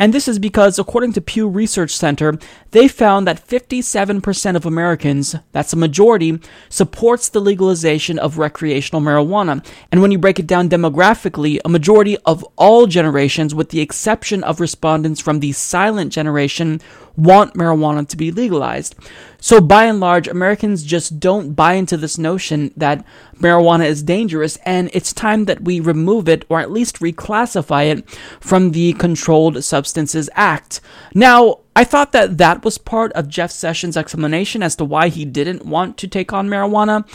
[0.00, 2.38] And this is because, according to Pew Research Center,
[2.70, 6.40] they found that 57% of Americans, that's a majority,
[6.70, 9.62] supports the legalization of recreational marijuana.
[9.92, 14.42] And when you break it down demographically, a majority of all generations, with the exception
[14.42, 16.80] of respondents from the silent generation,
[17.20, 18.94] want marijuana to be legalized.
[19.42, 23.04] So, by and large, Americans just don't buy into this notion that
[23.38, 28.10] marijuana is dangerous, and it's time that we remove it or at least reclassify it
[28.40, 30.80] from the Controlled Substances Act.
[31.14, 35.24] Now, I thought that that was part of Jeff Sessions' explanation as to why he
[35.24, 37.06] didn't want to take on marijuana.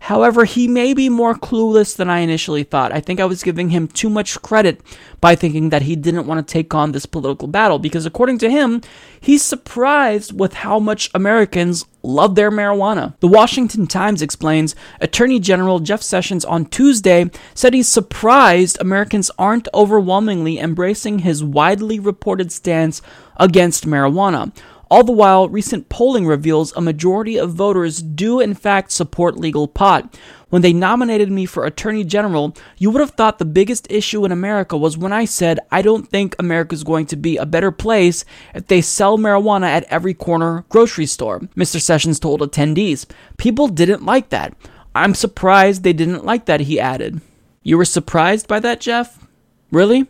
[0.00, 2.92] However, he may be more clueless than I initially thought.
[2.92, 4.80] I think I was giving him too much credit
[5.20, 8.50] by thinking that he didn't want to take on this political battle because, according to
[8.50, 8.82] him,
[9.20, 13.18] he's surprised with how much Americans love their marijuana.
[13.20, 19.68] The Washington Times explains Attorney General Jeff Sessions on Tuesday said he's surprised Americans aren't
[19.74, 23.02] overwhelmingly embracing his widely reported stance
[23.38, 24.52] against marijuana.
[24.88, 29.66] All the while, recent polling reveals a majority of voters do in fact support legal
[29.66, 30.16] pot.
[30.48, 34.30] When they nominated me for Attorney General, you would have thought the biggest issue in
[34.30, 37.72] America was when I said I don't think America is going to be a better
[37.72, 41.80] place if they sell marijuana at every corner grocery store, Mr.
[41.80, 43.06] Sessions told attendees.
[43.38, 44.54] People didn't like that.
[44.94, 47.20] I'm surprised they didn't like that, he added.
[47.64, 49.26] You were surprised by that, Jeff?
[49.72, 50.06] Really?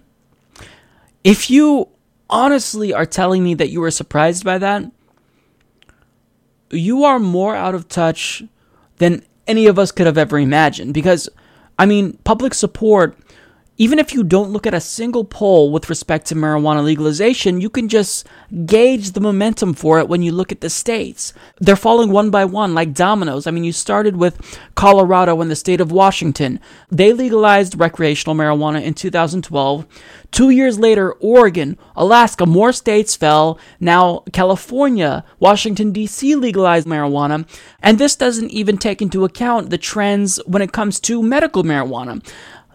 [1.25, 1.89] If you
[2.29, 4.91] honestly are telling me that you were surprised by that,
[6.71, 8.43] you are more out of touch
[8.97, 10.95] than any of us could have ever imagined.
[10.95, 11.29] Because,
[11.79, 13.17] I mean, public support,
[13.79, 17.69] even if you don't look at a single poll with respect to marijuana legalization, you
[17.69, 18.27] can just
[18.65, 21.35] gauge the momentum for it when you look at the states.
[21.61, 23.47] They're falling one by one like dominoes.
[23.47, 26.59] I mean, you started with Colorado and the state of Washington.
[26.91, 29.87] They legalized recreational marijuana in 2012.
[30.31, 33.59] Two years later, Oregon, Alaska, more states fell.
[33.79, 36.35] Now, California, Washington, D.C.
[36.35, 37.49] legalized marijuana.
[37.81, 42.23] And this doesn't even take into account the trends when it comes to medical marijuana.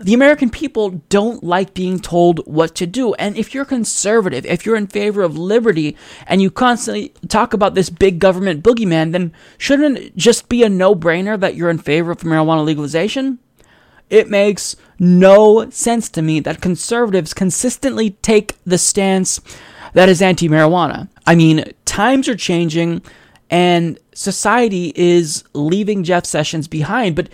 [0.01, 3.13] The American people don't like being told what to do.
[3.15, 5.95] And if you're conservative, if you're in favor of liberty,
[6.27, 10.69] and you constantly talk about this big government boogeyman, then shouldn't it just be a
[10.69, 13.39] no brainer that you're in favor of marijuana legalization?
[14.09, 19.39] It makes no sense to me that conservatives consistently take the stance
[19.93, 21.09] that is anti marijuana.
[21.25, 23.01] I mean, times are changing
[23.49, 27.29] and society is leaving Jeff Sessions behind, but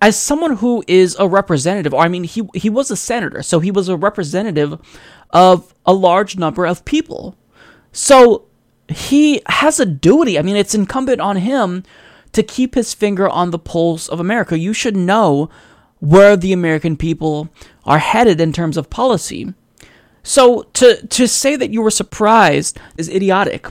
[0.00, 3.60] as someone who is a representative, or I mean, he he was a senator, so
[3.60, 4.78] he was a representative
[5.30, 7.36] of a large number of people.
[7.92, 8.46] So
[8.88, 10.38] he has a duty.
[10.38, 11.84] I mean, it's incumbent on him
[12.32, 14.58] to keep his finger on the pulse of America.
[14.58, 15.50] You should know
[15.98, 17.50] where the American people
[17.84, 19.52] are headed in terms of policy.
[20.22, 23.68] So to to say that you were surprised is idiotic.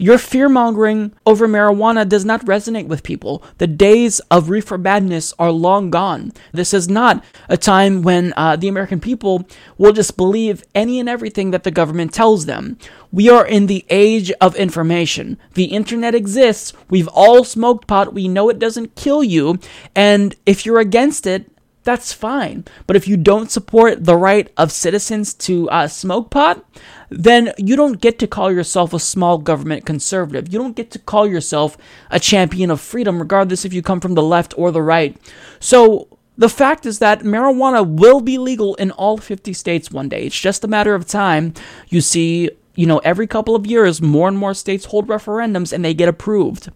[0.00, 3.42] Your fear mongering over marijuana does not resonate with people.
[3.58, 6.32] The days of reefer madness are long gone.
[6.52, 11.08] This is not a time when uh, the American people will just believe any and
[11.08, 12.78] everything that the government tells them.
[13.10, 15.36] We are in the age of information.
[15.54, 16.72] The internet exists.
[16.88, 18.14] We've all smoked pot.
[18.14, 19.58] We know it doesn't kill you.
[19.96, 21.50] And if you're against it,
[21.84, 22.64] that's fine.
[22.86, 26.64] But if you don't support the right of citizens to uh, smoke pot,
[27.08, 30.52] then you don't get to call yourself a small government conservative.
[30.52, 31.78] You don't get to call yourself
[32.10, 35.16] a champion of freedom, regardless if you come from the left or the right.
[35.60, 40.26] So the fact is that marijuana will be legal in all 50 states one day.
[40.26, 41.54] It's just a matter of time.
[41.88, 45.84] You see, you know, every couple of years, more and more states hold referendums and
[45.84, 46.70] they get approved.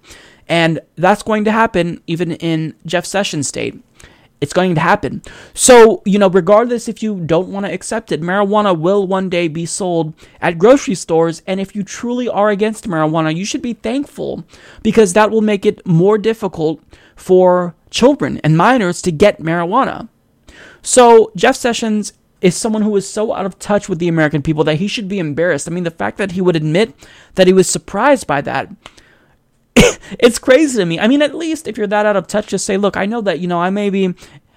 [0.49, 3.81] And that's going to happen even in Jeff Sessions' state.
[4.43, 5.23] It's going to happen.
[5.55, 9.47] So, you know, regardless if you don't want to accept it, marijuana will one day
[9.47, 11.43] be sold at grocery stores.
[11.47, 14.45] And if you truly are against marijuana, you should be thankful
[14.83, 16.83] because that will make it more difficult
[17.15, 20.09] for children and minors to get marijuana.
[20.83, 24.65] So, Jeff Sessions is someone who is so out of touch with the American people
[24.65, 25.69] that he should be embarrassed.
[25.69, 26.93] I mean, the fact that he would admit
[27.37, 28.69] that he was surprised by that
[30.19, 30.99] it's crazy to me.
[30.99, 33.21] I mean, at least if you're that out of touch, just say, look, I know
[33.23, 34.15] that, you know, I may be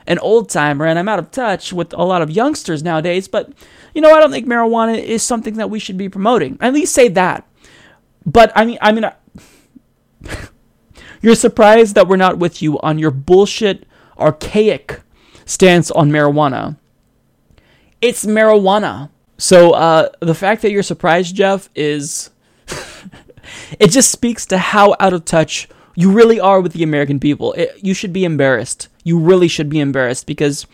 [0.08, 3.52] an old timer and I'm out of touch with a lot of youngsters nowadays, but,
[3.94, 6.58] you know, I don't think marijuana is something that we should be promoting.
[6.62, 7.48] At least say that.
[8.26, 9.14] But, I mean, I mean, I,
[11.22, 13.86] you're surprised that we're not with you on your bullshit,
[14.18, 15.02] archaic
[15.46, 16.78] stance on marijuana.
[18.02, 19.10] It's marijuana.
[19.38, 22.30] So, uh, the fact that you're surprised, Jeff, is
[23.80, 27.54] it just speaks to how out of touch you really are with the American people.
[27.54, 28.90] It, you should be embarrassed.
[29.04, 30.68] You really should be embarrassed because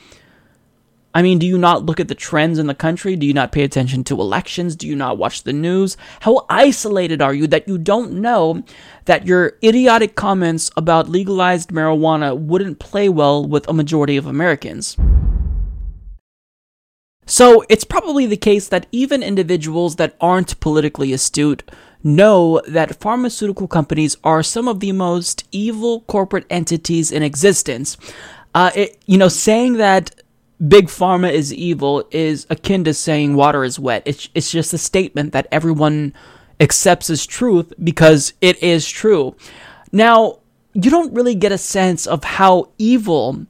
[1.14, 3.18] I mean, do you not look at the trends in the country?
[3.18, 4.78] Do you not pay attention to elections?
[4.78, 5.98] Do you not watch the news?
[6.22, 8.64] How isolated are you that you don't know
[9.06, 14.96] that your idiotic comments about legalized marijuana wouldn't play well with a majority of Americans?
[17.26, 21.64] So, it's probably the case that even individuals that aren't politically astute
[22.04, 27.98] know that pharmaceutical companies are some of the most evil corporate entities in existence.
[28.54, 30.22] Uh, it, you know, saying that
[30.68, 34.04] big pharma is evil is akin to saying water is wet.
[34.06, 36.14] It's, it's just a statement that everyone
[36.60, 39.36] accepts as truth because it is true.
[39.92, 40.40] Now,
[40.74, 43.46] you don't really get a sense of how evil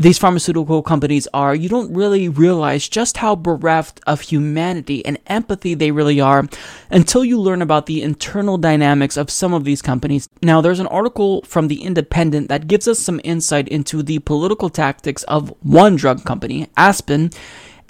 [0.00, 5.74] these pharmaceutical companies are, you don't really realize just how bereft of humanity and empathy
[5.74, 6.48] they really are
[6.90, 10.26] until you learn about the internal dynamics of some of these companies.
[10.42, 14.70] Now, there's an article from The Independent that gives us some insight into the political
[14.70, 17.30] tactics of one drug company, Aspen.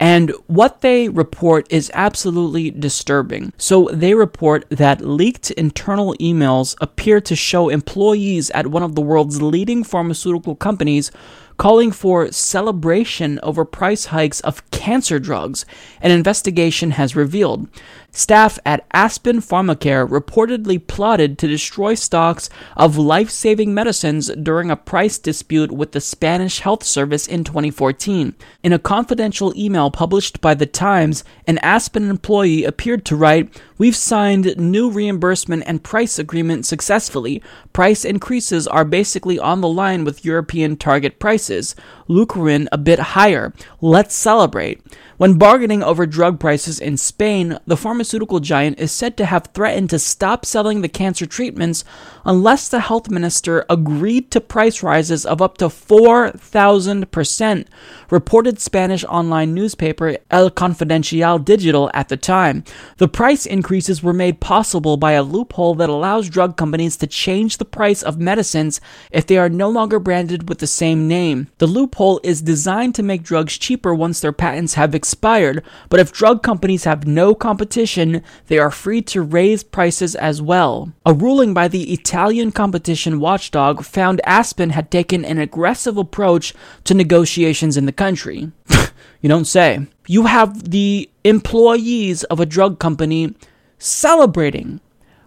[0.00, 3.52] And what they report is absolutely disturbing.
[3.58, 9.02] So they report that leaked internal emails appear to show employees at one of the
[9.02, 11.12] world's leading pharmaceutical companies
[11.60, 15.66] calling for celebration over price hikes of cancer drugs,
[16.00, 17.68] an investigation has revealed.
[18.12, 24.76] Staff at Aspen Pharmacare reportedly plotted to destroy stocks of life saving medicines during a
[24.76, 28.34] price dispute with the Spanish Health Service in 2014.
[28.62, 33.96] In a confidential email published by The Times, an Aspen employee appeared to write, We've
[33.96, 37.42] signed new reimbursement and price agreement successfully.
[37.72, 41.74] Price increases are basically on the line with European target prices.
[42.06, 43.54] Leukeran a bit higher.
[43.80, 44.82] Let's celebrate.
[45.20, 49.90] When bargaining over drug prices in Spain, the pharmaceutical giant is said to have threatened
[49.90, 51.84] to stop selling the cancer treatments
[52.24, 57.66] unless the health minister agreed to price rises of up to 4,000%,
[58.08, 62.64] reported Spanish online newspaper El Confidencial Digital at the time.
[62.96, 67.58] The price increases were made possible by a loophole that allows drug companies to change
[67.58, 68.80] the price of medicines
[69.10, 71.48] if they are no longer branded with the same name.
[71.58, 75.98] The loophole is designed to make drugs cheaper once their patents have expired expired, but
[75.98, 80.92] if drug companies have no competition, they are free to raise prices as well.
[81.04, 86.54] A ruling by the Italian competition watchdog found Aspen had taken an aggressive approach
[86.84, 88.52] to negotiations in the country.
[89.20, 89.88] you don't say.
[90.06, 93.34] You have the employees of a drug company
[93.78, 94.80] celebrating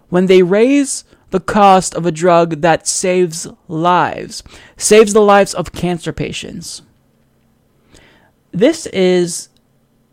[0.08, 4.42] when they raise the cost of a drug that saves lives,
[4.78, 6.80] saves the lives of cancer patients.
[8.50, 9.48] This is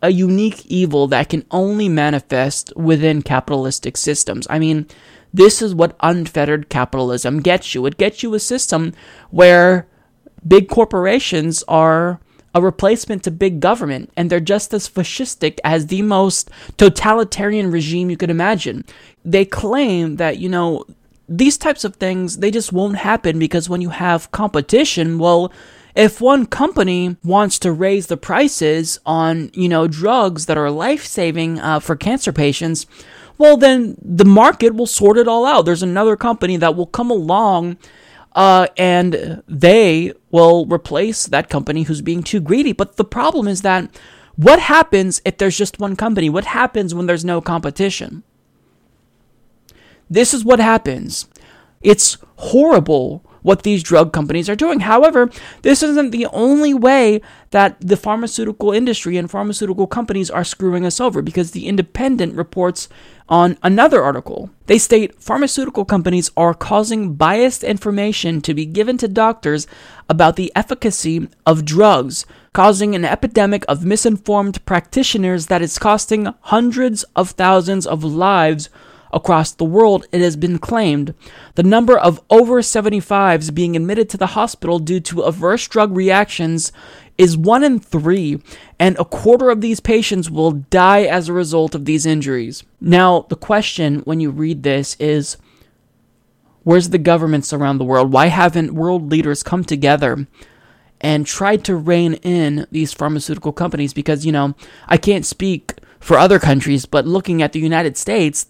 [0.02, 4.46] a unique evil that can only manifest within capitalistic systems.
[4.50, 4.86] I mean,
[5.32, 7.86] this is what unfettered capitalism gets you.
[7.86, 8.92] It gets you a system
[9.30, 9.86] where
[10.46, 12.20] big corporations are
[12.54, 18.10] a replacement to big government, and they're just as fascistic as the most totalitarian regime
[18.10, 18.84] you could imagine.
[19.24, 20.84] They claim that, you know,
[21.28, 25.50] these types of things, they just won't happen because when you have competition, well,
[25.94, 31.04] if one company wants to raise the prices on, you know, drugs that are life
[31.04, 32.86] saving uh, for cancer patients,
[33.38, 35.64] well, then the market will sort it all out.
[35.64, 37.76] There's another company that will come along
[38.34, 42.72] uh, and they will replace that company who's being too greedy.
[42.72, 43.90] But the problem is that
[44.36, 46.30] what happens if there's just one company?
[46.30, 48.22] What happens when there's no competition?
[50.08, 51.26] This is what happens.
[51.82, 54.80] It's horrible what these drug companies are doing.
[54.80, 55.30] However,
[55.62, 57.20] this isn't the only way
[57.50, 62.88] that the pharmaceutical industry and pharmaceutical companies are screwing us over because the Independent reports
[63.28, 64.50] on another article.
[64.66, 69.66] They state pharmaceutical companies are causing biased information to be given to doctors
[70.08, 77.04] about the efficacy of drugs, causing an epidemic of misinformed practitioners that is costing hundreds
[77.16, 78.68] of thousands of lives
[79.12, 81.14] Across the world, it has been claimed
[81.54, 86.72] the number of over 75s being admitted to the hospital due to adverse drug reactions
[87.18, 88.40] is one in three,
[88.78, 92.64] and a quarter of these patients will die as a result of these injuries.
[92.80, 95.36] Now, the question when you read this is
[96.64, 98.12] where's the governments around the world?
[98.12, 100.26] Why haven't world leaders come together?
[101.00, 104.54] And tried to rein in these pharmaceutical companies because, you know,
[104.86, 108.46] I can't speak for other countries, but looking at the United States,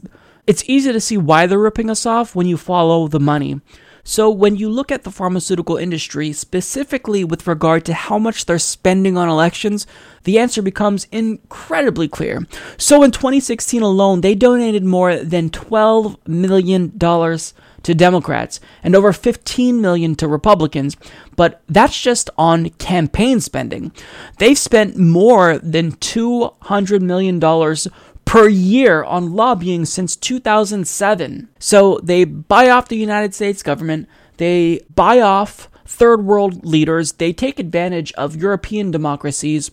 [0.47, 3.61] it's easy to see why they're ripping us off when you follow the money.
[4.05, 8.59] So, when you look at the pharmaceutical industry, specifically with regard to how much they're
[8.59, 9.87] spending on elections,
[10.25, 12.45] the answer becomes incredibly clear.
[12.77, 19.81] So, in 2016 alone, they donated more than $12 million to Democrats and over 15
[19.81, 20.97] million to Republicans,
[21.37, 23.93] but that's just on campaign spending.
[24.39, 27.87] They've spent more than 200 million dollars
[28.33, 31.51] per year on lobbying since 2007.
[31.59, 37.35] So they buy off the United States government, they buy off third world leaders, they
[37.35, 39.71] take advantage of European democracies,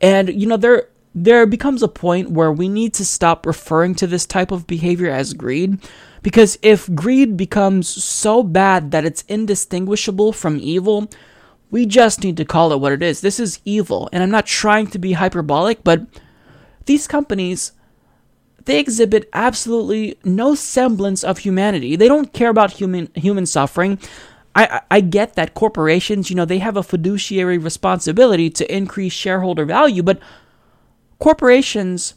[0.00, 4.06] and you know there there becomes a point where we need to stop referring to
[4.06, 5.80] this type of behavior as greed.
[6.22, 11.10] Because if greed becomes so bad that it's indistinguishable from evil,
[11.72, 13.22] we just need to call it what it is.
[13.22, 16.06] This is evil, and I'm not trying to be hyperbolic, but
[16.86, 17.72] these companies
[18.66, 21.94] they exhibit absolutely no semblance of humanity.
[21.94, 23.98] They don't care about human human suffering.
[24.56, 29.66] I, I get that corporations, you know, they have a fiduciary responsibility to increase shareholder
[29.66, 30.18] value, but
[31.18, 32.14] corporations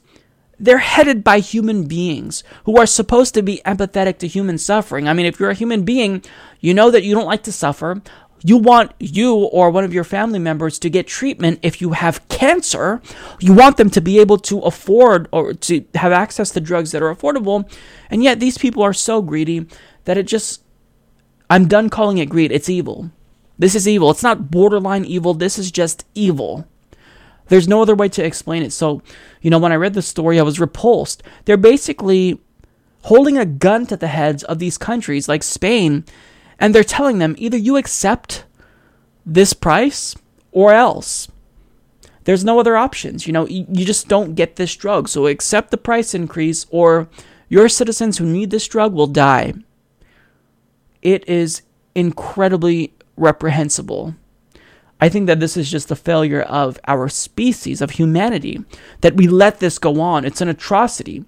[0.59, 5.07] they're headed by human beings who are supposed to be empathetic to human suffering.
[5.07, 6.23] I mean, if you're a human being,
[6.59, 8.01] you know that you don't like to suffer.
[8.41, 12.27] You want you or one of your family members to get treatment if you have
[12.29, 13.01] cancer.
[13.39, 17.01] You want them to be able to afford or to have access to drugs that
[17.01, 17.69] are affordable.
[18.09, 19.67] And yet, these people are so greedy
[20.05, 20.63] that it just,
[21.49, 22.51] I'm done calling it greed.
[22.51, 23.11] It's evil.
[23.57, 24.09] This is evil.
[24.09, 25.33] It's not borderline evil.
[25.33, 26.65] This is just evil.
[27.49, 28.71] There's no other way to explain it.
[28.71, 29.01] So,
[29.41, 31.23] you know, when I read the story, I was repulsed.
[31.45, 32.39] They're basically
[33.03, 36.05] holding a gun to the heads of these countries like Spain,
[36.59, 38.45] and they're telling them either you accept
[39.25, 40.15] this price
[40.51, 41.27] or else.
[42.25, 43.25] There's no other options.
[43.25, 45.07] You know, you just don't get this drug.
[45.07, 47.09] So accept the price increase, or
[47.47, 49.53] your citizens who need this drug will die.
[51.01, 51.63] It is
[51.95, 54.15] incredibly reprehensible.
[55.01, 58.63] I think that this is just a failure of our species, of humanity,
[59.01, 60.25] that we let this go on.
[60.25, 61.23] It's an atrocity.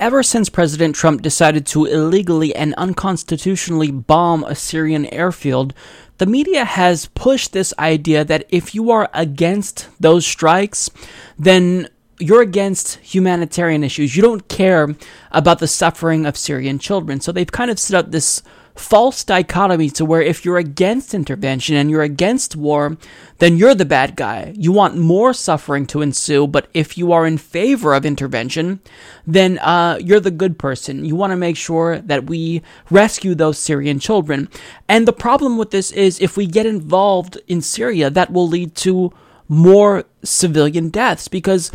[0.00, 5.72] Ever since President Trump decided to illegally and unconstitutionally bomb a Syrian airfield,
[6.18, 10.90] the media has pushed this idea that if you are against those strikes,
[11.38, 11.88] then
[12.18, 14.16] you're against humanitarian issues.
[14.16, 14.96] You don't care
[15.30, 17.20] about the suffering of Syrian children.
[17.20, 18.42] So they've kind of set up this
[18.74, 22.96] false dichotomy to where if you're against intervention and you're against war,
[23.38, 24.52] then you're the bad guy.
[24.56, 28.80] You want more suffering to ensue, but if you are in favor of intervention,
[29.26, 31.04] then uh, you're the good person.
[31.04, 34.48] You want to make sure that we rescue those Syrian children.
[34.88, 38.74] And the problem with this is if we get involved in Syria, that will lead
[38.76, 39.12] to
[39.48, 41.70] more civilian deaths because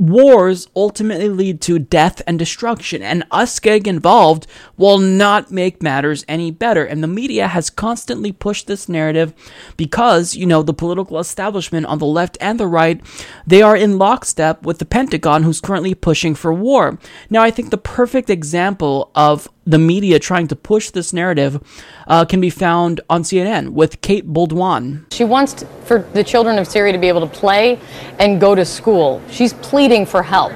[0.00, 4.46] wars ultimately lead to death and destruction, and us getting involved
[4.76, 6.84] will not make matters any better.
[6.84, 9.34] And the media has constantly pushed this narrative
[9.76, 13.00] because, you know, the political establishment on the left and the right,
[13.46, 16.98] they are in lockstep with the Pentagon, who's currently pushing for war.
[17.28, 21.62] Now, I think the perfect example of the media trying to push this narrative
[22.06, 25.04] uh, can be found on CNN with Kate Bolduan.
[25.12, 27.78] She wants to, for the children of Syria to be able to play
[28.18, 29.22] and go to school.
[29.30, 30.52] She's pleading for help.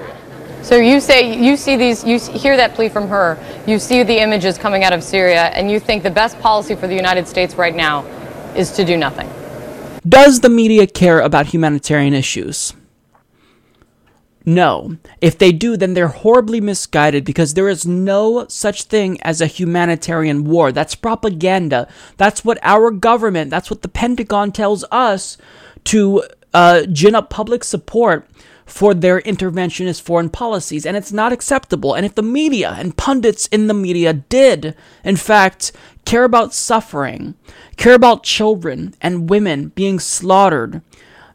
[0.62, 3.38] So you say you see these, you hear that plea from her.
[3.66, 6.86] You see the images coming out of Syria, and you think the best policy for
[6.86, 8.04] the United States right now
[8.56, 9.28] is to do nothing.
[10.08, 12.72] Does the media care about humanitarian issues?
[14.46, 14.98] No.
[15.20, 19.46] If they do, then they're horribly misguided because there is no such thing as a
[19.46, 20.70] humanitarian war.
[20.70, 21.88] That's propaganda.
[22.18, 25.38] That's what our government, that's what the Pentagon tells us
[25.84, 28.28] to uh, gin up public support
[28.66, 31.94] for their interventionist foreign policies, and it's not acceptable.
[31.94, 35.72] And if the media and pundits in the media did, in fact,
[36.04, 37.34] care about suffering,
[37.76, 40.80] care about children and women being slaughtered,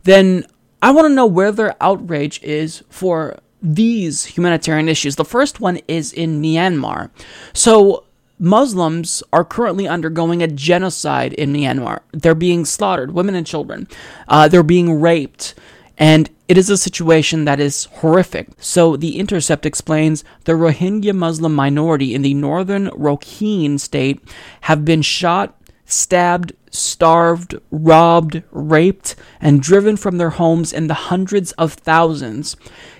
[0.04, 0.46] then
[0.82, 5.16] I want to know where their outrage is for these humanitarian issues.
[5.16, 7.10] The first one is in Myanmar.
[7.54, 8.06] So,
[8.42, 12.00] Muslims are currently undergoing a genocide in Myanmar.
[12.14, 13.88] They're being slaughtered, women and children.
[14.30, 15.56] Uh, they're being raped.
[15.98, 18.48] And it is a situation that is horrific.
[18.58, 24.24] So, The Intercept explains the Rohingya Muslim minority in the northern Rakhine state
[24.62, 31.52] have been shot, stabbed, starved, robbed, raped, and driven from their homes in the hundreds
[31.54, 32.56] of thousands.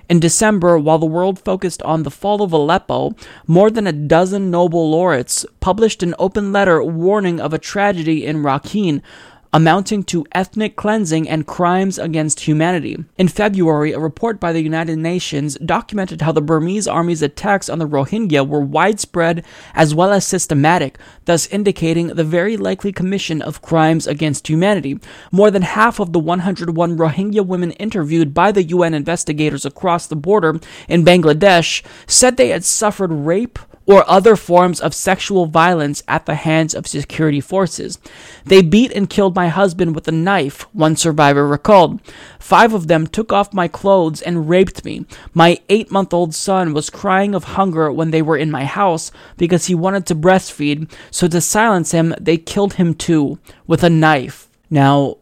[0.10, 3.14] In December, while the world focused on the fall of Aleppo,
[3.46, 8.38] more than a dozen Nobel laureates published an open letter warning of a tragedy in
[8.38, 9.04] Rakhine
[9.52, 13.04] amounting to ethnic cleansing and crimes against humanity.
[13.18, 17.80] In February, a report by the United Nations documented how the Burmese army's attacks on
[17.80, 19.44] the Rohingya were widespread
[19.74, 25.00] as well as systematic, thus indicating the very likely commission of crimes against humanity.
[25.32, 30.16] More than half of the 101 Rohingya women interviewed by the UN investigators across the
[30.16, 33.58] border in Bangladesh said they had suffered rape
[33.90, 37.98] or other forms of sexual violence at the hands of security forces.
[38.46, 42.00] They beat and killed my husband with a knife, one survivor recalled.
[42.38, 45.08] Five of them took off my clothes and raped me.
[45.34, 49.12] My eight month old son was crying of hunger when they were in my house
[49.38, 53.90] because he wanted to breastfeed, so to silence him, they killed him too, with a
[53.90, 54.50] knife.
[54.70, 55.18] Now,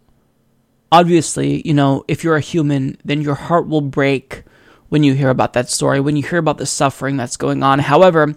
[0.91, 4.43] obviously, you know, if you're a human, then your heart will break
[4.89, 7.79] when you hear about that story, when you hear about the suffering that's going on.
[7.79, 8.35] However,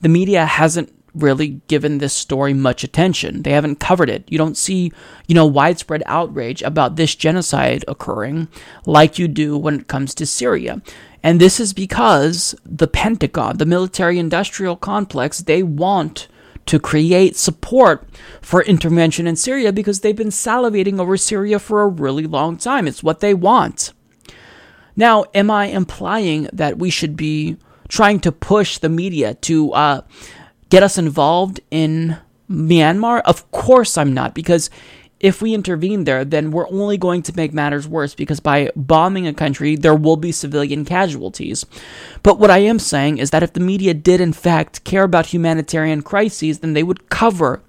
[0.00, 3.42] the media hasn't really given this story much attention.
[3.42, 4.24] They haven't covered it.
[4.30, 4.92] You don't see,
[5.26, 8.48] you know, widespread outrage about this genocide occurring
[8.86, 10.80] like you do when it comes to Syria.
[11.22, 16.28] And this is because the Pentagon, the military industrial complex, they want
[16.66, 18.08] to create support
[18.40, 22.86] for intervention in Syria because they've been salivating over Syria for a really long time.
[22.86, 23.92] It's what they want.
[25.00, 27.56] Now, am I implying that we should be
[27.88, 30.00] trying to push the media to uh,
[30.68, 32.18] get us involved in
[32.50, 33.22] Myanmar?
[33.24, 34.68] Of course I'm not, because
[35.18, 39.26] if we intervene there, then we're only going to make matters worse because by bombing
[39.26, 41.64] a country, there will be civilian casualties.
[42.22, 45.32] But what I am saying is that if the media did, in fact, care about
[45.32, 47.62] humanitarian crises, then they would cover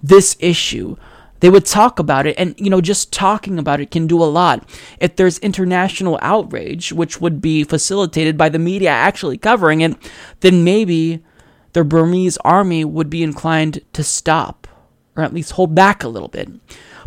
[0.00, 0.94] this issue.
[1.40, 4.24] They would talk about it, and you know, just talking about it can do a
[4.24, 4.68] lot.
[5.00, 9.96] If there's international outrage, which would be facilitated by the media actually covering it,
[10.40, 11.22] then maybe
[11.72, 14.66] the Burmese army would be inclined to stop,
[15.16, 16.48] or at least hold back a little bit.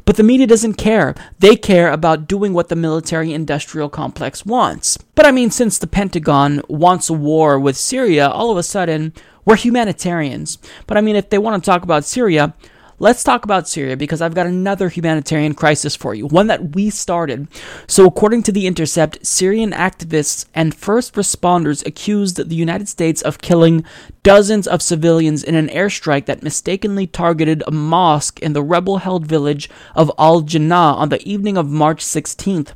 [0.06, 1.14] But the media doesn't care.
[1.40, 4.98] They care about doing what the military industrial complex wants.
[5.16, 9.14] But I mean, since the Pentagon wants a war with Syria, all of a sudden,
[9.46, 10.58] we're humanitarians.
[10.88, 12.54] But I mean, if they want to talk about Syria,
[13.02, 16.92] Let's talk about Syria because I've got another humanitarian crisis for you, one that we
[16.92, 17.48] started.
[17.88, 23.42] So, according to The Intercept, Syrian activists and first responders accused the United States of
[23.42, 23.84] killing
[24.24, 29.26] dozens of civilians in an airstrike that mistakenly targeted a mosque in the rebel held
[29.26, 32.74] village of Al Jannah on the evening of March 16th.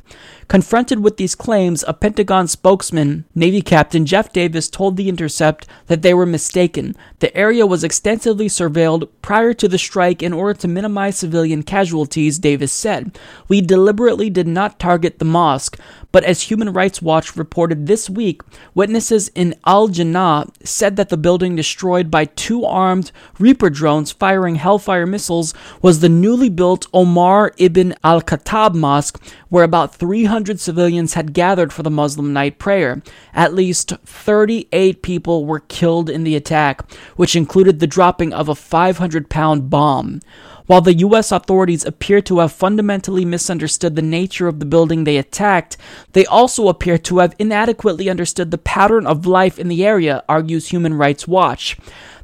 [0.48, 6.04] Confronted with these claims, a Pentagon spokesman, Navy Captain Jeff Davis, told The Intercept that
[6.04, 6.96] they were mistaken.
[7.20, 12.38] The area was extensively surveilled prior to the strike in order to minimize civilian casualties,
[12.38, 13.18] Davis said.
[13.48, 15.80] We deliberately did not target the mosque,
[16.16, 18.42] but as Human Rights Watch reported this week,
[18.74, 24.56] witnesses in Al Jannah said that the building destroyed by two armed Reaper drones firing
[24.56, 31.16] Hellfire missiles was the newly built Omar ibn al Khattab Mosque, where about 300 civilians
[31.16, 33.02] had gathered for the Muslim night prayer.
[33.34, 38.56] At least 38 people were killed in the attack, which included the dropping of a
[38.56, 40.22] 500 pound bomb.
[40.68, 41.32] While the U.S.
[41.32, 45.78] authorities appear to have fundamentally misunderstood the nature of the building they attacked,
[46.14, 50.70] they also appear to have inadequately understood the pattern of life in the area, argues
[50.70, 51.78] Human Rights Watch.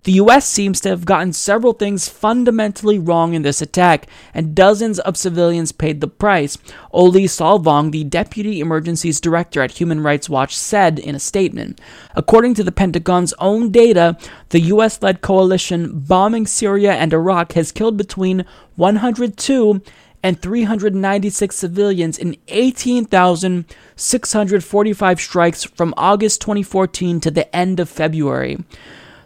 [0.04, 4.98] The US seems to have gotten several things fundamentally wrong in this attack, and dozens
[4.98, 6.58] of civilians paid the price.
[6.92, 11.80] Ole Solvang, the Deputy Emergencies Director at Human Rights Watch, said in a statement.
[12.16, 14.18] According to the Pentagon's own data,
[14.50, 18.44] the US led coalition bombing Syria and Iraq has killed between
[18.78, 19.84] 102
[20.24, 28.58] and 396 civilians in 18,645 strikes from August 2014 to the end of February.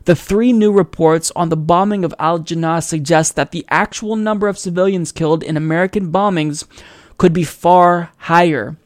[0.05, 4.47] The three new reports on the bombing of Al Jannah suggest that the actual number
[4.47, 6.65] of civilians killed in American bombings
[7.17, 8.77] could be far higher.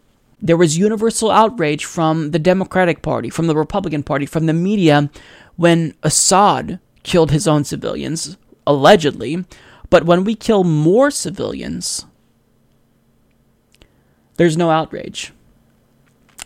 [0.42, 5.10] There was universal outrage from the Democratic Party, from the Republican Party, from the media
[5.58, 9.44] when Assad killed his own civilians, allegedly.
[9.90, 12.06] But when we kill more civilians,
[14.38, 15.34] there's no outrage.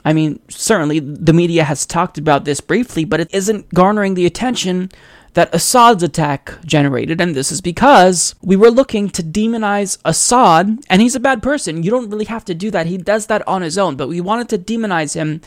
[0.06, 4.26] I mean, certainly the media has talked about this briefly, but it isn't garnering the
[4.26, 4.92] attention
[5.34, 11.02] that Assad's attack generated, and this is because we were looking to demonize Assad, and
[11.02, 11.84] he's a bad person.
[11.84, 12.86] You don't really have to do that.
[12.86, 15.42] He does that on his own, but we wanted to demonize him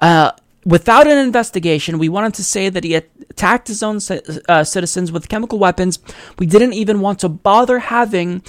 [0.00, 0.32] uh,
[0.66, 1.98] without an investigation.
[1.98, 4.00] We wanted to say that he attacked his own
[4.48, 5.98] uh, citizens with chemical weapons.
[6.38, 8.42] We didn't even want to bother having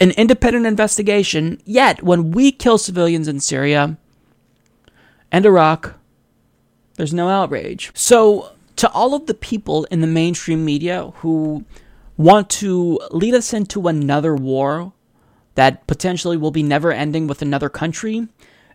[0.00, 1.60] an independent investigation.
[1.64, 3.96] Yet, when we kill civilians in Syria,
[5.30, 5.94] and Iraq,
[6.96, 7.90] there's no outrage.
[7.94, 11.64] So, to all of the people in the mainstream media who
[12.16, 14.92] want to lead us into another war
[15.54, 18.28] that potentially will be never ending with another country,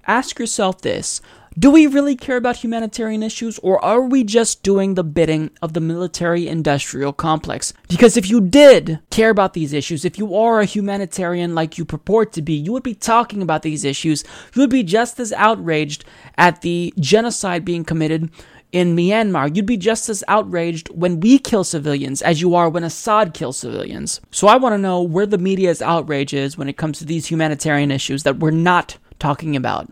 [0.06, 1.22] ask yourself this
[1.58, 5.74] do we really care about humanitarian issues, or are we just doing the bidding of
[5.74, 7.74] the military industrial complex?
[7.90, 11.86] Because if you did care about these issues, if you are a humanitarian like you
[11.86, 14.24] purport to be, you would be talking about these issues.
[14.56, 16.06] You would be just as outraged
[16.40, 18.32] at the genocide being committed
[18.72, 22.84] in Myanmar, you'd be just as outraged when we kill civilians as you are when
[22.84, 24.20] Assad kills civilians.
[24.32, 27.28] So I want to know where the media's outrage is when it comes to these
[27.28, 29.88] humanitarian issues that we're not talking about.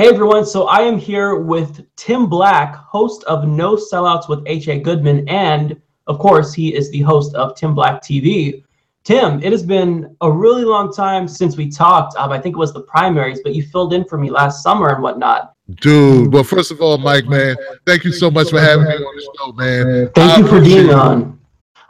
[0.00, 4.80] Hey everyone, so I am here with Tim Black, host of No Sellouts with H.A.
[4.80, 8.64] Goodman, and of course, he is the host of Tim Black TV.
[9.04, 12.16] Tim, it has been a really long time since we talked.
[12.16, 14.88] Um, I think it was the primaries, but you filled in for me last summer
[14.88, 15.52] and whatnot.
[15.82, 17.54] Dude, well, first of all, Mike, man,
[17.84, 20.10] thank you so much for having me on the show, man.
[20.14, 21.38] Thank you for being on.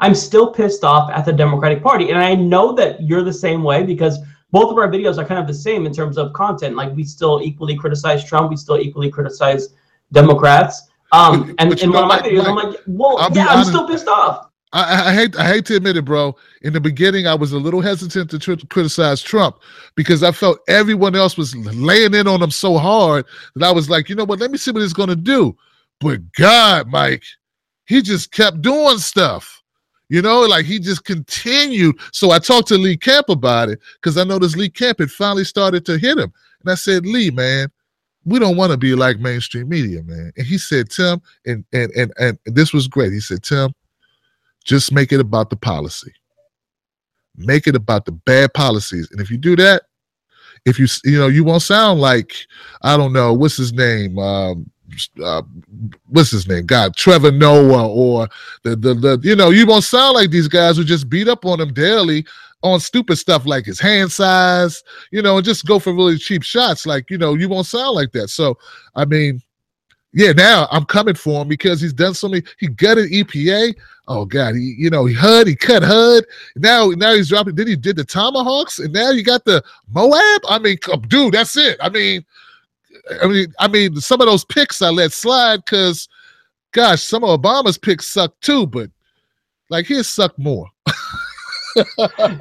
[0.01, 3.63] I'm still pissed off at the Democratic Party, and I know that you're the same
[3.63, 4.19] way because
[4.51, 6.77] both of our videos are kind of the same in terms of content.
[6.77, 9.69] Like we still equally criticize Trump, we still equally criticize
[10.13, 10.89] Democrats.
[11.13, 14.09] Um, and in one of my videos, I'm like, well, I'll yeah, I'm still pissed
[14.09, 14.51] off.
[14.73, 16.37] I, I hate I hate to admit it, bro.
[16.63, 19.57] In the beginning, I was a little hesitant to tr- criticize Trump
[19.97, 23.91] because I felt everyone else was laying in on him so hard that I was
[23.91, 24.39] like, you know what?
[24.39, 25.57] Let me see what he's gonna do.
[25.99, 27.25] But God, Mike,
[27.87, 29.60] he just kept doing stuff.
[30.11, 31.97] You know, like he just continued.
[32.13, 35.45] So I talked to Lee Camp about it because I noticed Lee Camp had finally
[35.45, 37.69] started to hit him, and I said, Lee, man,
[38.25, 40.33] we don't want to be like mainstream media, man.
[40.37, 43.13] And he said, Tim, and and and and this was great.
[43.13, 43.73] He said, Tim,
[44.65, 46.13] just make it about the policy.
[47.37, 49.09] Make it about the bad policies.
[49.13, 49.85] And if you do that,
[50.67, 52.35] if you you know, you won't sound like
[52.83, 54.69] I don't know what's his name, um,
[55.23, 55.43] uh,
[56.09, 56.67] what's his name?
[56.67, 58.29] God, Trevor Noah, or
[58.63, 61.45] the, the the you know, you won't sound like these guys who just beat up
[61.45, 62.25] on him daily
[62.63, 66.43] on stupid stuff like his hand size, you know, and just go for really cheap
[66.43, 66.87] shots.
[66.87, 68.29] Like you know, you won't sound like that.
[68.29, 68.59] So
[68.95, 69.41] I mean,
[70.13, 72.43] yeah, now I'm coming for him because he's done so many.
[72.59, 73.75] He gutted EPA.
[74.09, 76.25] Oh God, he you know he HUD, he cut HUD.
[76.57, 77.55] Now now he's dropping.
[77.55, 80.43] Then he did the tomahawks, and now you got the Moab.
[80.49, 81.79] I mean, dude, that's it.
[81.81, 82.25] I mean,
[83.23, 86.09] I mean, I mean, some of those picks I let slide because,
[86.73, 88.67] gosh, some of Obama's picks suck too.
[88.67, 88.91] But
[89.69, 90.67] like his suck more.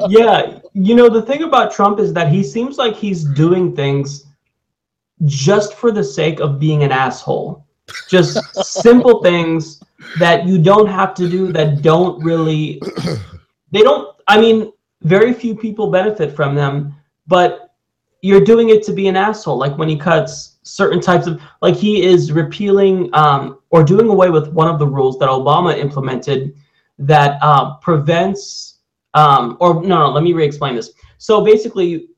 [0.10, 4.26] yeah, you know, the thing about Trump is that he seems like he's doing things
[5.26, 7.66] just for the sake of being an asshole.
[8.08, 9.82] Just simple things
[10.18, 12.82] that you don't have to do that don't really
[13.72, 14.72] they don't I mean,
[15.02, 16.94] very few people benefit from them,
[17.26, 17.69] but
[18.22, 19.58] you're doing it to be an asshole.
[19.58, 24.30] Like when he cuts certain types of like he is repealing um, or doing away
[24.30, 26.56] with one of the rules that Obama implemented
[26.98, 28.80] that uh, prevents
[29.14, 30.92] um, or no, no, let me re-explain this.
[31.18, 32.10] So basically,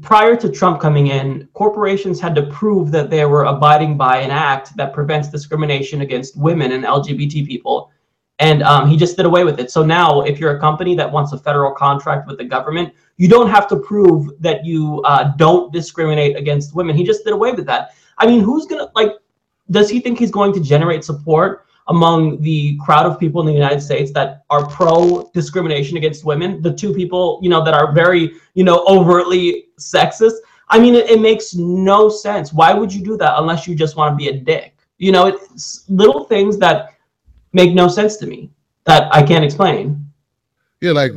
[0.00, 4.30] prior to Trump coming in, corporations had to prove that they were abiding by an
[4.30, 7.90] act that prevents discrimination against women and LGBT people.
[8.40, 9.70] And um, he just did away with it.
[9.70, 13.28] So now, if you're a company that wants a federal contract with the government, you
[13.28, 16.96] don't have to prove that you uh, don't discriminate against women.
[16.96, 17.94] He just did away with that.
[18.18, 19.12] I mean, who's gonna like?
[19.70, 23.52] Does he think he's going to generate support among the crowd of people in the
[23.52, 26.60] United States that are pro discrimination against women?
[26.60, 30.34] The two people, you know, that are very, you know, overtly sexist.
[30.68, 32.52] I mean, it, it makes no sense.
[32.52, 34.76] Why would you do that unless you just want to be a dick?
[34.98, 36.93] You know, it's little things that
[37.54, 38.50] make no sense to me
[38.84, 40.04] that I can't explain.
[40.80, 41.12] Yeah, like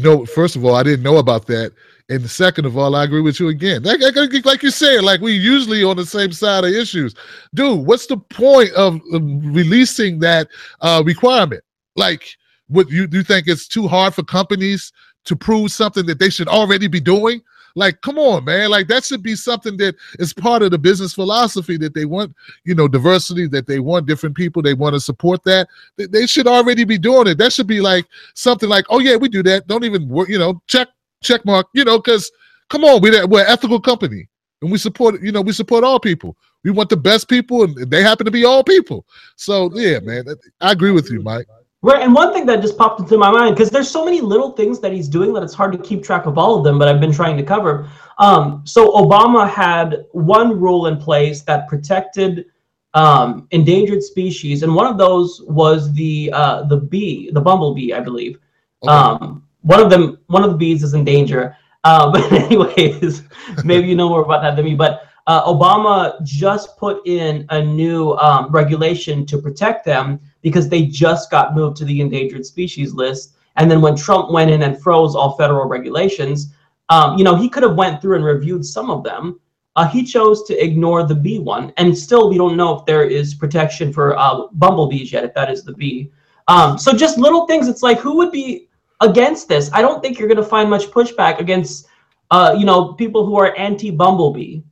[0.00, 0.26] no.
[0.26, 1.72] First of all, I didn't know about that,
[2.10, 3.82] and second of all, I agree with you again.
[3.82, 4.00] Like,
[4.44, 7.14] like, you said, like we usually on the same side of issues.
[7.54, 10.48] Dude, what's the point of uh, releasing that
[10.82, 11.64] uh, requirement?
[11.96, 12.28] Like,
[12.66, 14.92] what you you think it's too hard for companies
[15.24, 17.40] to prove something that they should already be doing?
[17.74, 18.70] Like, come on, man.
[18.70, 22.34] Like that should be something that is part of the business philosophy that they want,
[22.64, 25.68] you know, diversity, that they want different people, they want to support that.
[25.96, 27.38] They, should already be doing it.
[27.38, 29.66] That should be like something like, oh yeah, we do that.
[29.66, 30.88] Don't even work, you know, check,
[31.22, 32.30] check mark, you know, because
[32.68, 34.28] come on, we're, we're an ethical company
[34.60, 36.36] and we support, you know, we support all people.
[36.64, 39.06] We want the best people and they happen to be all people.
[39.36, 40.24] So yeah, man,
[40.60, 41.46] I agree with you, Mike.
[41.80, 44.50] Right, and one thing that just popped into my mind because there's so many little
[44.50, 46.88] things that he's doing that it's hard to keep track of all of them, but
[46.88, 47.88] I've been trying to cover.
[48.18, 52.46] Um, so Obama had one rule in place that protected
[52.94, 58.00] um, endangered species, and one of those was the uh, the bee, the bumblebee, I
[58.00, 58.40] believe.
[58.88, 61.56] Um, one of them, one of the bees is in danger.
[61.84, 63.22] Uh, but anyways,
[63.64, 64.74] maybe you know more about that than me.
[64.74, 70.18] But uh, Obama just put in a new um, regulation to protect them
[70.48, 73.36] because they just got moved to the endangered species list.
[73.56, 76.54] And then when Trump went in and froze all federal regulations,
[76.88, 79.40] um, you know, he could have went through and reviewed some of them.
[79.76, 83.04] Uh, he chose to ignore the bee one, and still we don't know if there
[83.04, 86.10] is protection for uh, bumblebees yet, if that is the bee.
[86.48, 87.68] Um, so just little things.
[87.68, 88.68] It's like who would be
[89.00, 89.70] against this?
[89.72, 91.86] I don't think you're going to find much pushback against,
[92.30, 94.62] uh, you know, people who are anti-bumblebee.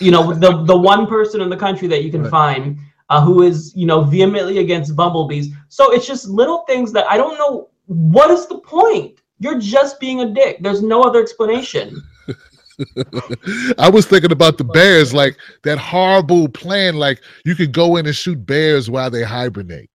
[0.00, 2.78] you know, the the one person in the country that you can find
[3.14, 5.54] uh, who is, you know, vehemently against bumblebees.
[5.68, 7.68] So it's just little things that I don't know.
[7.86, 9.20] What is the point?
[9.38, 10.58] You're just being a dick.
[10.60, 12.02] There's no other explanation.
[13.78, 16.96] I was thinking about the bears, like that horrible plan.
[16.96, 19.90] Like you could go in and shoot bears while they hibernate.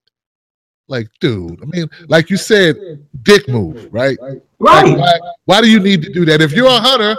[0.88, 2.78] Like, dude, I mean, like you said,
[3.24, 4.18] dick move, right?
[4.60, 4.88] Right.
[4.88, 6.42] Like, why, why do you need to do that?
[6.42, 7.18] If you're a hunter,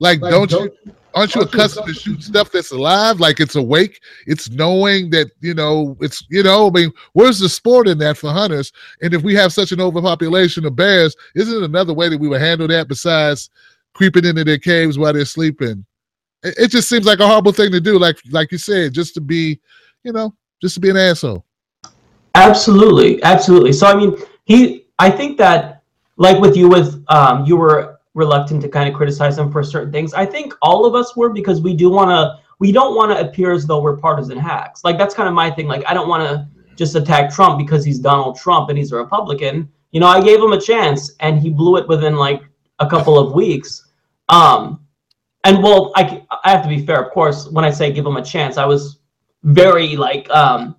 [0.00, 0.74] like, don't you?
[1.16, 3.20] Aren't you accustomed to shoot stuff that's alive?
[3.20, 4.02] Like it's awake.
[4.26, 6.68] It's knowing that you know it's you know.
[6.68, 8.70] I mean, where's the sport in that for hunters?
[9.00, 12.28] And if we have such an overpopulation of bears, isn't it another way that we
[12.28, 13.48] would handle that besides
[13.94, 15.86] creeping into their caves while they're sleeping?
[16.42, 17.98] It, it just seems like a horrible thing to do.
[17.98, 19.58] Like like you said, just to be,
[20.04, 21.46] you know, just to be an asshole.
[22.34, 23.72] Absolutely, absolutely.
[23.72, 24.84] So I mean, he.
[24.98, 25.82] I think that,
[26.18, 29.92] like with you, with um, you were reluctant to kind of criticize him for certain
[29.92, 30.14] things.
[30.14, 32.42] I think all of us were because we do want to.
[32.58, 34.82] We don't want to appear as though we're partisan hacks.
[34.82, 35.68] Like that's kind of my thing.
[35.68, 38.96] Like I don't want to just attack Trump because he's Donald Trump and he's a
[38.96, 39.70] Republican.
[39.92, 42.42] You know, I gave him a chance and he blew it within like
[42.78, 43.86] a couple of weeks.
[44.30, 44.80] Um,
[45.44, 47.46] and well, I I have to be fair, of course.
[47.48, 49.00] When I say give him a chance, I was
[49.42, 50.76] very like um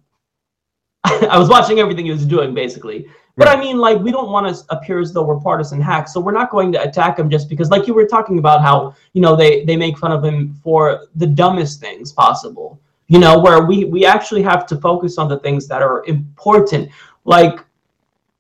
[1.04, 3.06] I was watching everything he was doing basically.
[3.38, 6.20] But I mean, like, we don't want to appear as though we're partisan hacks, so
[6.20, 9.22] we're not going to attack him just because, like, you were talking about how you
[9.22, 12.82] know they they make fun of him for the dumbest things possible.
[13.08, 16.90] You know, where we we actually have to focus on the things that are important.
[17.26, 17.64] Like,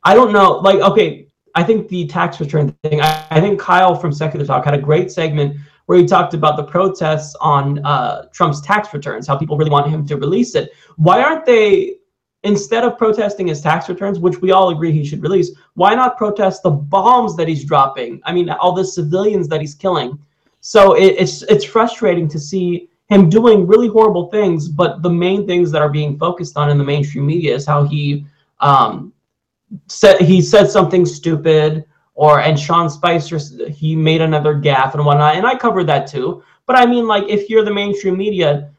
[0.03, 2.99] I don't know, like, okay, I think the tax return thing.
[2.99, 6.57] I, I think Kyle from Secular Talk had a great segment where he talked about
[6.57, 10.72] the protests on uh, Trump's tax returns, how people really want him to release it.
[10.95, 11.98] Why aren't they
[12.48, 16.18] instead of protesting his tax returns, which we all agree he should release, why not
[16.18, 18.22] protest the bombs that he's dropping?
[18.24, 20.18] I mean, all the civilians that he's killing.
[20.61, 25.45] So it, it's it's frustrating to see him doing really horrible things, but the main
[25.45, 28.26] things that are being focused on in the mainstream media is how he
[28.61, 29.14] um,
[29.88, 35.36] said he said something stupid, or and Sean Spicer he made another gaffe and whatnot,
[35.36, 36.44] and I covered that too.
[36.65, 38.72] But I mean, like if you're the mainstream media,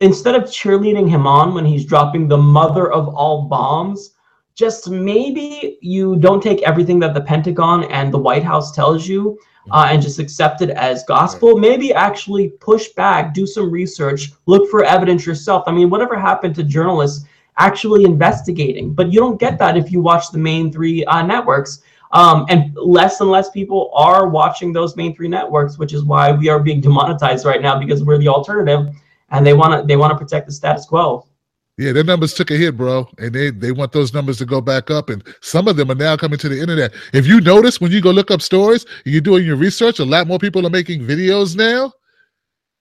[0.00, 4.14] instead of cheerleading him on when he's dropping the mother of all bombs,
[4.54, 9.38] just maybe you don't take everything that the Pentagon and the White House tells you
[9.70, 11.58] uh, and just accept it as gospel.
[11.58, 15.64] Maybe actually push back, do some research, look for evidence yourself.
[15.66, 17.24] I mean, whatever happened to journalists
[17.58, 18.94] actually investigating?
[18.94, 21.82] But you don't get that if you watch the main three uh, networks.
[22.12, 26.32] Um, and less and less people are watching those main three networks, which is why
[26.32, 28.92] we are being demonetized right now because we're the alternative
[29.30, 31.26] and they want to they want to protect the status quo.
[31.78, 34.60] Yeah, their numbers took a hit, bro, and they they want those numbers to go
[34.60, 35.08] back up.
[35.08, 36.92] And some of them are now coming to the internet.
[37.14, 39.98] If you notice when you go look up stories, you're doing your research.
[39.98, 41.92] A lot more people are making videos now.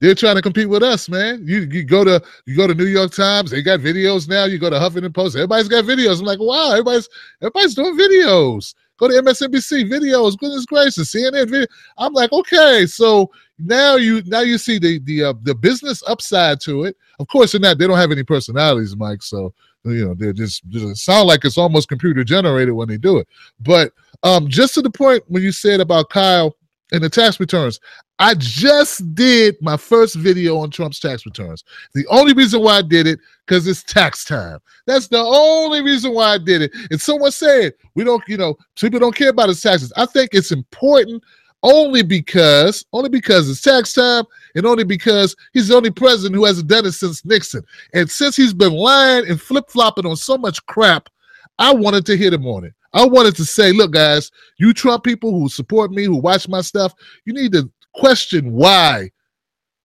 [0.01, 1.41] They're trying to compete with us, man.
[1.45, 4.45] You you go to you go to New York Times, they got videos now.
[4.45, 6.19] You go to Huffington Post, everybody's got videos.
[6.19, 7.09] I'm like, wow, everybody's
[7.41, 8.73] everybody's doing videos.
[8.97, 10.37] Go to MSNBC videos.
[10.37, 11.67] Goodness gracious, CNN video.
[11.97, 16.61] I'm like, okay, so now you now you see the the uh, the business upside
[16.61, 16.97] to it.
[17.19, 19.21] Of course, in that they don't have any personalities, Mike.
[19.21, 19.53] So
[19.85, 23.27] you know they're just, just sound like it's almost computer generated when they do it.
[23.61, 23.93] But
[24.23, 26.55] um, just to the point when you said about Kyle
[26.91, 27.79] and the tax returns,
[28.17, 31.63] I just did my first video on Trump's tax returns.
[31.93, 34.59] The only reason why I did it because it's tax time.
[34.85, 36.71] That's the only reason why I did it.
[36.91, 39.93] And someone said we don't, you know, people don't care about his taxes.
[39.95, 41.23] I think it's important
[41.61, 44.23] only because only because it's tax time
[44.55, 47.63] and only because he's the only president who hasn't done it since Nixon.
[47.93, 51.09] And since he's been lying and flip-flopping on so much crap,
[51.57, 52.73] I wanted to hit him on it.
[52.93, 56.61] I wanted to say, look, guys, you Trump people who support me, who watch my
[56.61, 56.93] stuff,
[57.25, 59.09] you need to question why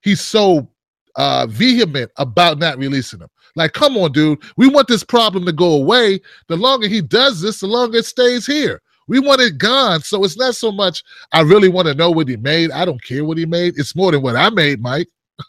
[0.03, 0.69] he's so
[1.17, 3.29] uh, vehement about not releasing him.
[3.57, 4.43] Like, come on, dude.
[4.57, 6.21] We want this problem to go away.
[6.49, 8.81] The longer he does this, the longer it stays here.
[9.07, 10.01] We want it gone.
[10.01, 12.71] So it's not so much I really want to know what he made.
[12.71, 13.75] I don't care what he made.
[13.79, 15.09] It's more than what I made, Mike.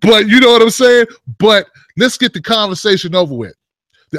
[0.00, 1.06] but you know what I'm saying?
[1.38, 3.54] But let's get the conversation over with.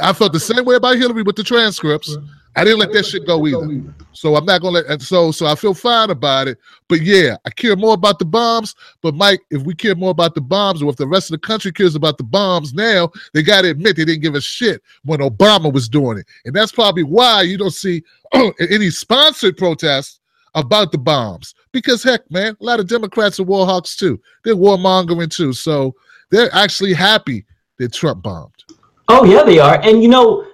[0.02, 2.16] I felt the same way about Hillary with the transcripts.
[2.60, 3.82] I didn't let that shit go either.
[4.12, 6.58] So I'm not gonna let so so I feel fine about it.
[6.90, 8.76] But yeah, I care more about the bombs.
[9.02, 11.48] But Mike, if we care more about the bombs, or if the rest of the
[11.48, 15.22] country cares about the bombs now, they gotta admit they didn't give a shit when
[15.22, 16.26] Obama was doing it.
[16.44, 18.04] And that's probably why you don't see
[18.60, 20.20] any sponsored protests
[20.54, 21.56] about the bombs.
[21.72, 24.20] Because heck, man, a lot of Democrats are warhawks too.
[24.44, 25.54] They're warmongering too.
[25.54, 25.96] So
[26.30, 27.46] they're actually happy
[27.78, 28.66] that Trump bombed.
[29.08, 29.80] Oh yeah, they are.
[29.82, 30.46] And you know,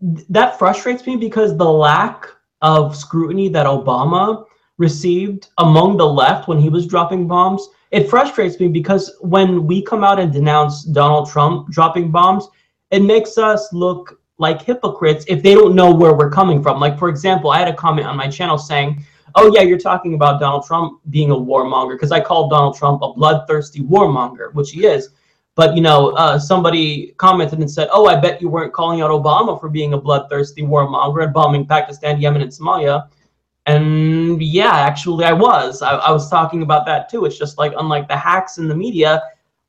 [0.00, 2.26] that frustrates me because the lack
[2.62, 4.44] of scrutiny that Obama
[4.78, 9.80] received among the left when he was dropping bombs, it frustrates me because when we
[9.80, 12.48] come out and denounce Donald Trump dropping bombs,
[12.90, 16.78] it makes us look like hypocrites if they don't know where we're coming from.
[16.78, 19.02] Like, for example, I had a comment on my channel saying,
[19.34, 23.02] oh, yeah, you're talking about Donald Trump being a warmonger, because I called Donald Trump
[23.02, 25.10] a bloodthirsty warmonger, which he is.
[25.56, 29.10] But, you know, uh, somebody commented and said, oh, I bet you weren't calling out
[29.10, 33.08] Obama for being a bloodthirsty warmonger and bombing Pakistan, Yemen, and Somalia.
[33.64, 35.80] And yeah, actually, I was.
[35.82, 37.24] I, I was talking about that too.
[37.24, 39.22] It's just like, unlike the hacks in the media,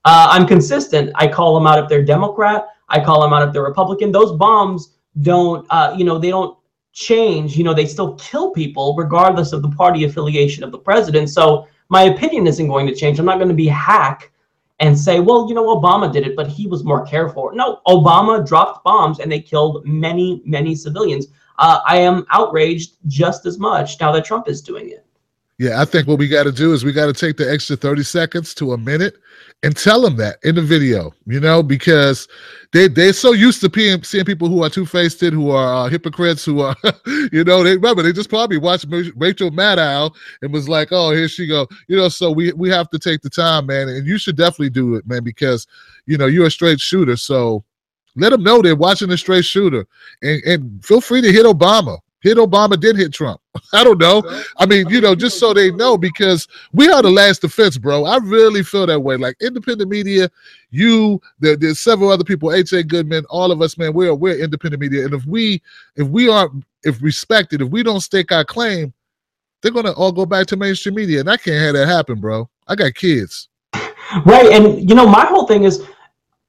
[0.05, 1.09] uh, I'm consistent.
[1.15, 2.67] I call them out if they're Democrat.
[2.89, 4.11] I call them out if they're Republican.
[4.11, 6.57] Those bombs don't, uh, you know, they don't
[6.91, 7.57] change.
[7.57, 11.29] You know, they still kill people regardless of the party affiliation of the president.
[11.29, 13.19] So my opinion isn't going to change.
[13.19, 14.31] I'm not going to be hack
[14.79, 17.51] and say, well, you know, Obama did it, but he was more careful.
[17.53, 21.27] No, Obama dropped bombs and they killed many, many civilians.
[21.57, 25.06] Uh, I am outraged just as much now that Trump is doing it.
[25.59, 27.75] Yeah, I think what we got to do is we got to take the extra
[27.75, 29.15] 30 seconds to a minute
[29.63, 32.27] and tell them that in the video, you know, because
[32.73, 35.89] they, they're so used to seeing, seeing people who are two faced, who are uh,
[35.89, 36.75] hypocrites, who are,
[37.31, 38.85] you know, they remember they just probably watched
[39.15, 40.13] Rachel Maddow
[40.43, 41.67] and was like, oh, here she go.
[41.87, 43.89] You know, so we, we have to take the time, man.
[43.89, 45.65] And you should definitely do it, man, because,
[46.05, 47.17] you know, you're a straight shooter.
[47.17, 47.63] So
[48.15, 49.87] let them know they're watching a straight shooter
[50.21, 53.41] and, and feel free to hit Obama hit Obama, did hit Trump.
[53.73, 54.23] I don't know.
[54.57, 58.05] I mean, you know, just so they know, because we are the last defense, bro.
[58.05, 59.17] I really feel that way.
[59.17, 60.29] Like independent media,
[60.71, 62.83] you, there, there's several other people, H.A.
[62.83, 65.05] Goodman, all of us, man, we're we're independent media.
[65.05, 65.61] And if we
[65.95, 68.93] if we aren't if respected, if we don't stake our claim,
[69.61, 71.19] they're gonna all go back to mainstream media.
[71.19, 72.49] And I can't have that happen, bro.
[72.67, 73.49] I got kids.
[74.25, 74.51] Right.
[74.51, 75.83] And you know, my whole thing is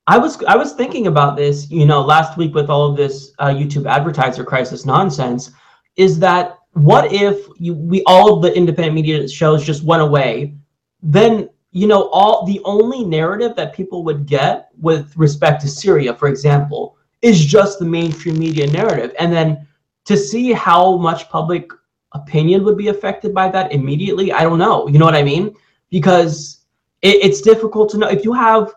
[0.09, 3.33] I was I was thinking about this, you know, last week with all of this
[3.39, 5.51] uh, YouTube advertiser crisis nonsense.
[5.97, 10.55] Is that what if you, we all of the independent media shows just went away?
[11.03, 16.15] Then you know all the only narrative that people would get with respect to Syria,
[16.15, 19.69] for example, is just the mainstream media narrative, and then
[20.07, 21.71] to see how much public
[22.13, 24.89] opinion would be affected by that immediately, I don't know.
[24.89, 25.55] You know what I mean?
[25.91, 26.65] Because
[27.03, 28.73] it, it's difficult to know if you have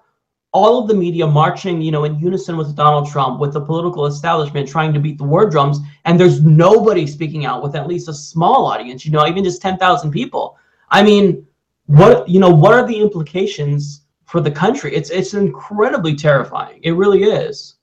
[0.54, 4.06] all of the media marching, you know, in unison with Donald Trump, with the political
[4.06, 8.10] establishment trying to beat the war drums, and there's nobody speaking out with at least
[8.10, 10.58] a small audience, you know, even just 10,000 people.
[10.90, 11.48] I mean,
[11.86, 14.94] what, you know, what are the implications for the country?
[14.94, 16.80] It's it's incredibly terrifying.
[16.84, 17.76] It really is.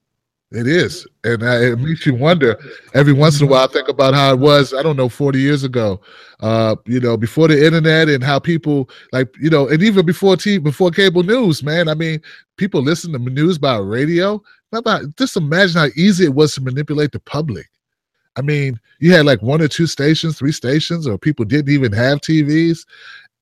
[0.50, 2.58] It is, and uh, it makes you wonder.
[2.94, 4.72] Every once in a while, I think about how it was.
[4.72, 6.00] I don't know, forty years ago.
[6.40, 10.36] Uh, you know, before the internet, and how people like, you know, and even before
[10.36, 11.86] TV, before cable news, man.
[11.86, 12.22] I mean,
[12.56, 14.42] people listen to news by radio.
[15.18, 17.66] Just imagine how easy it was to manipulate the public.
[18.36, 21.92] I mean, you had like one or two stations, three stations, or people didn't even
[21.92, 22.86] have TVs.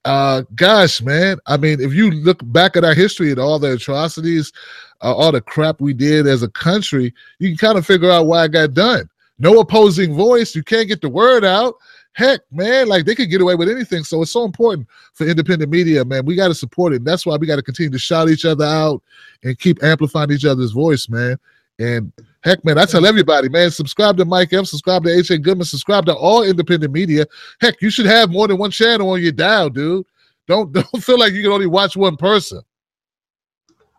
[0.07, 1.39] Uh, gosh, man.
[1.47, 4.53] I mean, if you look back at our history and all the atrocities
[5.03, 8.27] uh, all the crap we did as a country, you can kind of figure out
[8.27, 9.09] why it got done.
[9.39, 10.55] No opposing voice.
[10.55, 11.75] You can't get the word out.
[12.13, 14.03] Heck, man, like they could get away with anything.
[14.03, 16.25] So it's so important for independent media, man.
[16.25, 16.97] We got to support it.
[16.97, 19.03] And that's why we got to continue to shout each other out
[19.45, 21.39] and keep amplifying each other's voice, man.
[21.79, 22.11] And
[22.47, 25.37] heck, man, I tell everybody, man, subscribe to Mike M, subscribe to H.A.
[25.39, 27.27] Goodman, subscribe to all independent media.
[27.61, 30.07] Heck, you should have more than one channel on your dial, dude.
[30.47, 32.63] Don't don't feel like you can only watch one person.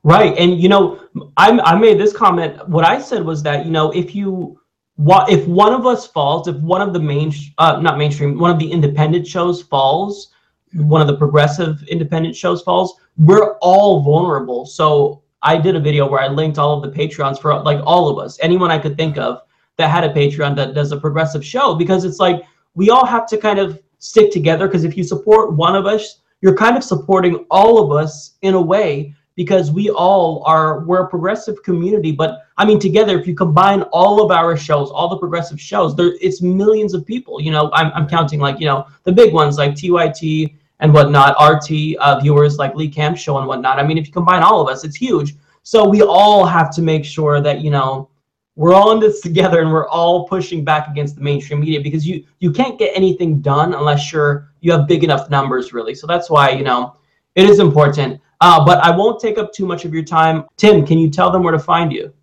[0.03, 0.99] Right, and you know,
[1.35, 2.67] I I made this comment.
[2.69, 4.59] What I said was that you know, if you
[4.95, 8.49] what if one of us falls, if one of the main uh, not mainstream, one
[8.49, 10.31] of the independent shows falls,
[10.73, 14.65] one of the progressive independent shows falls, we're all vulnerable.
[14.65, 18.09] So I did a video where I linked all of the Patreons for like all
[18.09, 19.43] of us, anyone I could think of
[19.77, 22.43] that had a Patreon that does a progressive show, because it's like
[22.75, 24.67] we all have to kind of stick together.
[24.67, 28.55] Because if you support one of us, you're kind of supporting all of us in
[28.55, 33.27] a way because we all are we're a progressive community but i mean together if
[33.27, 37.39] you combine all of our shows all the progressive shows there it's millions of people
[37.39, 41.35] you know i'm, I'm counting like you know the big ones like tyt and whatnot
[41.41, 44.61] rt uh, viewers like lee camp show and whatnot i mean if you combine all
[44.61, 48.09] of us it's huge so we all have to make sure that you know
[48.55, 52.07] we're all in this together and we're all pushing back against the mainstream media because
[52.07, 56.05] you you can't get anything done unless you're you have big enough numbers really so
[56.07, 56.95] that's why you know
[57.35, 60.45] it is important uh, but I won't take up too much of your time.
[60.57, 62.13] Tim, can you tell them where to find you?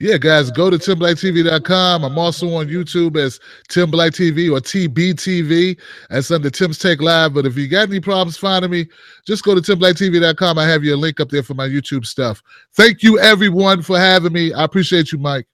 [0.00, 2.04] Yeah, guys, go to timblackTV.com.
[2.04, 5.76] I'm also on YouTube as Tim Black TV or TBTV.
[6.08, 7.34] That's under Tim's Take Live.
[7.34, 8.86] But if you got any problems finding me,
[9.26, 10.56] just go to timblackTV.com.
[10.56, 12.40] I have your link up there for my YouTube stuff.
[12.74, 14.52] Thank you, everyone, for having me.
[14.52, 15.48] I appreciate you, Mike.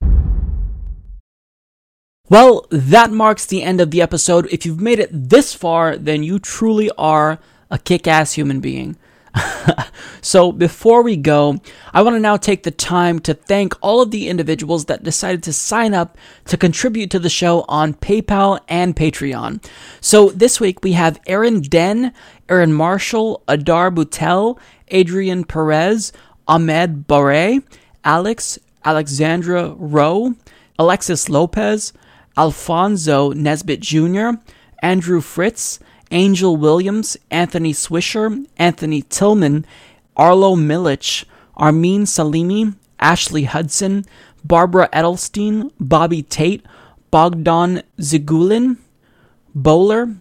[2.29, 4.47] Well, that marks the end of the episode.
[4.51, 7.39] If you've made it this far, then you truly are
[7.71, 8.97] a kick ass human being.
[10.20, 11.59] so, before we go,
[11.93, 15.43] I want to now take the time to thank all of the individuals that decided
[15.44, 16.16] to sign up
[16.47, 19.65] to contribute to the show on PayPal and Patreon.
[20.01, 22.12] So, this week we have Aaron Den,
[22.48, 24.59] Aaron Marshall, Adar Boutel,
[24.89, 26.12] Adrian Perez,
[26.47, 27.61] Ahmed Barre,
[28.05, 30.35] Alex, Alexandra Rowe,
[30.78, 31.93] Alexis Lopez,
[32.36, 34.31] Alfonso Nesbitt Jr.,
[34.82, 35.78] Andrew Fritz,
[36.15, 39.66] Angel Williams, Anthony Swisher, Anthony Tillman,
[40.16, 41.24] Arlo Milich,
[41.57, 44.07] Armin Salimi, Ashley Hudson,
[44.45, 46.65] Barbara Edelstein, Bobby Tate,
[47.11, 48.78] Bogdan Zigulin,
[49.57, 50.15] Bowler,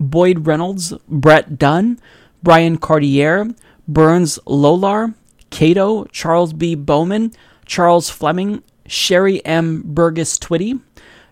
[0.00, 2.00] Boyd Reynolds, Brett Dunn,
[2.42, 3.54] Brian Cartier,
[3.86, 5.14] Burns Lolar,
[5.50, 6.74] Cato, Charles B.
[6.74, 7.32] Bowman,
[7.66, 9.82] Charles Fleming, Sherry M.
[9.84, 10.80] Burgess Twitty,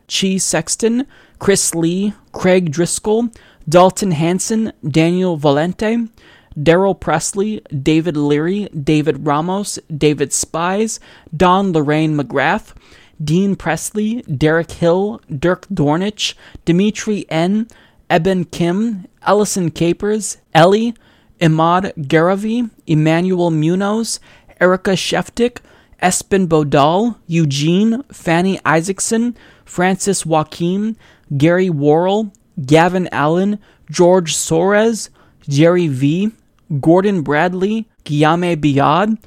[0.07, 1.07] Chi Sexton,
[1.41, 3.28] Chris Lee, Craig Driscoll,
[3.69, 6.09] Dalton Hanson, Daniel Valente,
[6.57, 11.01] Daryl Presley, David Leary, David Ramos, David Spies,
[11.36, 12.74] Don Lorraine McGrath,
[13.23, 16.35] Dean Presley, Derek Hill, Dirk Dornich,
[16.65, 17.66] Dimitri N.,
[18.11, 20.95] Eben Kim, Ellison Capers, Ellie,
[21.41, 24.20] Imad Garavi, Emmanuel Munoz,
[24.61, 25.59] Erica Sheftick,
[26.03, 30.97] Espen Bodal, Eugene, Fanny Isaacson, Francis Joaquin,
[31.36, 32.31] Gary Worrell,
[32.64, 33.59] Gavin Allen,
[33.90, 35.09] George Soares,
[35.48, 36.32] Jerry V,
[36.81, 39.18] Gordon Bradley, Guillaume Biad,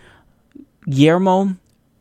[0.89, 1.55] Guillermo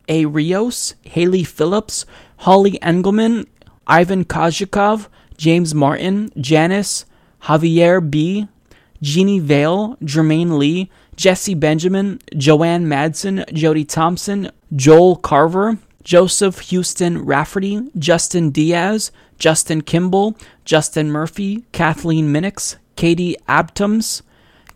[0.09, 0.25] A.
[0.25, 2.07] Rios, Haley Phillips,
[2.39, 3.47] Holly Engelman,
[3.87, 7.05] Ivan Kozhikov, James Martin, Janice,
[7.43, 8.49] Javier B.,
[9.03, 17.81] Jeannie Vale, Jermaine Lee, Jesse Benjamin, Joanne Madsen, Jody Thompson, Joel Carver, Joseph Houston Rafferty,
[17.99, 20.37] Justin Diaz, Justin Kimball,
[20.67, 24.21] Justin Murphy, Kathleen Minix, Katie Abtums,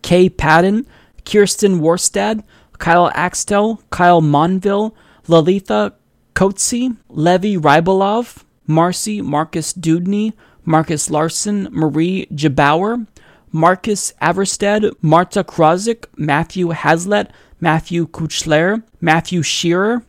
[0.01, 0.87] Kay Padden,
[1.25, 2.43] Kirsten Warstad,
[2.79, 4.97] Kyle Axtell, Kyle Monville,
[5.29, 5.93] Lalitha
[6.35, 10.33] Kotze, Levi Rybolov, Marcy Marcus Dudney,
[10.65, 13.07] Marcus Larson, Marie Jabauer,
[13.53, 17.31] Marcus Averstead, Marta Krozik, Matthew Hazlett,
[17.61, 20.03] Matthew Kuchler, Matthew Shearer,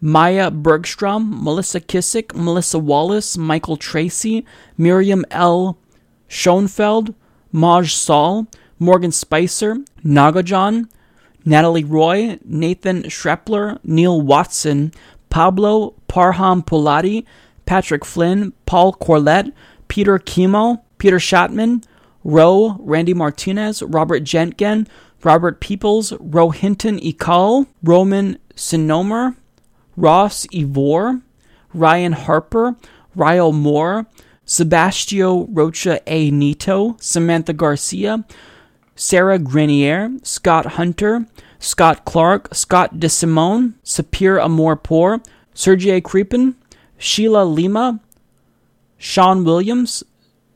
[0.00, 4.44] Maya Bergstrom, Melissa Kissick, Melissa Wallace, Michael Tracy,
[4.76, 5.78] Miriam L.
[6.28, 7.14] Schoenfeld,
[7.52, 8.46] Maj Saul,
[8.78, 10.88] Morgan Spicer, Nagajon,
[11.44, 14.92] Natalie Roy, Nathan Shrepler, Neil Watson,
[15.30, 17.24] Pablo Parham Pulati,
[17.64, 19.52] Patrick Flynn, Paul Corlett,
[19.88, 21.84] Peter Kimo, Peter Shotman,
[22.24, 24.86] Roe, Randy Martinez, Robert Jentgen,
[25.22, 29.36] Robert Peoples, Ro Hinton Ikal, Roman Sinomer,
[29.96, 31.20] Ross Ivor,
[31.72, 32.76] Ryan Harper,
[33.14, 34.06] Ryle Moore,
[34.44, 36.30] Sebastio Rocha A.
[36.30, 38.24] Nito, Samantha Garcia,
[38.94, 41.26] Sarah Grenier, Scott Hunter,
[41.58, 45.24] Scott Clark, Scott DeSimone, Sapir Amourpour,
[45.54, 46.54] Sergei Creepin,
[46.98, 48.00] Sheila Lima,
[48.98, 50.04] Sean Williams,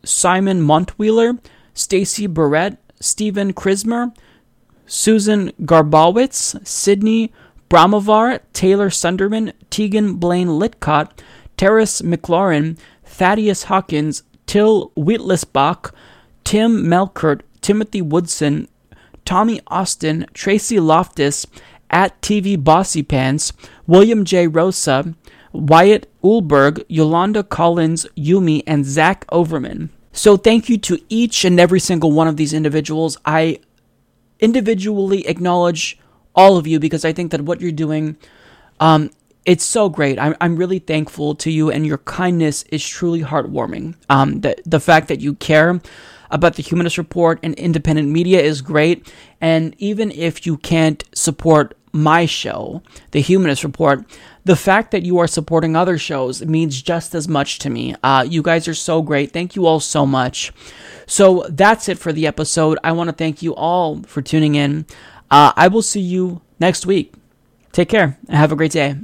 [0.04, 1.38] Simon Montwheeler,
[1.74, 4.14] Stacy Barrett, Stephen Krismer,
[4.86, 7.32] Susan Garbowitz, Sydney
[7.70, 11.10] Bramovar, Taylor Sunderman, Tegan Blaine Litcott,
[11.56, 15.94] Terrace McLaurin, Thaddeus Hawkins, Till Wheatlessbach,
[16.42, 18.66] Tim Melkert, Timothy Woodson,
[19.24, 21.46] Tommy Austin, Tracy Loftus,
[21.90, 23.52] at TV Bossy Pants,
[23.86, 24.48] William J.
[24.48, 25.14] Rosa,
[25.52, 29.90] Wyatt Ulberg, Yolanda Collins, Yumi, and Zach Overman.
[30.12, 33.16] So thank you to each and every single one of these individuals.
[33.24, 33.60] I
[34.40, 35.98] individually acknowledge
[36.40, 38.16] all of you because I think that what you're doing,
[38.80, 39.10] um,
[39.44, 40.18] it's so great.
[40.18, 43.94] I'm, I'm really thankful to you, and your kindness is truly heartwarming.
[44.08, 45.80] Um, the, the fact that you care
[46.30, 49.12] about the Humanist Report and independent media is great.
[49.40, 54.04] And even if you can't support my show, The Humanist Report,
[54.44, 57.94] the fact that you are supporting other shows means just as much to me.
[58.02, 59.32] Uh, you guys are so great.
[59.32, 60.52] Thank you all so much.
[61.06, 62.78] So that's it for the episode.
[62.84, 64.86] I want to thank you all for tuning in.
[65.30, 67.14] Uh, I will see you next week.
[67.72, 68.96] Take care and have a great day.